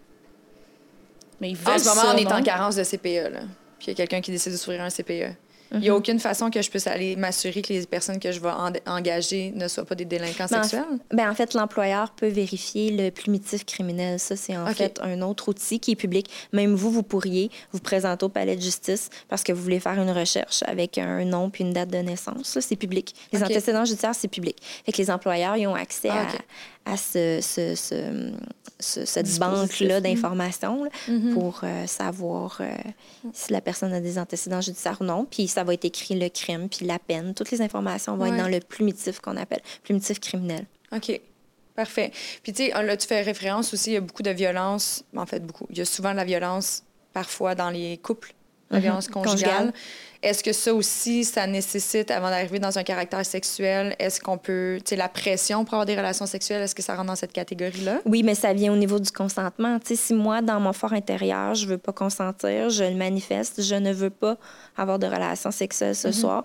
Mais 1.39 1.51
ils 1.51 1.57
en 1.57 1.77
ce 1.77 1.85
moment, 1.87 2.01
ça, 2.01 2.13
on 2.15 2.17
est 2.17 2.23
non? 2.23 2.37
en 2.37 2.43
carence 2.43 2.75
de 2.75 2.83
CPE, 2.83 3.31
là, 3.31 3.41
puis 3.77 3.85
il 3.85 3.89
y 3.89 3.91
a 3.91 3.95
quelqu'un 3.95 4.19
qui 4.21 4.31
décide 4.31 4.53
d'ouvrir 4.53 4.81
un 4.81 4.89
CPE, 4.89 5.35
il 5.71 5.79
n'y 5.79 5.89
a 5.89 5.95
aucune 5.95 6.19
façon 6.19 6.49
que 6.49 6.61
je 6.61 6.69
puisse 6.69 6.87
aller 6.87 7.15
m'assurer 7.15 7.61
que 7.61 7.73
les 7.73 7.85
personnes 7.85 8.19
que 8.19 8.31
je 8.31 8.39
vais 8.39 8.49
en- 8.49 8.71
engager 8.85 9.51
ne 9.55 9.67
soient 9.67 9.85
pas 9.85 9.95
des 9.95 10.05
délinquants 10.05 10.45
Ben, 10.49 10.63
sexuels? 10.63 10.85
Ben, 11.11 11.29
en 11.29 11.35
fait, 11.35 11.53
l'employeur 11.53 12.11
peut 12.11 12.27
vérifier 12.27 12.91
le 12.91 13.09
plumitif 13.11 13.65
criminel. 13.65 14.19
Ça, 14.19 14.35
c'est 14.35 14.55
en 14.55 14.65
fait 14.67 14.99
un 15.01 15.21
autre 15.21 15.49
outil 15.49 15.79
qui 15.79 15.91
est 15.91 15.95
public. 15.95 16.29
Même 16.53 16.73
vous, 16.75 16.91
vous 16.91 17.03
pourriez 17.03 17.51
vous 17.71 17.79
présenter 17.79 18.25
au 18.25 18.29
palais 18.29 18.55
de 18.55 18.61
justice 18.61 19.09
parce 19.29 19.43
que 19.43 19.51
vous 19.51 19.61
voulez 19.61 19.79
faire 19.79 20.01
une 20.01 20.11
recherche 20.11 20.63
avec 20.65 20.97
un 20.97 21.25
nom 21.25 21.49
puis 21.49 21.63
une 21.63 21.73
date 21.73 21.89
de 21.89 21.97
naissance. 21.97 22.47
Ça, 22.47 22.61
c'est 22.61 22.75
public. 22.75 23.13
Les 23.33 23.43
antécédents 23.43 23.85
judiciaires, 23.85 24.15
c'est 24.15 24.27
public. 24.27 24.57
Fait 24.85 24.91
que 24.91 24.97
les 24.97 25.11
employeurs, 25.11 25.57
ils 25.57 25.67
ont 25.67 25.75
accès 25.75 26.09
Ah, 26.11 26.21
à. 26.21 26.27
À 26.89 26.95
ce, 26.97 27.39
ce- 27.41 27.75
ce- 27.75 28.31
ce- 28.79 29.05
cette 29.05 29.37
banque-là 29.39 29.99
d'informations 30.01 30.87
Mhm. 31.07 31.33
pour 31.33 31.61
euh, 31.63 31.85
savoir 31.87 32.57
euh, 32.61 32.71
si 33.33 33.51
la 33.51 33.59
personne 33.61 33.91
a 33.93 33.99
des 33.99 34.17
antécédents 34.17 34.61
judiciaires 34.61 34.97
ou 35.01 35.03
non. 35.03 35.25
Puis 35.29 35.47
ça 35.47 35.63
va 35.63 35.73
être 35.73 35.85
écrit 35.85 36.17
le 36.17 36.29
crime, 36.29 36.69
puis 36.69 36.85
la 36.85 36.99
peine. 36.99 37.33
Toutes 37.33 37.51
les 37.51 37.61
informations 37.61 38.15
vont 38.15 38.23
Ouais. 38.23 38.29
être 38.29 38.37
dans 38.37 38.47
le 38.47 38.59
plumitif 38.59 39.19
qu'on 39.19 39.35
appelle, 39.37 39.61
plumitif 39.83 40.19
criminel. 40.19 40.65
OK. 40.95 41.19
Parfait. 41.75 42.11
Puis, 42.41 42.53
tu 42.53 42.65
sais, 42.65 42.83
là, 42.83 42.97
tu 42.97 43.05
fais 43.05 43.21
référence 43.21 43.71
aussi, 43.73 43.91
il 43.91 43.93
y 43.93 43.97
a 43.97 44.01
beaucoup 44.01 44.23
de 44.23 44.31
violence. 44.31 45.03
En 45.15 45.25
fait, 45.27 45.45
beaucoup. 45.45 45.67
Il 45.69 45.77
y 45.77 45.81
a 45.81 45.85
souvent 45.85 46.11
de 46.11 46.15
la 46.15 46.23
violence, 46.25 46.83
parfois, 47.13 47.53
dans 47.53 47.69
les 47.69 47.97
couples, 47.97 48.33
la 48.71 48.77
Mhm. 48.77 48.83
violence 48.83 49.07
conjugale. 49.09 49.35
Conjugale. 49.35 49.73
Est-ce 50.23 50.43
que 50.43 50.51
ça 50.51 50.73
aussi, 50.73 51.23
ça 51.23 51.45
nécessite, 51.45 52.09
avant 52.09 52.29
d'arriver 52.29 52.59
dans 52.59 52.77
un 52.77 52.83
caractère 52.83 53.25
sexuel, 53.25 53.95
est-ce 53.99 54.19
qu'on 54.19 54.37
peut, 54.37 54.77
tu 54.79 54.89
sais, 54.89 54.95
la 54.95 55.09
pression 55.09 55.63
pour 55.63 55.75
avoir 55.75 55.85
des 55.85 55.95
relations 55.95 56.25
sexuelles, 56.25 56.63
est-ce 56.63 56.73
que 56.73 56.81
ça 56.81 56.95
rentre 56.95 57.07
dans 57.07 57.15
cette 57.15 57.33
catégorie-là? 57.33 57.99
Oui, 58.05 58.23
mais 58.23 58.35
ça 58.35 58.53
vient 58.53 58.73
au 58.73 58.75
niveau 58.75 58.99
du 58.99 59.11
consentement. 59.11 59.79
Tu 59.79 59.89
sais, 59.89 59.95
si 59.95 60.13
moi, 60.13 60.41
dans 60.41 60.59
mon 60.59 60.73
fort 60.73 60.93
intérieur, 60.93 61.53
je 61.53 61.67
veux 61.67 61.77
pas 61.77 61.93
consentir, 61.93 62.69
je 62.69 62.83
le 62.83 62.95
manifeste, 62.95 63.61
je 63.61 63.75
ne 63.75 63.93
veux 63.93 64.09
pas 64.09 64.37
avoir 64.75 64.97
de 64.97 65.05
relations 65.05 65.51
sexuelles 65.51 65.95
ce 65.95 66.11
soir, 66.11 66.43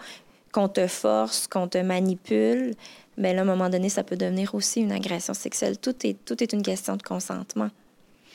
qu'on 0.53 0.69
te 0.69 0.87
force, 0.87 1.47
qu'on 1.47 1.67
te 1.67 1.79
manipule, 1.79 2.75
bien 3.17 3.33
là, 3.33 3.41
à 3.41 3.43
un 3.43 3.47
moment 3.47 3.71
donné, 3.71 3.89
ça 3.89 4.03
peut 4.03 4.17
devenir 4.17 4.55
aussi 4.55 4.81
une 4.81 4.93
agression 4.93 5.35
sexuelle. 5.35 5.79
Tout 5.79 5.95
est, 6.07 6.17
tout 6.25 6.43
est 6.43 6.53
une 6.53 6.63
question 6.63 6.97
de 6.97 7.03
consentement. 7.03 7.71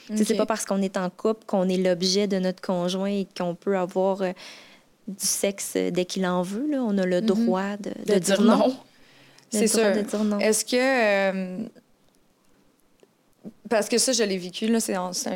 Tu 0.08 0.18
sais, 0.18 0.24
C'est 0.24 0.36
pas 0.36 0.46
parce 0.46 0.66
qu'on 0.66 0.82
est 0.82 0.98
en 0.98 1.10
couple 1.10 1.46
qu'on 1.46 1.68
est 1.68 1.78
l'objet 1.78 2.28
de 2.28 2.40
notre 2.40 2.62
conjoint 2.62 3.10
et 3.10 3.28
qu'on 3.38 3.56
peut 3.56 3.78
avoir 3.78 4.22
euh, 4.22 4.32
du 5.08 5.26
sexe 5.26 5.74
dès 5.76 6.06
qu'il 6.06 6.26
en 6.26 6.42
veut. 6.42 6.68
Là. 6.70 6.84
On 6.84 6.98
a 6.98 7.06
le 7.06 7.22
droit 7.22 7.78
de, 7.78 7.92
de 8.06 8.14
De 8.16 8.20
dire 8.20 8.42
non. 8.42 8.66
On 8.66 8.70
a 8.72 9.60
C'est 9.60 9.68
sûr. 9.68 9.92
dire 9.92 10.24
non. 10.24 10.40
Est-ce 10.40 10.66
que. 10.66 10.76
euh, 10.76 11.64
parce 13.70 13.90
que 13.90 13.98
ça, 13.98 14.12
je 14.14 14.24
l'ai 14.24 14.38
vécu, 14.38 14.68
là, 14.68 14.80
c'est 14.80 14.94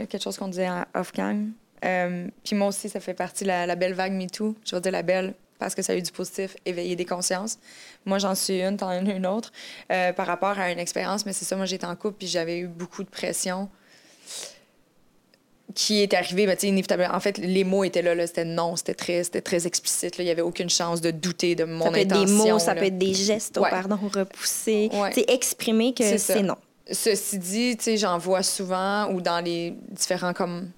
quelque 0.07 0.21
chose 0.21 0.37
qu'on 0.37 0.47
disait 0.47 0.69
off-gang. 0.93 1.49
Euh, 1.83 2.27
Puis 2.43 2.55
moi 2.55 2.67
aussi, 2.67 2.89
ça 2.89 2.99
fait 2.99 3.13
partie 3.13 3.43
de 3.43 3.49
la, 3.49 3.65
la 3.65 3.75
belle 3.75 3.93
vague 3.93 4.13
MeToo. 4.13 4.55
Je 4.65 4.75
vais 4.75 4.81
dire 4.81 4.91
la 4.91 5.01
belle 5.03 5.33
parce 5.59 5.75
que 5.75 5.81
ça 5.81 5.93
a 5.93 5.95
eu 5.95 6.01
du 6.01 6.11
positif, 6.11 6.55
éveiller 6.65 6.95
des 6.95 7.05
consciences. 7.05 7.59
Moi, 8.05 8.17
j'en 8.17 8.33
suis 8.35 8.61
une, 8.61 8.77
t'en 8.77 8.87
as 8.89 8.97
une 8.99 9.27
autre, 9.27 9.51
euh, 9.91 10.11
par 10.11 10.25
rapport 10.27 10.57
à 10.57 10.71
une 10.71 10.79
expérience. 10.79 11.25
Mais 11.25 11.33
c'est 11.33 11.45
ça, 11.45 11.55
moi, 11.55 11.65
j'étais 11.65 11.85
en 11.85 11.95
couple, 11.95 12.17
puis 12.19 12.27
j'avais 12.27 12.59
eu 12.59 12.67
beaucoup 12.67 13.03
de 13.03 13.09
pression 13.09 13.69
qui 15.75 16.01
est 16.01 16.13
arrivée, 16.13 16.45
ben, 16.45 16.57
inévitablement. 16.61 17.13
En 17.13 17.19
fait, 17.19 17.37
les 17.37 17.63
mots 17.63 17.83
étaient 17.83 18.01
là, 18.01 18.15
là 18.15 18.27
c'était 18.27 18.45
non, 18.45 18.75
c'était 18.75 18.93
très, 18.93 19.23
c'était 19.23 19.41
très 19.41 19.67
explicite. 19.67 20.17
là. 20.17 20.23
Il 20.23 20.27
n'y 20.27 20.31
avait 20.31 20.41
aucune 20.41 20.69
chance 20.69 21.01
de 21.01 21.11
douter 21.11 21.55
de 21.55 21.63
mon 21.63 21.85
Ça 21.85 21.91
peut 21.91 21.97
être 21.99 22.11
intention. 22.11 22.43
des 22.43 22.51
mots, 22.51 22.59
ça 22.59 22.75
peut 22.75 22.85
être 22.85 22.97
des 22.97 23.13
gestes, 23.13 23.57
oh, 23.59 23.63
Ouais. 23.63 23.69
pardon, 23.69 23.97
repoussés. 24.13 24.89
Ouais. 24.93 25.11
C'est 25.13 25.29
exprimer 25.29 25.93
que 25.93 26.17
C'est 26.17 26.43
non. 26.43 26.55
Ceci 26.91 27.37
dit, 27.37 27.77
j'en 27.97 28.17
vois 28.17 28.43
souvent 28.43 29.11
ou 29.13 29.21
dans 29.21 29.39
les 29.43 29.73
différents 29.91 30.33
comme 30.33 30.69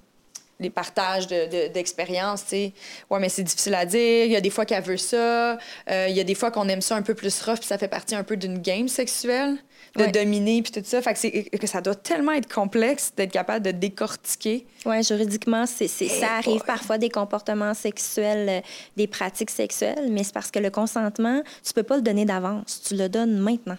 les 0.60 0.70
partages 0.70 1.28
de- 1.28 1.46
de- 1.46 1.74
d'expériences, 1.74 2.44
tu 2.44 2.50
sais. 2.50 2.74
Ouais, 3.10 3.20
mais 3.20 3.30
c'est 3.30 3.44
difficile 3.44 3.74
à 3.76 3.86
dire. 3.86 4.26
Il 4.26 4.32
y 4.32 4.36
a 4.36 4.42
des 4.42 4.50
fois 4.50 4.66
qu'elle 4.66 4.84
veut 4.84 4.98
ça. 4.98 5.54
Euh, 5.90 6.06
il 6.10 6.16
y 6.16 6.20
a 6.20 6.24
des 6.24 6.36
fois 6.36 6.52
qu'on 6.52 6.68
aime 6.70 6.82
ça 6.82 6.96
un 6.96 7.02
peu 7.02 7.14
plus 7.16 7.42
rough, 7.42 7.58
puis 7.58 7.68
ça 7.68 7.78
fait 7.78 7.88
partie 7.88 8.16
un 8.16 8.24
peu 8.24 8.38
d'une 8.38 8.60
game 8.60 8.88
sexuelle, 8.88 9.58
de 9.96 10.04
Ouais. 10.04 10.12
dominer, 10.12 10.62
puis 10.62 10.72
tout 10.72 10.82
ça. 10.86 11.02
Fait 11.02 11.14
que, 11.60 11.68
ça 11.68 11.82
doit 11.82 11.96
tellement 11.96 12.32
être 12.34 12.52
complexe 12.52 13.12
d'être 13.18 13.32
capable 13.32 13.66
de 13.66 13.72
décortiquer. 13.72 14.66
Oui, 14.86 15.04
juridiquement, 15.04 15.66
c'est, 15.66 15.86
Eh 16.02 16.08
ça 16.10 16.34
arrive 16.38 16.62
parfois 16.62 16.98
des 16.98 17.10
comportements 17.10 17.74
sexuels, 17.74 18.48
euh, 18.50 18.62
des 18.96 19.08
pratiques 19.08 19.50
sexuelles, 19.52 20.08
mais 20.12 20.24
c'est 20.24 20.34
parce 20.34 20.52
que 20.52 20.60
le 20.60 20.70
consentement, 20.70 21.42
tu 21.66 21.74
peux 21.74 21.84
pas 21.84 21.96
le 21.98 22.02
donner 22.04 22.26
d'avance. 22.26 22.82
Tu 22.88 22.96
le 22.96 23.10
donnes 23.10 23.38
maintenant. 23.38 23.78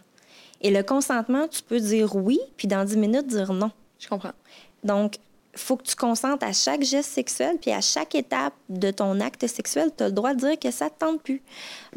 Et 0.61 0.71
le 0.71 0.83
consentement, 0.83 1.47
tu 1.49 1.63
peux 1.63 1.81
dire 1.81 2.15
oui, 2.17 2.39
puis 2.57 2.69
dans 2.69 2.85
10 2.85 2.97
minutes, 2.97 3.27
dire 3.27 3.53
non. 3.53 3.71
Je 3.99 4.09
comprends. 4.09 4.33
Donc, 4.83 5.15
faut 5.57 5.77
que 5.77 5.85
tu 5.85 5.97
consentes 5.97 6.43
à 6.43 6.53
chaque 6.53 6.83
geste 6.83 7.11
sexuel, 7.11 7.57
puis 7.61 7.71
à 7.71 7.81
chaque 7.81 8.15
étape 8.15 8.55
de 8.69 8.91
ton 8.91 9.21
acte 9.21 9.47
sexuel, 9.47 9.91
tu 9.97 10.05
as 10.05 10.07
le 10.09 10.13
droit 10.13 10.35
de 10.35 10.41
dire 10.41 10.59
que 10.59 10.71
ça 10.71 10.87
ne 10.87 10.91
te 10.91 10.99
tente 10.99 11.23
plus. 11.23 11.43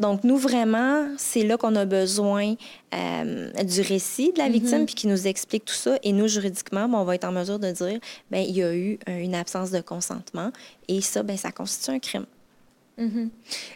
Donc, 0.00 0.24
nous, 0.24 0.36
vraiment, 0.36 1.08
c'est 1.16 1.44
là 1.44 1.56
qu'on 1.56 1.74
a 1.76 1.84
besoin 1.84 2.54
euh, 2.94 3.50
du 3.62 3.80
récit 3.80 4.32
de 4.32 4.38
la 4.38 4.48
victime, 4.48 4.86
puis 4.86 4.94
qui 4.94 5.06
nous 5.06 5.26
explique 5.26 5.64
tout 5.64 5.74
ça. 5.74 5.98
Et 6.02 6.12
nous, 6.12 6.28
juridiquement, 6.28 6.88
ben, 6.88 6.98
on 6.98 7.04
va 7.04 7.14
être 7.14 7.24
en 7.24 7.32
mesure 7.32 7.58
de 7.58 7.70
dire, 7.70 7.98
ben 8.30 8.38
il 8.38 8.56
y 8.56 8.62
a 8.62 8.74
eu 8.74 8.98
une 9.06 9.34
absence 9.34 9.70
de 9.70 9.80
consentement, 9.80 10.50
et 10.88 11.00
ça, 11.00 11.22
ben 11.22 11.36
ça 11.36 11.50
constitue 11.50 11.90
un 11.90 11.98
crime. 11.98 12.26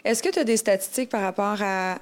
Est-ce 0.03 0.21
que 0.21 0.29
tu 0.29 0.39
as 0.39 0.43
des 0.43 0.57
statistiques 0.57 1.09
par 1.09 1.21
rapport 1.21 1.61
à. 1.61 1.99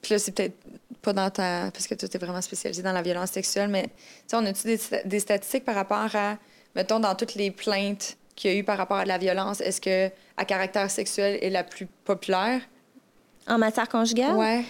Puis 0.00 0.14
là, 0.14 0.18
c'est 0.18 0.30
peut-être 0.30 0.56
pas 1.02 1.12
dans 1.12 1.30
ta. 1.30 1.70
Parce 1.72 1.86
que 1.86 1.94
tu 1.94 2.06
es 2.06 2.18
vraiment 2.18 2.40
spécialisé 2.40 2.82
dans 2.82 2.92
la 2.92 3.02
violence 3.02 3.30
sexuelle, 3.30 3.68
mais 3.68 3.88
on 4.32 4.44
a-tu 4.44 4.66
des, 4.66 4.80
des, 5.04 5.20
statistiques 5.20 5.64
par 5.64 5.74
rapport 5.74 6.14
à, 6.14 6.36
mettons, 6.74 7.00
dans 7.00 7.14
toutes 7.14 7.34
les 7.34 7.50
plaintes 7.50 8.16
qu'il 8.36 8.50
y 8.50 8.54
a 8.54 8.58
eu 8.58 8.64
par 8.64 8.76
rapport 8.76 8.98
à 8.98 9.04
la 9.04 9.18
violence, 9.18 9.60
est-ce 9.60 9.80
que 9.80 10.10
à 10.36 10.44
caractère 10.44 10.90
sexuel 10.90 11.38
est 11.42 11.50
la 11.50 11.64
plus 11.64 11.86
populaire? 12.04 12.60
En 13.48 13.58
matière 13.58 13.88
conjugale? 13.88 14.36
Ouais. 14.36 14.64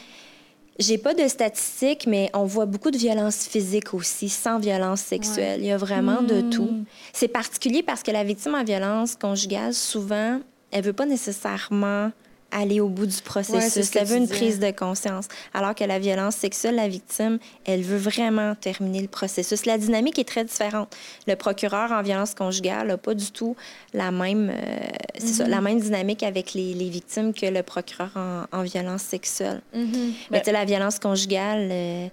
J'ai 0.78 0.98
pas 0.98 1.14
de 1.14 1.26
statistiques, 1.26 2.06
mais 2.06 2.30
on 2.34 2.44
voit 2.44 2.66
beaucoup 2.66 2.90
de 2.90 2.98
violence 2.98 3.46
physique 3.46 3.94
aussi, 3.94 4.28
sans 4.28 4.58
violence 4.58 5.00
sexuelle. 5.00 5.60
Il 5.60 5.66
y 5.66 5.72
a 5.72 5.78
vraiment 5.78 6.20
de 6.20 6.42
hmm. 6.42 6.50
tout. 6.50 6.84
C'est 7.14 7.28
particulier 7.28 7.82
parce 7.82 8.02
que 8.02 8.10
la 8.10 8.24
victime 8.24 8.54
en 8.54 8.62
violence 8.62 9.16
conjugale, 9.16 9.72
souvent, 9.72 10.40
elle 10.70 10.84
veut 10.84 10.92
pas 10.92 11.06
nécessairement 11.06 12.12
aller 12.56 12.80
au 12.80 12.88
bout 12.88 13.06
du 13.06 13.20
processus. 13.22 13.94
elle 13.94 14.06
veut 14.06 14.16
une 14.16 14.28
prise 14.28 14.58
de 14.58 14.70
conscience. 14.70 15.28
Alors 15.52 15.74
que 15.74 15.84
la 15.84 15.98
violence 15.98 16.36
sexuelle, 16.36 16.76
la 16.76 16.88
victime, 16.88 17.38
elle 17.66 17.82
veut 17.82 17.98
vraiment 17.98 18.54
terminer 18.54 19.02
le 19.02 19.08
processus. 19.08 19.66
La 19.66 19.76
dynamique 19.76 20.18
est 20.18 20.28
très 20.28 20.44
différente. 20.44 20.96
Le 21.26 21.34
procureur 21.36 21.92
en 21.92 22.02
violence 22.02 22.34
conjugale 22.34 22.88
n'a 22.88 22.96
pas 22.96 23.14
du 23.14 23.30
tout 23.30 23.56
la 23.92 24.10
même, 24.10 24.50
euh, 24.50 25.46
la 25.46 25.60
même 25.60 25.80
dynamique 25.80 26.22
avec 26.22 26.54
les, 26.54 26.72
les, 26.72 26.88
victimes 26.88 27.34
que 27.34 27.46
le 27.46 27.62
procureur 27.62 28.10
en, 28.52 28.62
violence 28.62 29.02
sexuelle. 29.02 29.60
Mm-hmm. 29.74 30.12
Mais 30.30 30.42
la 30.46 30.64
violence 30.64 30.98
conjugale, 30.98 31.68
euh, 31.70 32.08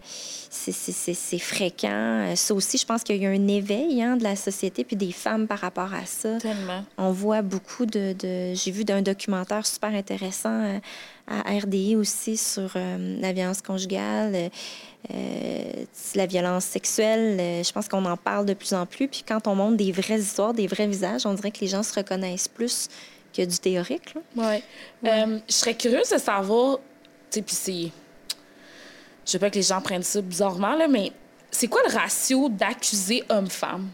c'est 0.50 1.40
fréquent. 1.40 2.34
Ça 2.36 2.54
aussi, 2.54 2.78
je 2.78 2.86
pense 2.86 3.04
qu'il 3.04 3.16
y 3.16 3.26
a 3.26 3.30
eu 3.30 3.36
un 3.36 3.48
éveil 3.48 4.02
hein, 4.02 4.18
de 4.18 4.24
la 4.24 4.36
société 4.36 4.84
puis 4.84 4.96
des 4.96 5.12
femmes 5.12 5.48
par 5.48 5.60
rapport 5.60 5.94
à 5.94 6.06
ça. 6.06 6.38
Tellement. 6.40 6.84
On 6.98 7.12
voit 7.12 7.42
beaucoup 7.42 7.86
de... 7.86 8.14
de... 8.20 8.54
J'ai 8.54 8.72
vu 8.72 8.84
d'un 8.84 9.02
documentaire 9.02 9.66
super 9.66 9.94
intéressant 9.94 10.33
euh, 10.46 10.80
à 11.28 11.60
RDI 11.60 11.96
aussi 11.96 12.38
sur 12.38 12.72
euh, 12.76 13.18
la 13.20 13.34
violence 13.34 13.62
conjugale, 13.62 14.50
euh, 15.14 15.86
la 16.16 16.26
violence 16.26 16.66
sexuelle. 16.66 17.64
je 17.64 17.72
pense 17.72 17.88
qu'on 17.88 18.06
en 18.06 18.18
parle 18.18 18.46
de 18.46 18.54
plus 18.54 18.74
en 18.74 18.86
plus. 18.86 19.08
Puis 19.08 19.24
quand 19.28 19.48
on 19.48 19.56
montre 19.56 19.78
des 19.78 19.92
vraies 19.92 20.20
histoires, 20.20 20.54
des 20.54 20.68
vrais 20.68 20.88
visages, 20.88 21.26
on 21.26 21.34
dirait 21.34 21.52
que 21.52 21.60
les 21.62 21.68
gens 21.68 21.84
se 21.84 21.94
reconnaissent 21.94 22.48
plus 22.48 22.90
que 23.36 23.42
du 23.44 23.58
théorique. 23.58 24.14
Oui. 24.36 24.64
je 25.04 25.40
serais 25.48 25.76
curieuse 25.76 26.10
de 26.10 26.18
savoir, 26.18 26.78
tu 26.78 27.40
sais, 27.40 27.42
puis 27.42 27.56
c'est. 27.56 27.92
Je 29.26 29.32
sais 29.32 29.40
pas 29.40 29.50
que 29.50 29.56
les 29.56 29.64
gens 29.64 29.82
prennent 29.82 30.04
ça 30.04 30.22
bizarrement, 30.22 30.76
là, 30.76 30.88
mais 30.88 31.12
c'est 31.50 31.68
quoi 31.68 31.82
le 31.88 31.94
ratio 31.94 32.50
d'accusés 32.50 33.24
hommes-femmes? 33.30 33.90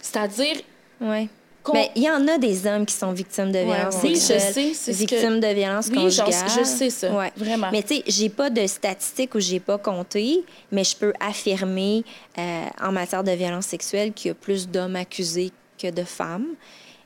C'est-à-dire. 0.00 0.56
Oui. 1.00 1.28
Mais 1.72 1.90
il 1.94 2.02
y 2.02 2.10
en 2.10 2.26
a 2.26 2.38
des 2.38 2.66
hommes 2.66 2.86
qui 2.86 2.94
sont 2.94 3.12
victimes 3.12 3.52
de 3.52 3.58
violences 3.58 4.02
ouais, 4.02 4.14
sexuelles, 4.14 4.52
oui, 4.56 4.70
je 4.72 4.74
sais, 4.74 4.92
victimes 4.92 5.40
de 5.40 5.46
violences 5.48 5.88
oui, 5.88 5.96
conjugales. 5.96 6.48
Je 6.58 6.64
sais 6.64 6.90
ça, 6.90 7.12
ouais. 7.12 7.32
vraiment. 7.36 7.68
Mais 7.70 7.82
tu 7.82 7.96
sais, 7.96 8.02
j'ai 8.06 8.28
pas 8.28 8.50
de 8.50 8.66
statistiques 8.66 9.34
où 9.34 9.40
j'ai 9.40 9.60
pas 9.60 9.78
compté, 9.78 10.44
mais 10.72 10.84
je 10.84 10.96
peux 10.96 11.12
affirmer 11.20 12.04
euh, 12.38 12.64
en 12.82 12.92
matière 12.92 13.24
de 13.24 13.32
violence 13.32 13.66
sexuelle 13.66 14.12
qu'il 14.12 14.28
y 14.28 14.32
a 14.32 14.34
plus 14.34 14.68
d'hommes 14.68 14.96
accusés 14.96 15.52
que 15.78 15.90
de 15.90 16.04
femmes. 16.04 16.46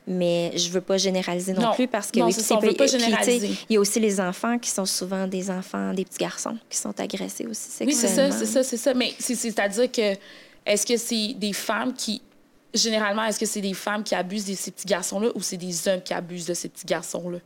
Mais 0.07 0.51
je 0.55 0.69
veux 0.69 0.81
pas 0.81 0.97
généraliser 0.97 1.53
non, 1.53 1.73
plus 1.73 1.87
parce 1.87 2.11
que 2.11 2.19
non, 2.19 2.27
oui, 2.27 2.33
ça, 2.33 2.57
pas 2.57 2.85
généraliser. 2.85 3.49
Il 3.67 3.73
y 3.73 3.77
a 3.77 3.79
aussi 3.79 3.99
les 3.99 4.21
enfants 4.21 4.59
qui 4.59 4.69
sont 4.69 4.85
souvent 4.85 5.25
des 5.25 5.49
enfants, 5.49 5.93
des 5.93 6.05
petits 6.05 6.19
garçons 6.19 6.55
qui 6.69 6.77
sont 6.77 6.93
agressés 6.99 7.47
aussi 7.47 7.71
sexuellement. 7.71 7.91
Oui, 7.91 7.93
c'est 7.93 8.31
ça, 8.31 8.31
c'est 8.31 8.45
ça, 8.45 8.63
c'est 8.63 8.77
ça. 8.77 8.93
Mais 8.93 9.13
c'est-à-dire 9.17 9.91
que 9.91 10.15
est-ce 10.65 10.85
que 10.85 10.97
c'est 10.97 11.33
des 11.33 11.53
femmes 11.53 11.93
qui 11.93 12.21
généralement, 12.75 13.23
est-ce 13.25 13.39
que 13.39 13.45
c'est 13.45 13.61
des 13.61 13.73
femmes 13.73 14.03
qui 14.03 14.15
abusent 14.15 14.45
de 14.45 14.53
ces 14.53 14.71
petits 14.71 14.85
garçons-là 14.85 15.29
ou 15.35 15.41
c'est 15.41 15.57
des 15.57 15.87
hommes 15.87 16.01
qui 16.01 16.13
abusent 16.13 16.45
de 16.45 16.53
ces 16.53 16.69
petits 16.69 16.85
garçons-là? 16.85 17.39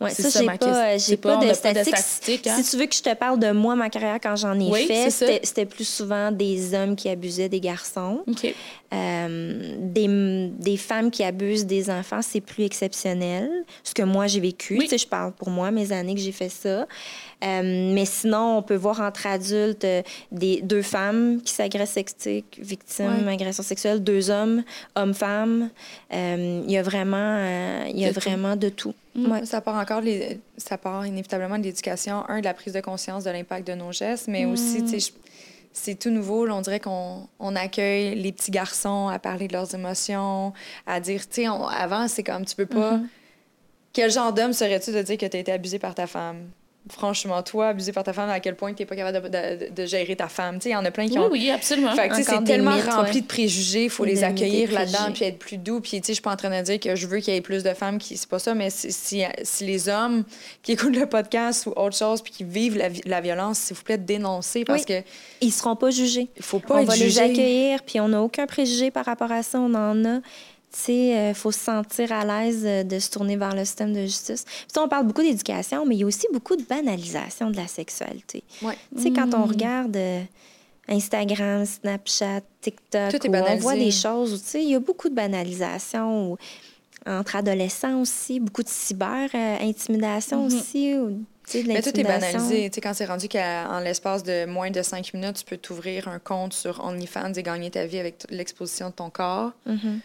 Oui, 0.00 0.10
ça, 0.10 0.40
j'ai 0.40 0.46
pas, 0.46 0.98
j'ai 0.98 1.16
pas, 1.16 1.36
de 1.36 1.54
statistiques. 1.54 2.46
Hein? 2.46 2.56
Si 2.60 2.70
tu 2.70 2.76
veux 2.76 2.86
que 2.86 2.94
je 2.94 3.02
te 3.02 3.14
parle 3.14 3.38
de 3.38 3.52
moi, 3.52 3.76
ma 3.76 3.88
carrière, 3.88 4.18
quand 4.20 4.34
j'en 4.34 4.58
ai 4.58 4.86
fait, 4.86 5.10
c'était 5.10 5.66
plus 5.66 5.86
souvent 5.86 6.32
des 6.32 6.74
hommes 6.74 6.96
qui 6.96 7.08
abusaient 7.08 7.48
des 7.48 7.60
garçons. 7.60 8.24
Euh, 8.92 9.76
des, 9.78 10.50
des, 10.58 10.76
femmes 10.76 11.10
qui 11.10 11.24
abusent 11.24 11.64
des 11.64 11.88
enfants, 11.88 12.20
c'est 12.20 12.42
plus 12.42 12.64
exceptionnel. 12.64 13.48
Ce 13.84 13.94
que 13.94 14.02
moi, 14.02 14.26
j'ai 14.26 14.40
vécu. 14.40 14.78
Tu 14.78 14.86
sais, 14.86 14.98
je 14.98 15.06
parle 15.06 15.32
pour 15.32 15.48
moi, 15.48 15.70
mes 15.70 15.92
années 15.92 16.14
que 16.14 16.20
j'ai 16.20 16.32
fait 16.32 16.50
ça. 16.50 16.86
Euh, 17.42 17.94
mais 17.94 18.04
sinon, 18.04 18.58
on 18.58 18.62
peut 18.62 18.76
voir 18.76 19.00
entre 19.00 19.26
adultes 19.26 19.84
euh, 19.84 20.02
des, 20.30 20.60
deux 20.60 20.82
femmes 20.82 21.40
qui 21.42 21.54
s'agressent 21.54 21.92
sexuellement, 21.92 22.42
victimes 22.58 23.24
d'agression 23.24 23.62
sexuelle, 23.62 24.02
deux 24.02 24.30
hommes, 24.30 24.62
hommes-femmes. 24.94 25.70
Il 26.10 26.70
y 26.70 26.76
a 26.76 26.82
vraiment, 26.82 27.86
il 27.88 27.98
y 27.98 28.04
a 28.04 28.12
vraiment 28.12 28.56
de 28.56 28.68
tout. 28.68 28.94
Mm. 29.14 29.44
Ça 29.44 29.60
part 29.60 29.76
encore, 29.76 30.02
les, 30.02 30.38
ça 30.58 30.76
part 30.76 31.06
inévitablement 31.06 31.58
de 31.58 31.64
l'éducation, 31.64 32.24
un, 32.28 32.40
de 32.40 32.44
la 32.44 32.54
prise 32.54 32.74
de 32.74 32.80
conscience 32.80 33.24
de 33.24 33.30
l'impact 33.30 33.66
de 33.66 33.74
nos 33.74 33.92
gestes, 33.92 34.28
mais 34.28 34.44
aussi, 34.44 34.84
tu 34.84 35.00
sais, 35.00 35.12
c'est 35.72 35.98
tout 35.98 36.10
nouveau. 36.10 36.48
on 36.48 36.60
dirait 36.60 36.80
qu'on 36.80 37.28
on 37.38 37.56
accueille 37.56 38.14
les 38.14 38.32
petits 38.32 38.50
garçons 38.50 39.08
à 39.08 39.18
parler 39.18 39.48
de 39.48 39.52
leurs 39.52 39.74
émotions, 39.74 40.52
à 40.86 41.00
dire, 41.00 41.28
tu 41.28 41.42
sais, 41.42 41.46
avant, 41.46 42.08
c'est 42.08 42.22
comme, 42.22 42.44
tu 42.44 42.56
peux 42.56 42.66
pas... 42.66 42.96
Mm-hmm. 42.96 43.06
Quel 43.92 44.10
genre 44.10 44.32
d'homme 44.32 44.54
serais-tu 44.54 44.90
de 44.90 45.02
dire 45.02 45.18
que 45.18 45.26
tu 45.26 45.36
as 45.36 45.40
été 45.40 45.52
abusé 45.52 45.78
par 45.78 45.94
ta 45.94 46.06
femme? 46.06 46.48
Franchement, 46.90 47.42
toi, 47.42 47.68
abusé 47.68 47.92
par 47.92 48.02
ta 48.02 48.12
femme, 48.12 48.28
à 48.30 48.40
quel 48.40 48.56
point 48.56 48.72
tu 48.74 48.82
n'es 48.82 48.86
pas 48.86 48.96
capable 48.96 49.30
de, 49.30 49.86
gérer 49.86 50.16
ta 50.16 50.28
femme. 50.28 50.58
Il 50.64 50.70
y 50.70 50.76
en 50.76 50.84
a 50.84 50.90
plein 50.90 51.08
qui 51.08 51.18
ont. 51.18 51.30
Oui, 51.30 51.50
absolument. 51.50 51.92
c'est 51.94 52.44
tellement 52.44 52.76
rempli 52.76 53.22
de 53.22 53.26
préjugés, 53.26 53.84
il 53.84 53.90
faut 53.90 54.04
les 54.04 54.24
accueillir 54.24 54.72
là-dedans, 54.72 55.12
puis 55.12 55.24
être 55.24 55.38
plus 55.38 55.58
doux. 55.58 55.80
Puis, 55.80 56.00
je 56.06 56.12
suis 56.12 56.22
pas 56.22 56.32
en 56.32 56.36
train 56.36 56.50
de 56.50 56.64
dire 56.64 56.80
que 56.80 56.96
je 56.96 57.06
veux 57.06 57.18
qu'il 57.18 57.34
y 57.34 57.36
ait 57.36 57.40
plus 57.40 57.62
de 57.62 57.74
femmes 57.74 57.98
qui. 57.98 58.16
C'est 58.16 58.28
pas 58.28 58.38
ça, 58.38 58.54
mais 58.54 58.70
si, 58.70 58.92
si, 58.92 59.64
les 59.64 59.88
hommes 59.88 60.24
qui 60.62 60.72
écoutent 60.72 60.96
le 60.96 61.06
podcast 61.06 61.66
ou 61.66 61.70
autre 61.76 61.96
chose, 61.96 62.22
puis 62.22 62.32
qui 62.32 62.44
vivent 62.44 62.78
la, 63.06 63.20
violence, 63.20 63.58
s'il 63.58 63.76
vous 63.76 63.82
plaît, 63.82 63.98
dénoncer 63.98 64.64
parce 64.64 64.84
que. 64.84 65.02
Ils 65.40 65.52
seront 65.52 65.76
pas 65.76 65.90
jugés. 65.90 66.28
Il 66.36 66.42
faut 66.42 66.58
pas 66.58 66.76
On 66.76 66.84
va 66.84 66.96
les 66.96 67.18
accueillir, 67.18 67.82
puis 67.82 68.00
on 68.00 68.08
n'a 68.08 68.22
aucun 68.22 68.46
préjugé 68.46 68.90
par 68.90 69.04
rapport 69.04 69.30
à 69.30 69.42
ça. 69.42 69.60
On 69.60 69.74
en 69.74 70.04
a 70.04 70.20
il 70.88 71.12
euh, 71.12 71.34
faut 71.34 71.52
se 71.52 71.60
sentir 71.60 72.12
à 72.12 72.24
l'aise 72.24 72.62
euh, 72.64 72.82
de 72.82 72.98
se 72.98 73.10
tourner 73.10 73.36
vers 73.36 73.54
le 73.54 73.64
système 73.64 73.92
de 73.92 74.02
justice. 74.02 74.44
Puis, 74.44 74.80
on 74.82 74.88
parle 74.88 75.06
beaucoup 75.06 75.22
d'éducation, 75.22 75.86
mais 75.86 75.96
il 75.96 76.00
y 76.00 76.04
a 76.04 76.06
aussi 76.06 76.26
beaucoup 76.32 76.56
de 76.56 76.62
banalisation 76.62 77.50
de 77.50 77.56
la 77.56 77.66
sexualité. 77.66 78.42
Ouais. 78.62 78.76
Tu 78.96 79.02
sais, 79.02 79.10
quand 79.10 79.34
on 79.34 79.46
mm. 79.46 79.50
regarde 79.50 79.96
euh, 79.96 80.22
Instagram, 80.88 81.64
Snapchat, 81.64 82.40
TikTok, 82.60 83.14
on 83.28 83.56
voit 83.56 83.74
des 83.74 83.90
choses 83.90 84.32
où, 84.34 84.38
tu 84.38 84.44
sais, 84.44 84.62
il 84.62 84.70
y 84.70 84.74
a 84.74 84.80
beaucoup 84.80 85.08
de 85.08 85.14
banalisation 85.14 86.36
entre 87.04 87.34
adolescents 87.34 88.00
aussi, 88.00 88.38
beaucoup 88.38 88.62
de 88.62 88.68
cyber-intimidation 88.68 90.46
mm-hmm. 90.46 90.54
aussi. 90.54 91.64
mais 91.66 91.82
tout 91.82 91.98
est 91.98 92.04
banalisé. 92.04 92.70
Tu 92.70 92.76
sais, 92.76 92.80
quand 92.80 92.94
c'est 92.94 93.06
rendu 93.06 93.28
qu'en 93.28 93.80
l'espace 93.80 94.22
de 94.22 94.46
moins 94.46 94.70
de 94.70 94.82
cinq 94.82 95.12
minutes, 95.12 95.38
tu 95.38 95.44
peux 95.44 95.56
t'ouvrir 95.56 96.06
un 96.06 96.20
compte 96.20 96.52
sur 96.52 96.84
OnlyFans 96.84 97.32
et 97.34 97.42
gagner 97.42 97.72
ta 97.72 97.86
vie 97.86 97.98
avec 97.98 98.24
l'exposition 98.30 98.90
de 98.90 98.94
ton 98.94 99.10
corps. 99.10 99.50
Mm-hmm 99.68 99.98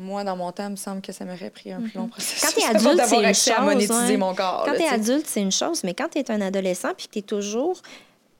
moi, 0.00 0.24
dans 0.24 0.36
mon 0.36 0.50
temps, 0.52 0.66
il 0.66 0.70
me 0.70 0.76
semble 0.76 1.00
que 1.00 1.12
ça 1.12 1.24
m'aurait 1.24 1.50
pris 1.50 1.72
un 1.72 1.80
plus 1.80 1.94
long 1.94 2.04
mhm. 2.04 2.10
processus. 2.10 2.40
Quand 2.40 2.52
tu 2.52 2.60
es 2.60 2.66
adulte, 2.76 3.02
c'est 3.06 3.16
une 3.16 3.34
chose. 3.34 3.54
À 3.56 3.62
monétiser 3.62 4.16
mon 4.16 4.34
corps, 4.34 4.64
quand 4.66 4.74
tu 4.74 4.82
es 4.82 4.88
adulte, 4.88 5.26
c'est 5.26 5.40
une 5.40 5.52
chose, 5.52 5.84
mais 5.84 5.94
quand 5.94 6.08
tu 6.08 6.18
es 6.18 6.30
un 6.30 6.40
adolescent 6.40 6.90
puis 6.96 7.06
que 7.06 7.12
tu 7.12 7.18
es 7.20 7.22
toujours 7.22 7.80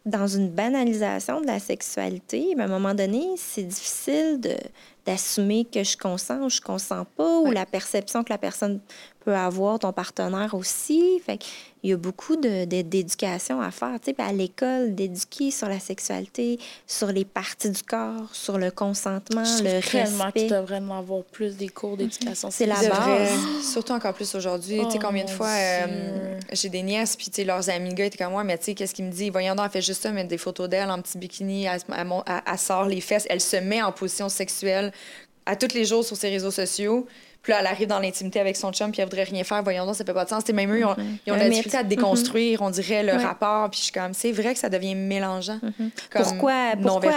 dans 0.07 0.27
une 0.27 0.49
banalisation 0.49 1.41
de 1.41 1.47
la 1.47 1.59
sexualité, 1.59 2.55
à 2.59 2.63
un 2.63 2.69
moment 2.69 2.95
donné, 2.95 3.27
c'est 3.37 3.63
difficile 3.63 4.41
d'assumer 5.05 5.67
que 5.67 5.85
je 5.85 5.97
consens 5.97 6.41
ou 6.43 6.49
je 6.49 6.61
consens 6.61 7.05
pas, 7.17 7.39
ou 7.41 7.51
la 7.51 7.67
perception 7.67 8.25
que 8.25 8.33
la 8.33 8.39
personne 8.39 8.81
peut 9.25 9.35
avoir, 9.35 9.79
ton 9.79 9.93
partenaire 9.93 10.55
aussi. 10.55 11.21
Fait 11.25 11.39
il 11.83 11.91
y 11.91 11.93
a 11.95 11.97
beaucoup 11.97 12.37
d'éducation 12.37 13.63
à 13.63 13.71
faire, 13.71 13.99
tu 14.05 14.11
sais, 14.11 14.23
à 14.23 14.33
l'école, 14.33 14.95
d'éduquer 14.95 15.51
sur 15.51 15.67
la 15.67 15.81
sexualité, 15.81 16.59
sur 16.87 17.07
les 17.07 17.25
parties 17.25 17.71
du 17.71 17.83
corps, 17.83 18.29
sur 18.35 18.59
le 18.59 18.71
consentement, 18.71 19.43
le 19.43 19.81
respect. 19.81 20.41
qu'il 20.41 20.51
devrait 20.51 20.61
vraiment 20.63 20.99
avoir 20.99 21.25
plus 21.25 21.57
des 21.57 21.69
cours 21.69 21.97
d'éducation. 21.97 22.51
C'est 22.51 22.67
la 22.67 22.75
base. 22.75 23.31
Surtout 23.63 23.95
encore 23.95 24.13
plus 24.13 24.35
aujourd'hui. 24.35 24.81
tu 24.85 24.91
sais, 24.91 24.99
oh 25.01 25.03
combien 25.07 25.25
de 25.25 25.31
fois 25.31 25.49
euh, 25.49 26.39
j'ai 26.53 26.69
des 26.69 26.83
nièces, 26.83 27.17
puis 27.17 27.27
tu 27.27 27.37
sais, 27.37 27.45
leurs 27.45 27.71
amis 27.71 27.95
gars 27.95 28.05
étaient 28.05 28.19
comme 28.19 28.33
moi, 28.33 28.45
mais 28.45 28.59
tu 28.59 28.65
sais, 28.65 28.75
qu'est-ce 28.75 28.95
qu'ils 28.95 29.07
me 29.07 29.13
disent? 29.13 29.31
Voyons 29.31 29.55
donc, 29.55 29.65
elle 29.65 29.73
fait 29.73 29.83
juste 29.83 30.03
ça, 30.03 30.11
mettre 30.11 30.29
des 30.29 30.39
photos 30.39 30.69
d'elle 30.69 30.91
en 30.91 31.01
petit 31.01 31.17
bikini, 31.17 31.65
elle, 31.65 31.81
elle 31.89 32.59
sort 32.59 32.85
les 32.85 33.01
fesses, 33.01 33.27
elle 33.31 33.41
se 33.41 33.57
met 33.57 33.81
en 33.81 33.93
position 33.93 34.29
sexuelle 34.29 34.93
à 35.47 35.57
tous 35.57 35.75
les 35.75 35.85
jours 35.85 36.05
sur 36.05 36.17
ses 36.17 36.29
réseaux 36.29 36.51
sociaux. 36.51 37.07
Puis 37.43 37.53
là, 37.53 37.61
elle 37.61 37.67
arrive 37.67 37.89
dans 37.89 37.99
l'intimité 37.99 38.39
avec 38.39 38.57
son 38.57 38.73
chum, 38.73 38.93
puis 38.93 39.01
elle 39.01 39.09
voudrait 39.09 39.25
rien 39.25 39.45
faire. 39.45 39.63
Voyons 39.63 39.87
donc, 39.87 39.97
ça 39.97 40.05
fait 40.05 40.13
pas 40.13 40.25
de 40.25 40.29
sens. 40.29 40.47
même 40.49 40.73
eux, 40.73 40.81
ils 40.81 40.85
ont, 40.85 40.93
mm-hmm. 40.93 41.19
ils 41.27 41.33
ont 41.33 41.37
la 41.37 41.49
difficulté 41.49 41.79
à 41.79 41.83
déconstruire, 41.83 42.61
on 42.63 42.71
dirait, 42.71 43.03
le 43.03 43.13
rapport. 43.13 43.71
Puis 43.71 43.79
je 43.79 43.85
suis 43.85 43.93
comme, 43.93 44.13
c'est 44.13 44.33
vrai 44.33 44.53
que 44.53 44.59
ça 44.59 44.69
devient 44.69 44.95
mélangeant. 44.95 45.59
Mm-hmm. 45.63 45.91
pourquoi 46.13 46.53
pourquoi 46.83 47.13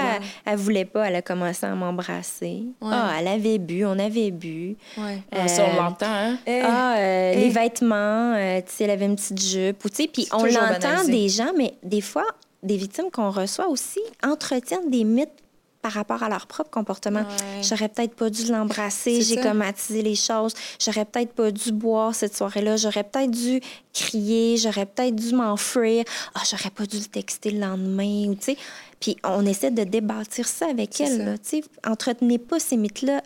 elle, 0.45 0.57
voulait 0.57 0.85
pas? 0.85 1.07
Elle 1.07 1.15
a 1.15 1.21
commencé 1.21 1.65
à 1.65 1.75
m'embrasser? 1.75 2.63
Ah, 2.81 3.15
elle 3.19 3.27
avait 3.27 3.57
bu, 3.57 3.85
on 3.85 3.99
avait 3.99 4.31
bu. 4.31 4.75
Ouais. 4.97 5.19
Ah, 5.31 5.47
ça, 5.47 5.65
on 5.71 5.81
l'entend, 5.81 6.05
hein? 6.07 6.37
Eh. 6.45 6.61
Ah, 6.63 6.95
euh, 6.97 7.33
les 7.33 7.47
eh. 7.47 7.49
vêtements, 7.49 8.33
euh, 8.35 8.61
tu 8.61 8.71
sais, 8.73 8.83
elle 8.85 8.91
avait 8.91 9.05
une 9.05 9.15
petite 9.15 9.41
jupe. 9.41 9.77
Puis 10.13 10.27
on 10.31 10.45
l'entend 10.45 11.03
des 11.05 11.29
gens, 11.29 11.51
mais 11.57 11.73
des 11.83 12.01
fois, 12.01 12.25
des 12.61 12.77
victimes 12.77 13.11
qu'on 13.11 13.29
reçoit 13.29 13.67
aussi 13.67 13.99
entretiennent 14.23 14.89
des 14.89 15.03
mythes 15.03 15.42
par 15.83 15.91
rapport 15.91 16.23
à 16.23 16.29
leur 16.29 16.47
propre 16.47 16.71
comportement. 16.71 17.19
Ouais. 17.19 17.61
J'aurais 17.61 17.89
peut-être 17.89 18.15
pas 18.15 18.29
dû 18.29 18.45
l'embrasser, 18.45 19.21
j'ai 19.21 19.35
comme 19.35 19.61
attisé 19.61 20.01
les 20.01 20.15
choses. 20.15 20.53
J'aurais 20.79 21.03
peut-être 21.03 21.33
pas 21.33 21.51
dû 21.51 21.73
boire 21.73 22.15
cette 22.15 22.35
soirée-là. 22.35 22.77
J'aurais 22.77 23.03
peut-être 23.03 23.29
dû 23.29 23.59
crier, 23.93 24.55
j'aurais 24.55 24.85
peut-être 24.85 25.15
dû 25.15 25.35
m'enfuir. 25.35 26.05
Ah, 26.33 26.41
j'aurais 26.49 26.69
pas 26.69 26.85
dû 26.85 26.97
le 26.97 27.05
texter 27.05 27.51
le 27.51 27.59
lendemain, 27.59 28.29
ou 28.29 28.35
tu 28.35 28.53
sais. 28.53 28.57
Puis 29.01 29.17
on 29.25 29.45
essaie 29.45 29.71
de 29.71 29.83
débâtir 29.83 30.47
ça 30.47 30.67
avec 30.69 31.01
elle, 31.01 31.37
tu 31.43 31.49
sais. 31.49 31.63
Entretenez 31.85 32.37
pas 32.37 32.59
ces 32.59 32.77
mythes-là 32.77 33.21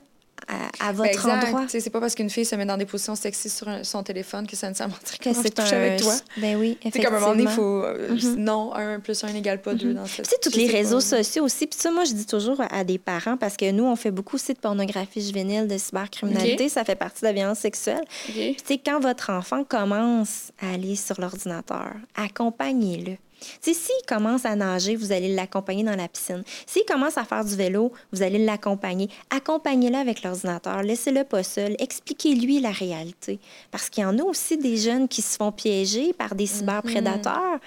à, 0.47 0.89
à 0.89 0.91
votre 0.93 1.25
Ben, 1.27 1.37
endroit. 1.45 1.65
C'est 1.67 1.89
pas 1.89 1.99
parce 1.99 2.15
qu'une 2.15 2.29
fille 2.29 2.45
se 2.45 2.55
met 2.55 2.65
dans 2.65 2.77
des 2.77 2.85
positions 2.85 3.15
sexy 3.15 3.49
sur 3.49 3.67
un- 3.67 3.83
son 3.83 4.01
téléphone 4.03 4.47
que 4.47 4.55
ça 4.55 4.69
ne 4.69 4.75
s'en 4.75 4.87
montrer 4.87 5.17
Que 5.17 5.23
comment 5.25 5.35
je 5.35 5.41
c'est 5.43 5.55
couche 5.59 5.73
un... 5.73 5.77
avec 5.77 5.99
toi. 6.01 6.13
Ben 6.37 6.55
oui, 6.57 6.77
C'est 6.83 7.01
comme 7.03 7.15
un 7.15 7.19
moment 7.19 7.31
donné, 7.31 7.43
il 7.43 7.45
effectivement. 7.45 7.81
faut. 7.81 7.83
euh, 7.85 8.35
Non, 8.37 8.73
un 8.73 8.99
plus 8.99 9.23
un 9.23 9.33
égale 9.35 9.61
pas 9.61 9.73
deux 9.73 9.93
dans 9.93 10.05
cette. 10.05 10.25
Tu 10.25 10.31
sais, 10.31 10.37
tous 10.41 10.55
les 10.57 10.67
réseaux 10.67 10.97
pas. 10.97 11.01
sociaux 11.23 11.43
aussi. 11.43 11.67
Puis 11.67 11.79
ça, 11.79 11.91
moi, 11.91 12.05
je 12.05 12.13
dis 12.13 12.25
toujours 12.25 12.61
à 12.71 12.83
des 12.83 12.97
parents, 12.97 13.37
parce 13.37 13.57
que 13.57 13.69
nous, 13.71 13.83
on 13.85 13.95
fait 13.95 14.11
beaucoup 14.11 14.35
aussi 14.37 14.53
de 14.53 14.59
pornographie 14.59 15.21
juvénile, 15.21 15.67
de 15.67 15.77
cybercriminalité. 15.77 16.69
Ça 16.69 16.83
fait 16.85 16.95
partie 16.95 17.21
de 17.21 17.27
la 17.27 17.33
violence 17.33 17.59
sexuelle. 17.59 18.01
OK. 18.29 18.33
Puis, 18.33 18.55
tu 18.55 18.63
sais, 18.65 18.77
quand 18.83 18.99
votre 18.99 19.29
enfant 19.31 19.63
commence 19.63 20.51
à 20.61 20.73
aller 20.73 20.95
sur 20.95 21.19
l'ordinateur, 21.19 21.93
accompagnez-le. 22.15 23.17
S'il 23.61 23.75
commence 24.07 24.45
à 24.45 24.55
nager, 24.55 24.95
vous 24.95 25.11
allez 25.11 25.33
l'accompagner 25.33 25.83
dans 25.83 25.95
la 25.95 26.07
piscine. 26.07 26.43
S'il 26.65 26.85
commence 26.85 27.17
à 27.17 27.23
faire 27.23 27.43
du 27.43 27.55
vélo, 27.55 27.91
vous 28.11 28.23
allez 28.23 28.43
l'accompagner. 28.43 29.09
Accompagnez-le 29.29 29.95
avec 29.95 30.23
l'ordinateur. 30.23 30.81
Laissez-le 30.81 31.23
pas 31.23 31.43
seul. 31.43 31.75
Expliquez-lui 31.79 32.59
la 32.59 32.71
réalité. 32.71 33.39
Parce 33.71 33.89
qu'il 33.89 34.03
y 34.03 34.05
en 34.05 34.17
a 34.19 34.23
aussi 34.23 34.57
des 34.57 34.77
jeunes 34.77 35.07
qui 35.07 35.21
se 35.21 35.37
font 35.37 35.51
piéger 35.51 36.13
par 36.13 36.35
des 36.35 36.47
cyberprédateurs. 36.47 37.59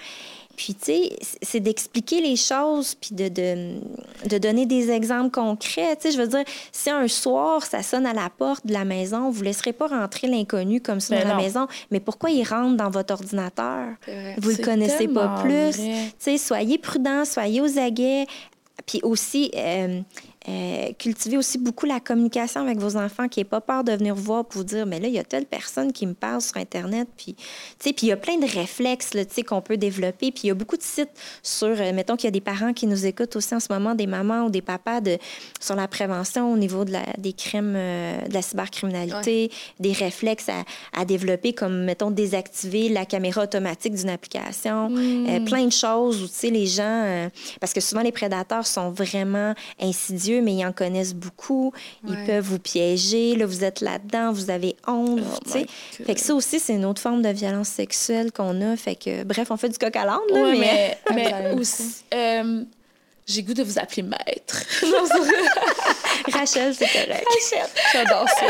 Puis, 0.63 0.75
tu 0.75 0.93
sais, 0.93 1.17
c'est 1.41 1.59
d'expliquer 1.59 2.21
les 2.21 2.35
choses, 2.35 2.93
puis 2.93 3.15
de, 3.15 3.29
de, 3.29 3.79
de 4.29 4.37
donner 4.37 4.67
des 4.67 4.91
exemples 4.91 5.31
concrets. 5.31 5.95
Tu 5.95 6.03
sais, 6.03 6.11
je 6.11 6.21
veux 6.21 6.27
dire, 6.27 6.43
si 6.71 6.91
un 6.91 7.07
soir, 7.07 7.65
ça 7.65 7.81
sonne 7.81 8.05
à 8.05 8.13
la 8.13 8.29
porte 8.29 8.67
de 8.67 8.71
la 8.71 8.85
maison, 8.85 9.31
vous 9.31 9.39
ne 9.39 9.45
laisserez 9.45 9.73
pas 9.73 9.87
rentrer 9.87 10.27
l'inconnu 10.27 10.79
comme 10.79 10.99
ça 10.99 11.15
Ben 11.15 11.23
dans 11.23 11.35
la 11.35 11.41
maison. 11.41 11.67
Mais 11.89 11.99
pourquoi 11.99 12.29
il 12.29 12.43
rentre 12.43 12.77
dans 12.77 12.91
votre 12.91 13.11
ordinateur? 13.11 13.87
Vrai. 14.05 14.35
Vous 14.37 14.49
le 14.49 14.55
C'est 14.57 14.61
connaissez 14.61 15.07
pas 15.07 15.41
plus. 15.41 15.77
Tu 15.77 16.11
sais, 16.19 16.37
soyez 16.37 16.77
prudents, 16.77 17.25
soyez 17.25 17.59
aux 17.59 17.79
aguets. 17.79 18.27
Puis 18.85 18.99
aussi, 19.01 19.49
euh, 19.55 20.01
euh, 20.49 20.91
cultivez 20.97 21.37
aussi 21.37 21.59
beaucoup 21.59 21.85
la 21.85 21.99
communication 21.99 22.61
avec 22.61 22.79
vos 22.79 22.97
enfants, 22.97 23.27
qui 23.27 23.39
n'aient 23.39 23.45
pas 23.45 23.61
peur 23.61 23.83
de 23.83 23.91
venir 23.91 24.15
voir 24.15 24.43
pour 24.45 24.61
vous 24.61 24.63
dire, 24.63 24.87
mais 24.87 24.99
là, 24.99 25.07
il 25.07 25.13
y 25.13 25.19
a 25.19 25.23
telle 25.23 25.45
personne 25.45 25.93
qui 25.93 26.07
me 26.07 26.13
parle 26.13 26.41
sur 26.41 26.57
Internet. 26.57 27.07
Puis, 27.15 27.35
tu 27.35 27.43
sais, 27.79 27.93
puis 27.93 28.07
il 28.07 28.09
y 28.09 28.11
a 28.11 28.17
plein 28.17 28.37
de 28.37 28.47
réflexes, 28.47 29.13
là, 29.13 29.23
qu'on 29.47 29.61
peut 29.61 29.77
développer. 29.77 30.31
Puis 30.31 30.41
il 30.45 30.47
y 30.47 30.51
a 30.51 30.55
beaucoup 30.55 30.77
de 30.77 30.83
sites 30.83 31.11
sur, 31.43 31.67
euh, 31.67 31.93
mettons 31.93 32.15
qu'il 32.15 32.25
y 32.25 32.27
a 32.27 32.31
des 32.31 32.41
parents 32.41 32.73
qui 32.73 32.87
nous 32.87 33.05
écoutent 33.05 33.35
aussi 33.35 33.53
en 33.53 33.59
ce 33.59 33.71
moment, 33.71 33.93
des 33.93 34.07
mamans 34.07 34.45
ou 34.45 34.49
des 34.49 34.61
papas, 34.61 35.01
de, 35.01 35.17
sur 35.59 35.75
la 35.75 35.87
prévention 35.87 36.51
au 36.51 36.57
niveau 36.57 36.85
de 36.85 36.91
la, 36.93 37.03
des 37.17 37.33
crimes, 37.33 37.75
euh, 37.75 38.21
de 38.27 38.33
la 38.33 38.41
cybercriminalité, 38.41 39.51
des 39.79 39.93
réflexes 39.93 40.49
à, 40.49 40.63
à 40.99 41.05
développer, 41.05 41.53
comme, 41.53 41.83
mettons, 41.83 42.09
désactiver 42.09 42.89
la 42.89 43.05
caméra 43.05 43.43
automatique 43.43 43.93
d'une 43.93 44.09
application, 44.09 44.89
euh, 44.95 45.39
plein 45.45 45.65
de 45.65 45.71
choses 45.71 46.23
où, 46.23 46.27
tu 46.27 46.33
sais, 46.33 46.49
les 46.49 46.65
gens, 46.65 47.29
parce 47.59 47.73
que 47.73 47.81
souvent 47.81 48.01
les 48.01 48.11
prédateurs 48.11 48.65
sont 48.65 48.91
vraiment 48.91 49.53
insidieux, 49.79 50.30
mais 50.39 50.53
ils 50.53 50.65
en 50.65 50.71
connaissent 50.71 51.13
beaucoup, 51.15 51.73
ils 52.07 52.11
Ouais. 52.13 52.25
peuvent 52.25 52.45
vous 52.45 52.59
piéger, 52.59 53.35
là, 53.35 53.45
vous 53.45 53.63
êtes 53.65 53.81
là-dedans, 53.81 54.31
vous 54.31 54.49
avez 54.49 54.75
honte, 54.87 55.19
Oh. 55.53 55.57
Fait 56.05 56.13
que 56.15 56.21
ça 56.21 56.33
aussi, 56.35 56.59
c'est 56.59 56.73
une 56.73 56.85
autre 56.85 57.01
forme 57.01 57.21
de 57.21 57.29
violence 57.29 57.67
sexuelle 57.69 58.31
qu'on 58.31 58.61
a, 58.61 58.77
fait 58.77 58.95
que, 58.95 59.23
bref, 59.23 59.49
on 59.51 59.57
fait 59.57 59.69
du 59.69 59.77
coq 59.77 59.95
à 59.95 60.05
l'âne, 60.05 60.19
Ouais, 60.31 60.57
mais... 60.57 60.97
mais, 61.13 61.51
aussi, 61.59 62.03
euh, 62.13 62.63
j'ai 63.27 63.43
goût 63.43 63.53
de 63.53 63.63
vous 63.63 63.79
appeler 63.79 64.03
maître. 64.03 64.63
Rachel, 66.33 66.73
c'est 66.75 66.87
correct. 66.87 67.25
J'adore 67.93 68.27
ça. 68.29 68.45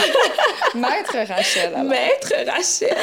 Maître 0.78 1.18
Rachel. 1.28 1.74
alors. 1.76 1.84
Maître 1.90 2.34
Rachel. 2.48 2.96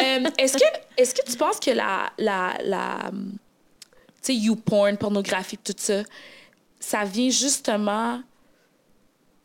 Euh, 0.00 0.30
est-ce 0.38 0.54
que, 0.56 0.64
est-ce 0.96 1.14
que 1.14 1.28
tu 1.30 1.36
penses 1.36 1.58
que 1.60 1.70
la, 1.70 2.10
la, 2.18 2.54
la 2.64 2.98
tu 3.12 3.18
sais, 4.22 4.34
YouPorn, 4.34 4.96
pornographie, 4.98 5.58
tout 5.58 5.74
ça, 5.76 6.02
ça 6.80 7.04
vient 7.04 7.30
justement, 7.30 8.18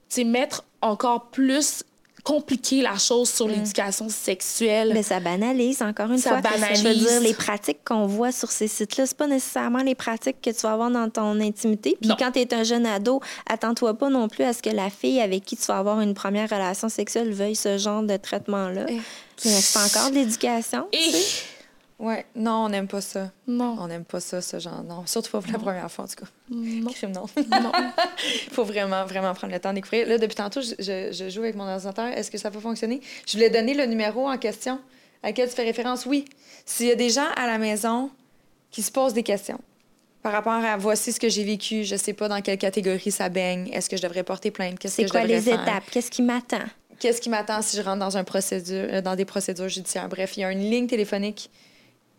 tu 0.10 0.16
sais, 0.16 0.24
mettre 0.24 0.64
encore 0.82 1.30
plus 1.30 1.84
compliquer 2.24 2.82
la 2.82 2.98
chose 2.98 3.30
sur 3.30 3.48
l'éducation 3.48 4.10
sexuelle. 4.10 4.90
Mais 4.96 5.04
ça 5.04 5.20
banalise, 5.20 5.84
encore 5.84 6.10
une 6.12 6.18
Ça 6.18 6.32
fois. 6.32 6.42
banalise. 6.42 6.82
Je 6.82 6.88
veux 6.88 6.96
dire, 6.96 7.22
les 7.22 7.36
pratiques 7.36 7.84
qu'on 7.86 8.08
voit 8.08 8.32
sur 8.32 8.50
ces 8.50 8.68
sites-là, 8.68 9.06
c'est 9.06 9.16
pas 9.16 9.28
nécessairement 9.28 9.84
les 9.84 9.94
pratiques 9.94 10.42
que 10.42 10.50
tu 10.50 10.62
vas 10.62 10.72
avoir 10.74 10.90
dans 10.90 11.08
ton 11.08 11.40
intimité. 11.40 11.96
Puis 12.02 12.10
Non. 12.10 12.16
quand 12.18 12.32
tu 12.32 12.40
es 12.40 12.52
un 12.52 12.64
jeune 12.64 12.88
ado, 12.88 13.22
attends-toi 13.48 13.94
pas 13.94 14.10
non 14.10 14.28
plus 14.28 14.44
à 14.44 14.54
ce 14.54 14.64
que 14.64 14.72
la 14.72 14.90
fille 14.90 15.22
avec 15.22 15.46
qui 15.46 15.56
tu 15.56 15.66
vas 15.68 15.78
avoir 15.78 16.02
une 16.02 16.16
première 16.16 16.50
relation 16.50 16.90
sexuelle 16.90 17.32
veuille 17.32 17.56
ce 17.56 17.78
genre 17.78 18.02
de 18.02 18.18
traitement-là. 18.18 18.86
Eh. 18.90 18.94
Mais 18.96 19.02
C'est 19.62 19.78
encore 19.78 20.10
de 20.10 20.16
l'éducation. 20.16 20.88
Et... 20.94 21.12
Ouais, 21.98 22.26
non, 22.36 22.66
on 22.66 22.70
n'aime 22.70 22.88
pas 22.90 23.00
ça. 23.00 23.32
Non. 23.48 23.78
On 23.80 23.88
n'aime 23.88 24.04
pas 24.04 24.20
ça, 24.20 24.42
ce 24.42 24.60
genre. 24.60 24.84
Non, 24.84 25.06
surtout 25.06 25.32
pas 25.32 25.40
pour 25.42 25.52
la 25.54 25.60
première 25.60 25.90
fois, 25.90 26.04
en 26.06 26.08
tout 26.10 26.16
cas. 26.16 26.26
Non. 26.50 26.92
Crime, 26.92 27.12
non. 27.12 27.26
Non. 27.38 27.72
Il 28.48 28.50
faut 28.52 28.66
vraiment, 28.66 29.06
vraiment 29.06 29.34
prendre 29.34 29.54
le 29.54 29.60
temps 29.60 29.72
découvrir. 29.72 30.06
Là, 30.08 30.18
depuis 30.18 30.36
tantôt, 30.36 30.62
je, 30.62 30.74
je- 30.78 31.14
je 31.14 31.30
joue 31.30 31.42
avec 31.44 31.56
mon 31.56 31.64
ordinateur. 31.68 32.08
Est-ce 32.08 32.30
que 32.30 32.38
ça 32.38 32.52
peut 32.52 32.60
fonctionner? 32.60 33.00
Je 33.26 33.34
voulais 33.34 33.50
donner 33.50 33.74
le 33.74 33.86
numéro 33.86 34.28
en 34.30 34.38
question 34.38 34.80
à 35.24 35.30
lequel 35.30 35.48
tu 35.50 35.56
fais 35.56 35.64
référence. 35.64 36.06
Oui. 36.06 36.26
S'il 36.66 36.88
y 36.88 36.92
a 36.92 36.96
des 36.96 37.10
gens 37.10 37.28
à 37.38 37.48
la 37.48 37.58
maison 37.58 38.12
qui 38.72 38.82
se 38.82 38.92
posent 38.92 39.14
des 39.14 39.24
questions 39.24 39.60
par 40.22 40.34
rapport 40.34 40.54
à 40.54 40.76
voici 40.76 41.14
ce 41.14 41.20
que 41.20 41.30
j'ai 41.30 41.44
vécu, 41.46 41.84
je 41.86 41.96
sais 41.96 42.14
pas 42.14 42.28
dans 42.28 42.42
quelle 42.42 42.58
catégorie 42.58 43.12
ça 43.12 43.30
baigne, 43.30 43.70
est-ce 43.72 43.90
que 43.90 43.96
je 43.96 44.02
devrais 44.02 44.24
porter 44.24 44.52
plainte, 44.52 44.80
qu'est-ce 44.80 44.98
que 44.98 45.04
C'est 45.04 45.08
je 45.08 45.12
quoi 45.12 45.22
devrais 45.22 45.36
les 45.36 45.42
faire? 45.42 45.62
étapes? 45.62 45.84
Qu'est-ce 45.92 46.10
qui 46.12 46.24
m'attend? 46.24 46.58
Qu'est-ce 47.00 47.22
qui 47.22 47.30
m'attend 47.30 47.62
si 47.62 47.78
je 47.78 47.82
rentre 47.84 48.00
dans, 48.00 48.18
un 48.18 48.24
procédure, 48.24 49.02
dans 49.04 49.16
des 49.16 49.24
procédures 49.26 49.70
judiciaires? 49.70 50.10
Bref, 50.10 50.36
il 50.36 50.40
y 50.42 50.44
a 50.44 50.52
une 50.52 50.60
ligne 50.70 50.88
téléphonique 50.88 51.52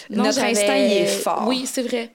Non, 0.09 0.23
notre 0.23 0.39
instinct, 0.43 0.75
il 0.75 0.91
est 0.93 1.05
fort. 1.07 1.45
Oui, 1.47 1.65
c'est 1.65 1.81
vrai. 1.83 2.11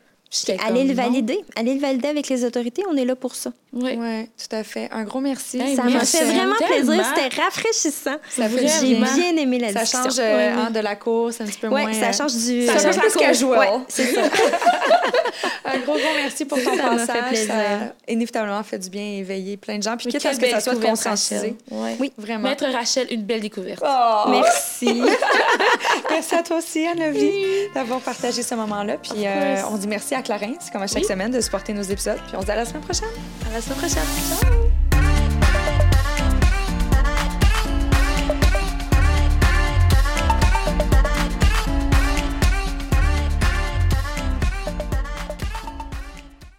Allez 0.48 0.58
comme, 0.58 0.74
le 0.76 0.84
non. 0.84 0.94
valider. 0.94 1.40
Allez 1.56 1.74
le 1.74 1.80
valider 1.80 2.08
avec 2.08 2.28
les 2.28 2.44
autorités. 2.44 2.82
On 2.90 2.96
est 2.96 3.06
là 3.06 3.16
pour 3.16 3.34
ça. 3.34 3.50
Oui. 3.72 3.96
Oui, 3.98 4.26
tout 4.26 4.56
à 4.56 4.64
fait. 4.64 4.88
Un 4.92 5.04
gros 5.04 5.20
merci. 5.20 5.60
Hey, 5.60 5.76
ça 5.76 5.82
m'a 5.84 6.00
fait 6.00 6.24
vraiment 6.24 6.54
tellement. 6.58 6.92
plaisir. 6.94 7.06
C'était 7.14 7.42
rafraîchissant. 7.42 8.16
Ça 8.30 8.48
fait 8.48 8.48
Vraiment. 8.48 8.68
J'ai 8.80 8.94
bien. 8.94 9.36
aimé 9.36 9.58
la 9.58 9.72
Ça 9.72 9.80
discussion. 9.80 10.04
change 10.04 10.18
euh, 10.20 10.36
Ouais, 10.36 10.62
hein, 10.66 10.70
de 10.70 10.80
la 10.80 10.96
course, 10.96 11.40
un 11.40 11.44
petit 11.44 11.58
peu 11.58 11.68
Oui, 11.68 11.82
moins. 11.82 11.92
ça 11.92 12.06
euh, 12.08 12.12
change 12.12 12.32
du... 12.34 12.66
ça 12.66 12.72
euh, 12.72 12.78
change 12.80 12.98
plus 12.98 13.14
casual. 13.16 13.58
Ouais, 13.58 13.70
c'est 13.88 14.06
ça. 14.14 14.22
Un 15.70 15.78
gros, 15.80 15.92
gros 15.92 16.00
merci 16.16 16.46
pour 16.46 16.56
ton 16.62 16.74
Ça 16.74 16.82
m'a 16.82 16.98
fait 16.98 17.06
passage. 17.06 17.28
plaisir. 17.28 17.46
Ça 17.54 17.60
a 17.60 18.10
inévitablement 18.12 18.62
fait 18.62 18.78
du 18.78 18.88
bien 18.88 19.02
et 19.02 19.18
éveillé 19.18 19.56
plein 19.58 19.76
de 19.76 19.82
gens. 19.82 19.96
Puis 19.98 20.06
Mais 20.06 20.12
quitte 20.12 20.24
à 20.26 20.32
ce 20.32 20.40
que 20.40 20.48
ça 20.48 20.60
soit. 20.60 20.74
Rachel. 21.04 21.54
Ouais. 21.70 21.96
Oui. 22.00 22.12
Vraiment. 22.16 22.48
Maître 22.48 22.64
Rachel, 22.72 23.06
une 23.10 23.22
belle 23.22 23.42
découverte. 23.42 23.82
Oh! 23.86 24.30
Merci. 24.30 25.02
Merci 26.10 26.34
à 26.34 26.42
toi 26.42 26.56
aussi, 26.58 26.86
Anne-Lovie, 26.86 27.68
d'avoir 27.74 28.00
partagé 28.00 28.42
ce 28.42 28.54
moment-là. 28.54 28.96
Puis 28.96 29.26
euh, 29.26 29.56
on 29.70 29.76
dit 29.76 29.86
merci 29.88 30.14
à 30.14 30.22
Clarence, 30.22 30.70
comme 30.72 30.82
à 30.82 30.86
chaque 30.86 31.04
semaine, 31.04 31.30
de 31.30 31.40
supporter 31.40 31.74
nos 31.74 31.82
épisodes. 31.82 32.18
Puis 32.26 32.36
on 32.36 32.40
se 32.40 32.46
dit 32.46 32.52
à 32.52 32.56
la 32.56 32.64
semaine 32.64 32.82
prochaine. 32.82 33.08
Semaine 33.60 33.78
prochaine. 33.80 34.04
Ciao. 34.28 34.87